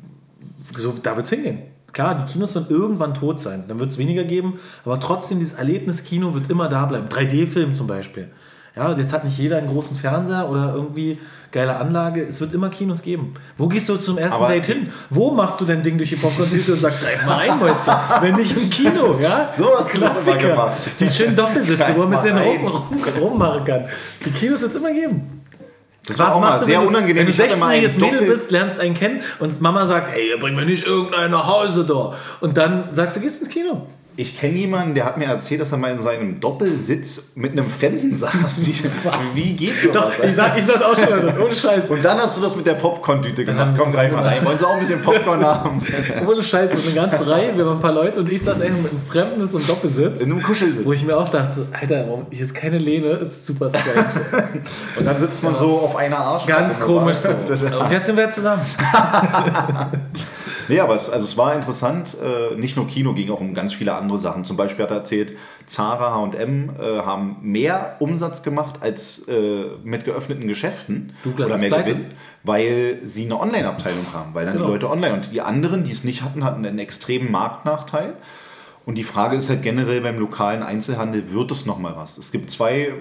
so, 0.77 0.93
da 1.03 1.17
wird 1.17 1.27
es 1.27 1.33
hingehen. 1.33 1.63
Klar, 1.93 2.15
die 2.17 2.33
Kinos 2.33 2.55
werden 2.55 2.67
irgendwann 2.69 3.15
tot 3.15 3.41
sein. 3.41 3.65
Dann 3.69 3.79
wird 3.79 3.91
es 3.91 3.99
weniger 3.99 4.25
geben. 4.25 4.59
Aber 4.85 5.01
trotzdem, 5.01 5.39
dieses 5.39 5.59
Erlebnis-Kino 5.59 6.35
wird 6.35 6.51
immer 6.51 6.69
da 6.69 6.87
bleiben. 6.87 7.09
3D-Film 7.09 7.75
zum 7.75 7.87
Beispiel. 7.87 8.29
Ja, 8.77 8.93
jetzt 8.93 9.13
hat 9.13 9.25
nicht 9.25 9.39
jeder 9.39 9.59
einen 9.59 9.69
großen 9.69 9.97
Fernseher 9.97 10.49
oder 10.49 10.73
irgendwie 10.75 11.19
geile 11.51 11.77
Anlage. 11.77 12.23
Es 12.23 12.41
wird 12.41 12.55
immer 12.55 12.69
Kinos 12.71 13.03
geben. 13.03 13.35
Wo 13.59 13.67
gehst 13.67 13.89
du 13.89 13.97
zum 13.97 14.19
ersten 14.19 14.45
Aber 14.45 14.49
Date 14.49 14.67
hin? 14.67 14.93
Wo 15.11 15.33
machst 15.33 15.61
du 15.61 15.65
dein 15.65 15.83
Ding 15.83 15.99
durch 15.99 16.11
die 16.11 16.17
Popcorn-Tüte 16.17 16.75
und 16.75 16.81
sagst, 16.81 17.03
greif 17.03 17.27
mal 17.27 17.39
ein, 17.39 17.59
Mäuschen, 17.59 17.95
wenn 18.21 18.37
nicht 18.37 18.57
im 18.57 18.71
Kino, 18.71 19.19
ja? 19.21 19.51
So 19.53 19.65
was 19.77 19.89
Klassiker. 19.89 20.73
Die 21.01 21.11
schönen 21.11 21.35
Doppelsitze, 21.35 21.93
wo 21.97 22.01
man 22.01 22.15
ein 22.15 22.23
bisschen 22.23 22.39
rum, 22.39 22.67
rum, 22.67 23.03
rummachen 23.21 23.65
kann. 23.65 23.85
Die 24.25 24.31
Kinos 24.31 24.63
wird 24.63 24.71
es 24.71 24.77
immer 24.77 24.93
geben. 24.93 25.43
Das 26.07 26.19
war 26.19 26.35
auch 26.35 26.41
mal 26.41 26.59
sehr 26.59 26.83
unangenehm. 26.83 27.27
Wenn 27.27 27.27
du 27.27 27.33
16-jähriges 27.33 28.01
Mädel 28.01 28.29
bist, 28.29 28.51
lernst 28.51 28.81
einen 28.81 28.95
kennen 28.95 29.21
und 29.39 29.61
Mama 29.61 29.87
sagt, 29.87 30.15
ey, 30.15 30.39
bring 30.41 30.55
mir 30.55 30.65
nicht 30.65 30.87
irgendeinen 30.87 31.33
nach 31.33 31.47
Hause 31.47 31.85
da. 31.85 32.15
Und 32.41 32.57
dann 32.57 32.89
sagst 32.93 33.17
du, 33.17 33.21
gehst 33.21 33.43
ins 33.43 33.51
Kino. 33.51 33.87
Ich 34.17 34.39
kenne 34.39 34.59
jemanden, 34.59 34.95
der 34.95 35.05
hat 35.05 35.17
mir 35.19 35.27
erzählt, 35.27 35.61
dass 35.61 35.73
er 35.73 35.79
mal 35.79 35.93
in 35.93 36.01
seinem 36.01 36.41
Doppelsitz 36.41 37.33
mit 37.37 37.53
einem 37.53 37.71
Fremden 37.71 38.15
saß. 38.17 38.67
Wie, 38.67 38.75
wie 39.35 39.57
geht 39.57 39.85
das? 39.85 39.93
Doch, 39.93 40.13
ich 40.23 40.35
sag, 40.35 40.59
ich 40.59 40.65
sag's 40.65 40.83
auch 40.83 40.97
schon, 40.97 41.41
ohne 41.41 41.55
Scheiß. 41.55 41.89
Und 41.89 42.05
dann 42.05 42.19
hast 42.19 42.37
du 42.37 42.43
das 42.43 42.57
mit 42.57 42.67
der 42.67 42.75
Popcorn-Tüte 42.75 43.45
gemacht. 43.45 43.75
Komm, 43.79 43.93
greif 43.93 44.13
mal 44.13 44.27
rein. 44.27 44.45
Wollen 44.45 44.59
Sie 44.59 44.67
auch 44.67 44.75
ein 44.75 44.81
bisschen 44.81 45.03
Popcorn 45.03 45.45
haben? 45.45 45.83
Ohne 46.27 46.43
Scheiß, 46.43 46.71
das 46.71 46.81
ist 46.81 46.97
eine 46.97 47.09
ganze 47.09 47.29
Reihe, 47.29 47.57
wir 47.57 47.65
waren 47.65 47.77
ein 47.77 47.81
paar 47.81 47.93
Leute 47.93 48.21
und 48.21 48.31
ich 48.31 48.43
saß 48.43 48.61
eigentlich 48.61 48.83
mit 48.83 48.93
einem 48.93 49.03
Fremden 49.03 49.41
in 49.41 49.51
so 49.51 49.59
einem 49.59 49.67
Doppelsitz. 49.67 50.21
In 50.21 50.33
einem 50.33 50.43
Kuschelsitz. 50.43 50.85
Wo 50.85 50.93
ich 50.93 51.05
mir 51.05 51.17
auch 51.17 51.29
dachte, 51.29 51.67
Alter, 51.73 52.07
hier 52.31 52.45
ist 52.45 52.55
keine 52.55 52.79
Lehne, 52.79 53.09
ist 53.11 53.47
super 53.47 53.71
strange. 53.71 54.07
und 54.99 55.07
dann 55.07 55.19
sitzt 55.19 55.43
man 55.43 55.57
so 55.57 55.79
auf 55.79 55.97
einer 55.97 56.19
Arsch. 56.19 56.47
Ganz 56.47 56.81
komisch 56.81 57.19
so. 57.19 57.31
Und 57.31 57.91
jetzt 57.91 58.07
sind 58.07 58.17
wir 58.17 58.31
zusammen. 58.31 58.63
Nee, 60.69 60.81
aber 60.81 60.95
es, 60.95 61.11
also 61.11 61.25
es 61.25 61.37
war 61.37 61.55
interessant. 61.55 62.17
Äh, 62.23 62.57
nicht 62.57 62.77
nur 62.77 62.87
Kino, 62.89 63.13
ging 63.13 63.31
auch 63.31 63.41
um 63.41 63.55
ganz 63.55 63.73
viele 63.73 63.95
andere 63.95 64.19
Sachen. 64.19 64.45
Zum 64.45 64.57
Beispiel 64.57 64.85
hat 64.85 64.91
er 64.91 64.99
erzählt, 64.99 65.37
Zara, 65.67 66.13
H&M 66.15 66.71
haben 66.79 67.37
mehr 67.43 67.97
Umsatz 68.01 68.43
gemacht 68.43 68.81
als 68.81 69.29
äh, 69.29 69.65
mit 69.85 70.05
geöffneten 70.05 70.49
Geschäften. 70.49 71.13
Douglas 71.25 71.51
oder 71.51 71.59
mehr 71.59 71.83
Gewinn, 71.83 72.07
weil 72.43 73.01
sie 73.05 73.25
eine 73.25 73.39
Online-Abteilung 73.39 74.13
haben. 74.13 74.35
Weil 74.35 74.47
dann 74.47 74.55
genau. 74.55 74.67
die 74.67 74.73
Leute 74.73 74.91
online 74.91 75.15
und 75.15 75.33
die 75.33 75.41
anderen, 75.41 75.85
die 75.85 75.93
es 75.93 76.05
nicht 76.05 76.23
hatten, 76.23 76.45
hatten 76.45 76.65
einen 76.65 76.79
extremen 76.79 77.31
Marktnachteil. 77.31 78.15
Und 78.87 78.97
die 78.97 79.05
Frage 79.05 79.37
ist 79.37 79.49
halt 79.49 79.63
generell 79.63 80.01
beim 80.01 80.19
lokalen 80.19 80.63
Einzelhandel, 80.63 81.33
wird 81.33 81.51
es 81.51 81.67
nochmal 81.67 81.95
was? 81.97 82.19
Es 82.19 82.33
gibt 82.33 82.51
zwei 82.51 82.93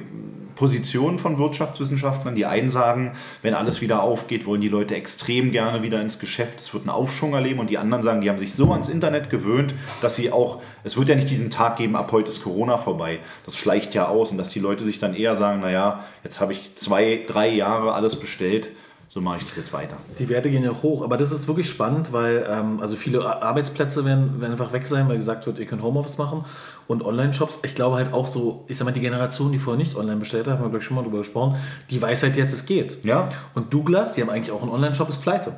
Positionen 0.60 1.20
von 1.20 1.40
Wirtschaftswissenschaftlern. 1.40 2.36
Die 2.36 2.46
einen 2.46 2.70
sagen, 2.70 3.14
wenn 3.42 3.54
alles 3.54 3.80
wieder 3.80 4.04
aufgeht, 4.04 4.46
wollen 4.46 4.60
die 4.60 4.68
Leute 4.68 4.94
extrem 4.94 5.54
gerne 5.54 5.84
wieder 5.84 6.02
ins 6.02 6.20
Geschäft. 6.20 6.60
Es 6.60 6.74
wird 6.74 6.84
einen 6.84 6.90
Aufschwung 6.90 7.34
erleben. 7.34 7.62
Und 7.62 7.70
die 7.70 7.78
anderen 7.78 8.04
sagen, 8.04 8.20
die 8.20 8.30
haben 8.30 8.40
sich 8.40 8.54
so 8.54 8.74
ans 8.74 8.90
Internet 8.90 9.30
gewöhnt, 9.30 9.74
dass 10.02 10.18
sie 10.18 10.34
auch, 10.34 10.62
es 10.84 10.98
wird 10.98 11.08
ja 11.08 11.16
nicht 11.16 11.30
diesen 11.30 11.50
Tag 11.50 11.78
geben, 11.78 11.96
ab 11.96 12.12
heute 12.12 12.30
ist 12.30 12.44
Corona 12.44 12.78
vorbei. 12.78 13.20
Das 13.46 13.56
schleicht 13.56 13.94
ja 13.94 14.10
aus. 14.10 14.32
Und 14.32 14.38
dass 14.38 14.50
die 14.50 14.60
Leute 14.60 14.84
sich 14.84 15.00
dann 15.00 15.16
eher 15.16 15.38
sagen, 15.38 15.62
naja, 15.62 16.04
jetzt 16.26 16.42
habe 16.42 16.52
ich 16.52 16.76
zwei, 16.76 17.24
drei 17.26 17.48
Jahre 17.48 17.94
alles 17.94 18.18
bestellt 18.18 18.68
so 19.10 19.22
mache 19.22 19.40
ich 19.40 19.46
das 19.46 19.56
jetzt 19.56 19.74
weiter. 19.74 19.98
Die 20.20 20.30
Werte 20.30 20.52
gehen 20.52 20.64
ja 20.64 20.72
hoch, 20.84 21.02
aber 21.02 21.18
das 21.18 21.32
ist 21.32 21.48
wirklich 21.48 21.68
spannend, 21.68 22.14
weil 22.14 22.46
ähm, 22.48 22.80
also 22.80 22.96
viele 22.96 23.26
Arbeitsplätze 23.42 24.06
werden, 24.06 24.40
werden 24.40 24.52
einfach 24.52 24.72
weg 24.72 24.86
sein, 24.86 25.10
weil 25.10 25.18
gesagt 25.18 25.48
wird, 25.48 25.58
ihr 25.58 25.66
könnt 25.66 25.82
Homeoffice 25.82 26.20
machen 26.20 26.46
und 26.88 27.04
Online-Shops. 27.04 27.62
Ich 27.64 27.74
glaube 27.74 27.96
halt 27.96 28.14
auch 28.14 28.28
so, 28.28 28.66
ich 28.68 28.78
sag 28.78 28.86
mal, 28.86 28.92
die 28.92 29.00
Generation, 29.00 29.52
die 29.52 29.58
vorher 29.58 29.80
nicht 29.80 29.96
online 29.96 30.18
bestellt 30.18 30.46
hat, 30.46 30.54
haben 30.54 30.62
wir 30.62 30.70
glaube 30.70 30.78
ich 30.78 30.86
schon 30.86 30.96
mal 30.96 31.02
drüber 31.02 31.18
gesprochen, 31.18 31.56
die 31.90 32.00
weiß 32.00 32.22
halt 32.22 32.38
jetzt, 32.38 32.54
es 32.54 32.68
geht. 32.68 33.04
Ja. 33.04 33.30
Und 33.56 33.74
Douglas, 33.74 34.12
die 34.14 34.22
haben 34.22 34.30
eigentlich 34.30 34.52
auch 34.52 34.62
einen 34.62 34.72
Online-Shop, 34.72 35.10
ist 35.10 35.24
pleite. 35.24 35.54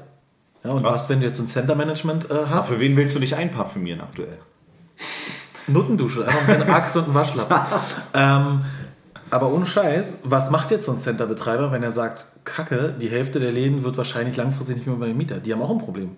Ja, 0.64 0.72
und 0.72 0.84
was, 0.84 0.94
was 0.94 1.10
wenn 1.10 1.20
du 1.20 1.26
jetzt 1.26 1.36
so 1.36 1.44
ein 1.44 1.48
Center-Management 1.48 2.32
äh, 2.32 2.46
hast? 2.46 2.68
Aber 2.68 2.76
für 2.76 2.80
wen 2.80 2.96
willst 2.96 3.18
du 3.18 3.20
dich 3.20 3.36
einparfümieren 3.36 4.00
aktuell? 4.00 4.38
Nuttendusche, 5.68 6.26
einfach 6.26 6.48
mit 6.48 6.62
einer 6.62 6.74
Axt 6.74 6.96
und 6.96 7.04
einen 7.04 7.14
Waschlappen. 7.16 7.58
ähm, 8.14 8.62
aber 9.32 9.52
ohne 9.52 9.66
Scheiß, 9.66 10.24
was 10.26 10.52
macht 10.52 10.72
jetzt 10.72 10.86
so 10.86 10.92
ein 10.92 11.00
Center-Betreiber, 11.00 11.72
wenn 11.72 11.84
er 11.84 11.92
sagt, 11.92 12.26
Kacke, 12.44 12.94
die 13.00 13.10
Hälfte 13.10 13.40
der 13.40 13.52
Läden 13.52 13.84
wird 13.84 13.98
wahrscheinlich 13.98 14.38
langfristig 14.38 14.78
nicht 14.78 14.88
mehr 14.88 14.96
bei 14.98 15.08
den 15.08 15.18
Mieter? 15.18 15.40
Die 15.40 15.54
haben 15.54 15.62
auch 15.62 15.72
ein 15.72 15.78
Problem. 15.78 16.18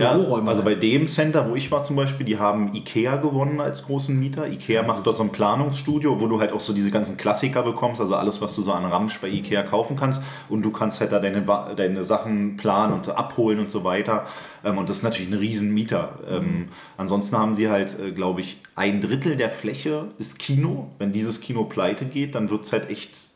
Ja, 0.00 0.12
also 0.12 0.62
bei 0.62 0.76
dem 0.76 1.08
Center, 1.08 1.50
wo 1.50 1.56
ich 1.56 1.72
war 1.72 1.82
zum 1.82 1.96
Beispiel, 1.96 2.24
die 2.24 2.38
haben 2.38 2.72
Ikea 2.72 3.16
gewonnen 3.16 3.60
als 3.60 3.84
großen 3.84 4.16
Mieter. 4.16 4.46
Ikea 4.46 4.84
macht 4.84 5.04
dort 5.04 5.16
so 5.16 5.24
ein 5.24 5.32
Planungsstudio, 5.32 6.20
wo 6.20 6.28
du 6.28 6.38
halt 6.38 6.52
auch 6.52 6.60
so 6.60 6.72
diese 6.72 6.92
ganzen 6.92 7.16
Klassiker 7.16 7.64
bekommst, 7.64 8.00
also 8.00 8.14
alles, 8.14 8.40
was 8.40 8.54
du 8.54 8.62
so 8.62 8.72
an 8.72 8.84
Ramsch 8.84 9.20
bei 9.20 9.26
Ikea 9.26 9.64
kaufen 9.64 9.96
kannst. 9.96 10.22
Und 10.48 10.62
du 10.62 10.70
kannst 10.70 11.00
halt 11.00 11.10
da 11.10 11.18
deine, 11.18 11.44
deine 11.74 12.04
Sachen 12.04 12.56
planen 12.56 12.92
und 12.92 13.08
abholen 13.08 13.58
und 13.58 13.72
so 13.72 13.82
weiter. 13.82 14.26
Ähm, 14.64 14.78
und 14.78 14.88
das 14.88 14.98
ist 14.98 15.02
natürlich 15.02 15.32
ein 15.32 15.38
Riesenmieter. 15.38 16.18
Mhm. 16.42 16.68
ansonsten 16.96 17.36
haben 17.36 17.56
sie 17.56 17.68
halt, 17.68 17.98
äh, 17.98 18.12
glaube 18.12 18.40
ich, 18.40 18.60
ein 18.76 19.00
Drittel 19.00 19.36
der 19.36 19.50
Fläche 19.50 20.04
ist 20.18 20.38
Kino. 20.38 20.92
Wenn 20.98 21.10
dieses 21.10 21.40
Kino 21.40 21.64
pleite 21.64 22.04
geht, 22.04 22.36
dann 22.36 22.50
wird 22.50 22.64
es 22.64 22.72
halt 22.72 22.88
echt 22.88 23.26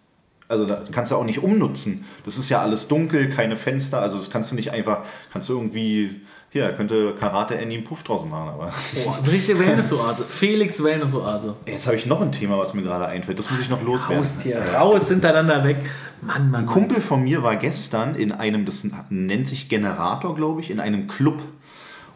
also 0.48 0.66
da 0.66 0.84
kannst 0.92 1.10
du 1.10 1.16
auch 1.16 1.24
nicht 1.24 1.42
umnutzen. 1.42 2.04
Das 2.26 2.36
ist 2.36 2.50
ja 2.50 2.60
alles 2.60 2.86
dunkel, 2.86 3.30
keine 3.30 3.56
Fenster, 3.56 4.02
also 4.02 4.18
das 4.18 4.30
kannst 4.30 4.52
du 4.52 4.56
nicht 4.56 4.70
einfach, 4.70 5.06
kannst 5.32 5.48
du 5.48 5.54
irgendwie 5.54 6.20
Hier, 6.52 6.68
da 6.68 6.72
könnte 6.72 7.14
Karate 7.18 7.58
Annie 7.58 7.78
einen 7.78 7.84
Puff 7.84 8.02
draus 8.02 8.26
machen, 8.26 8.50
aber. 8.50 8.72
Oh, 9.06 9.14
eine 9.18 9.32
richtige 9.32 9.58
Wellness-Oase. 9.58 10.24
Felix 10.28 10.84
Wellness-Oase. 10.84 11.56
Jetzt 11.64 11.86
habe 11.86 11.96
ich 11.96 12.04
noch 12.04 12.20
ein 12.20 12.30
Thema, 12.30 12.58
was 12.58 12.74
mir 12.74 12.82
gerade 12.82 13.06
einfällt. 13.06 13.38
Das 13.38 13.50
muss 13.50 13.58
ich 13.60 13.70
noch 13.70 13.82
loswerden. 13.82 14.18
Raus 14.18 14.42
hier, 14.42 14.60
raus 14.74 15.08
hintereinander 15.08 15.64
weg. 15.64 15.78
Mann, 16.20 16.36
Mann, 16.36 16.44
Ein 16.44 16.50
Mann. 16.50 16.66
Kumpel 16.66 17.00
von 17.00 17.24
mir 17.24 17.42
war 17.42 17.56
gestern 17.56 18.16
in 18.16 18.32
einem, 18.32 18.66
das 18.66 18.86
nennt 19.08 19.48
sich 19.48 19.70
Generator, 19.70 20.34
glaube 20.34 20.60
ich, 20.60 20.70
in 20.70 20.78
einem 20.78 21.08
Club. 21.08 21.42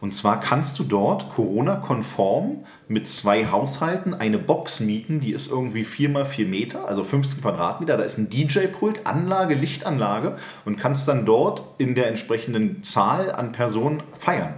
Und 0.00 0.12
zwar 0.14 0.40
kannst 0.40 0.78
du 0.78 0.84
dort 0.84 1.30
Corona-konform 1.30 2.64
mit 2.88 3.06
zwei 3.08 3.46
Haushalten 3.46 4.14
eine 4.14 4.38
Box 4.38 4.80
mieten, 4.80 5.20
die 5.20 5.32
ist 5.32 5.50
irgendwie 5.50 5.84
4 5.84 6.08
mal 6.10 6.24
4 6.26 6.46
Meter, 6.46 6.86
also 6.88 7.02
15 7.04 7.40
Quadratmeter. 7.40 7.96
Da 7.96 8.02
ist 8.04 8.18
ein 8.18 8.28
DJ-Pult, 8.30 9.06
Anlage, 9.06 9.54
Lichtanlage 9.54 10.36
und 10.64 10.76
kannst 10.78 11.08
dann 11.08 11.24
dort 11.24 11.62
in 11.78 11.94
der 11.94 12.08
entsprechenden 12.08 12.82
Zahl 12.82 13.32
an 13.32 13.52
Personen 13.52 14.02
feiern. 14.16 14.54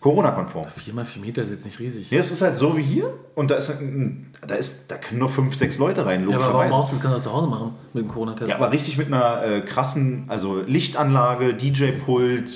Corona-konform. 0.00 0.68
4 0.74 0.94
mal 0.94 1.04
4 1.04 1.20
Meter 1.22 1.42
ist 1.42 1.50
jetzt 1.50 1.64
nicht 1.66 1.78
riesig. 1.78 2.10
Ja, 2.10 2.18
es 2.20 2.30
ist 2.30 2.40
halt 2.40 2.56
so 2.56 2.74
wie 2.76 2.82
hier 2.82 3.12
und 3.34 3.50
da 3.50 3.56
ist, 3.56 3.68
ein- 3.82 4.32
da 4.46 4.54
ist 4.54 4.90
da 4.90 4.96
können 4.96 5.18
nur 5.20 5.28
5, 5.28 5.54
6 5.54 5.76
Leute 5.76 6.06
rein, 6.06 6.26
Ja, 6.30 6.36
aber 6.38 6.54
warum 6.54 6.70
brauchst 6.70 6.92
du 6.92 6.96
das 6.96 7.02
kannst 7.02 7.18
du 7.18 7.22
zu 7.30 7.36
Hause 7.36 7.46
machen 7.48 7.74
mit 7.92 8.04
dem 8.04 8.08
Corona-Test? 8.08 8.48
Ja, 8.48 8.56
aber 8.56 8.72
richtig 8.72 8.96
mit 8.96 9.08
einer 9.08 9.42
äh, 9.44 9.60
krassen, 9.60 10.24
also 10.28 10.62
Lichtanlage, 10.66 11.52
DJ-Pult, 11.52 12.50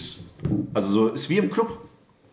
also 0.73 0.89
so 0.89 1.09
ist 1.09 1.29
wie 1.29 1.37
im 1.37 1.51
Club. 1.51 1.79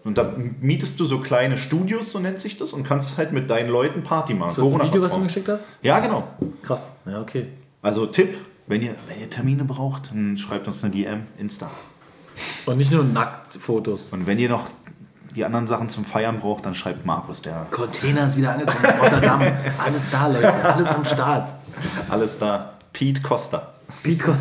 Und 0.03 0.17
da 0.17 0.33
mietest 0.59 0.99
du 0.99 1.05
so 1.05 1.19
kleine 1.19 1.57
Studios, 1.57 2.11
so 2.11 2.19
nennt 2.19 2.39
sich 2.41 2.57
das, 2.57 2.73
und 2.73 2.83
kannst 2.83 3.17
halt 3.17 3.33
mit 3.33 3.49
deinen 3.49 3.69
Leuten 3.69 4.03
Party 4.03 4.33
machen. 4.33 4.49
ist 4.49 4.57
das 4.57 4.71
das 4.71 4.83
Video, 4.83 5.01
was 5.01 5.13
du 5.13 5.19
mir 5.19 5.27
geschickt 5.27 5.49
hast? 5.49 5.63
Ja, 5.83 5.99
genau. 5.99 6.27
Krass. 6.63 6.93
Ja, 7.05 7.21
okay. 7.21 7.47
Also 7.83 8.07
Tipp, 8.07 8.35
wenn 8.67 8.81
ihr, 8.81 8.95
wenn 9.07 9.19
ihr 9.19 9.29
Termine 9.29 9.63
braucht, 9.63 10.11
dann 10.11 10.37
schreibt 10.37 10.67
uns 10.67 10.83
eine 10.83 10.93
DM, 10.93 11.27
Insta. 11.37 11.69
Und 12.65 12.77
nicht 12.77 12.91
nur 12.91 13.03
Nacktfotos. 13.03 14.13
Und 14.13 14.25
wenn 14.25 14.39
ihr 14.39 14.49
noch 14.49 14.69
die 15.35 15.45
anderen 15.45 15.67
Sachen 15.67 15.89
zum 15.89 16.05
Feiern 16.05 16.39
braucht, 16.39 16.65
dann 16.65 16.73
schreibt 16.73 17.05
Markus, 17.05 17.41
der 17.41 17.67
Container 17.71 18.25
ist 18.25 18.37
wieder 18.37 18.53
angekommen. 18.53 18.85
Rotterdam. 18.99 19.41
Alles 19.77 20.09
da, 20.11 20.27
Leute. 20.27 20.53
Alles 20.53 20.89
am 20.89 21.05
Start. 21.05 21.53
alles 22.09 22.37
da. 22.37 22.73
Pete 22.91 23.21
Costa. 23.21 23.73
Pete 24.03 24.23
Con 24.23 24.37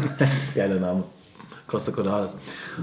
Geiler 0.55 0.81
Name. 0.81 1.05
Costa 1.71 1.93
Cordalis. 1.93 2.35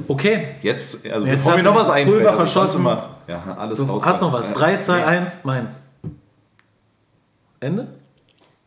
Okay. 0.08 0.56
Jetzt, 0.62 1.06
also 1.12 1.28
Jetzt 1.28 1.44
bevor 1.44 1.58
mir 1.58 1.64
noch 1.64 1.76
was 1.76 1.90
einfällt. 1.90 2.18
Pulver 2.18 2.30
also 2.30 2.38
verschossen. 2.46 2.84
Mal, 2.84 3.10
ja, 3.28 3.56
alles 3.58 3.80
Du 3.80 3.86
raus. 3.86 4.06
hast 4.06 4.22
noch 4.22 4.32
was. 4.32 4.52
Äh, 4.52 4.54
3, 4.54 4.78
2, 4.78 4.98
nee. 4.98 5.04
1, 5.04 5.44
meins. 5.44 5.82
Ende? 7.60 7.88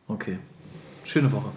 Okay. 0.07 0.39
Schöne 1.05 1.33
Woche. 1.33 1.49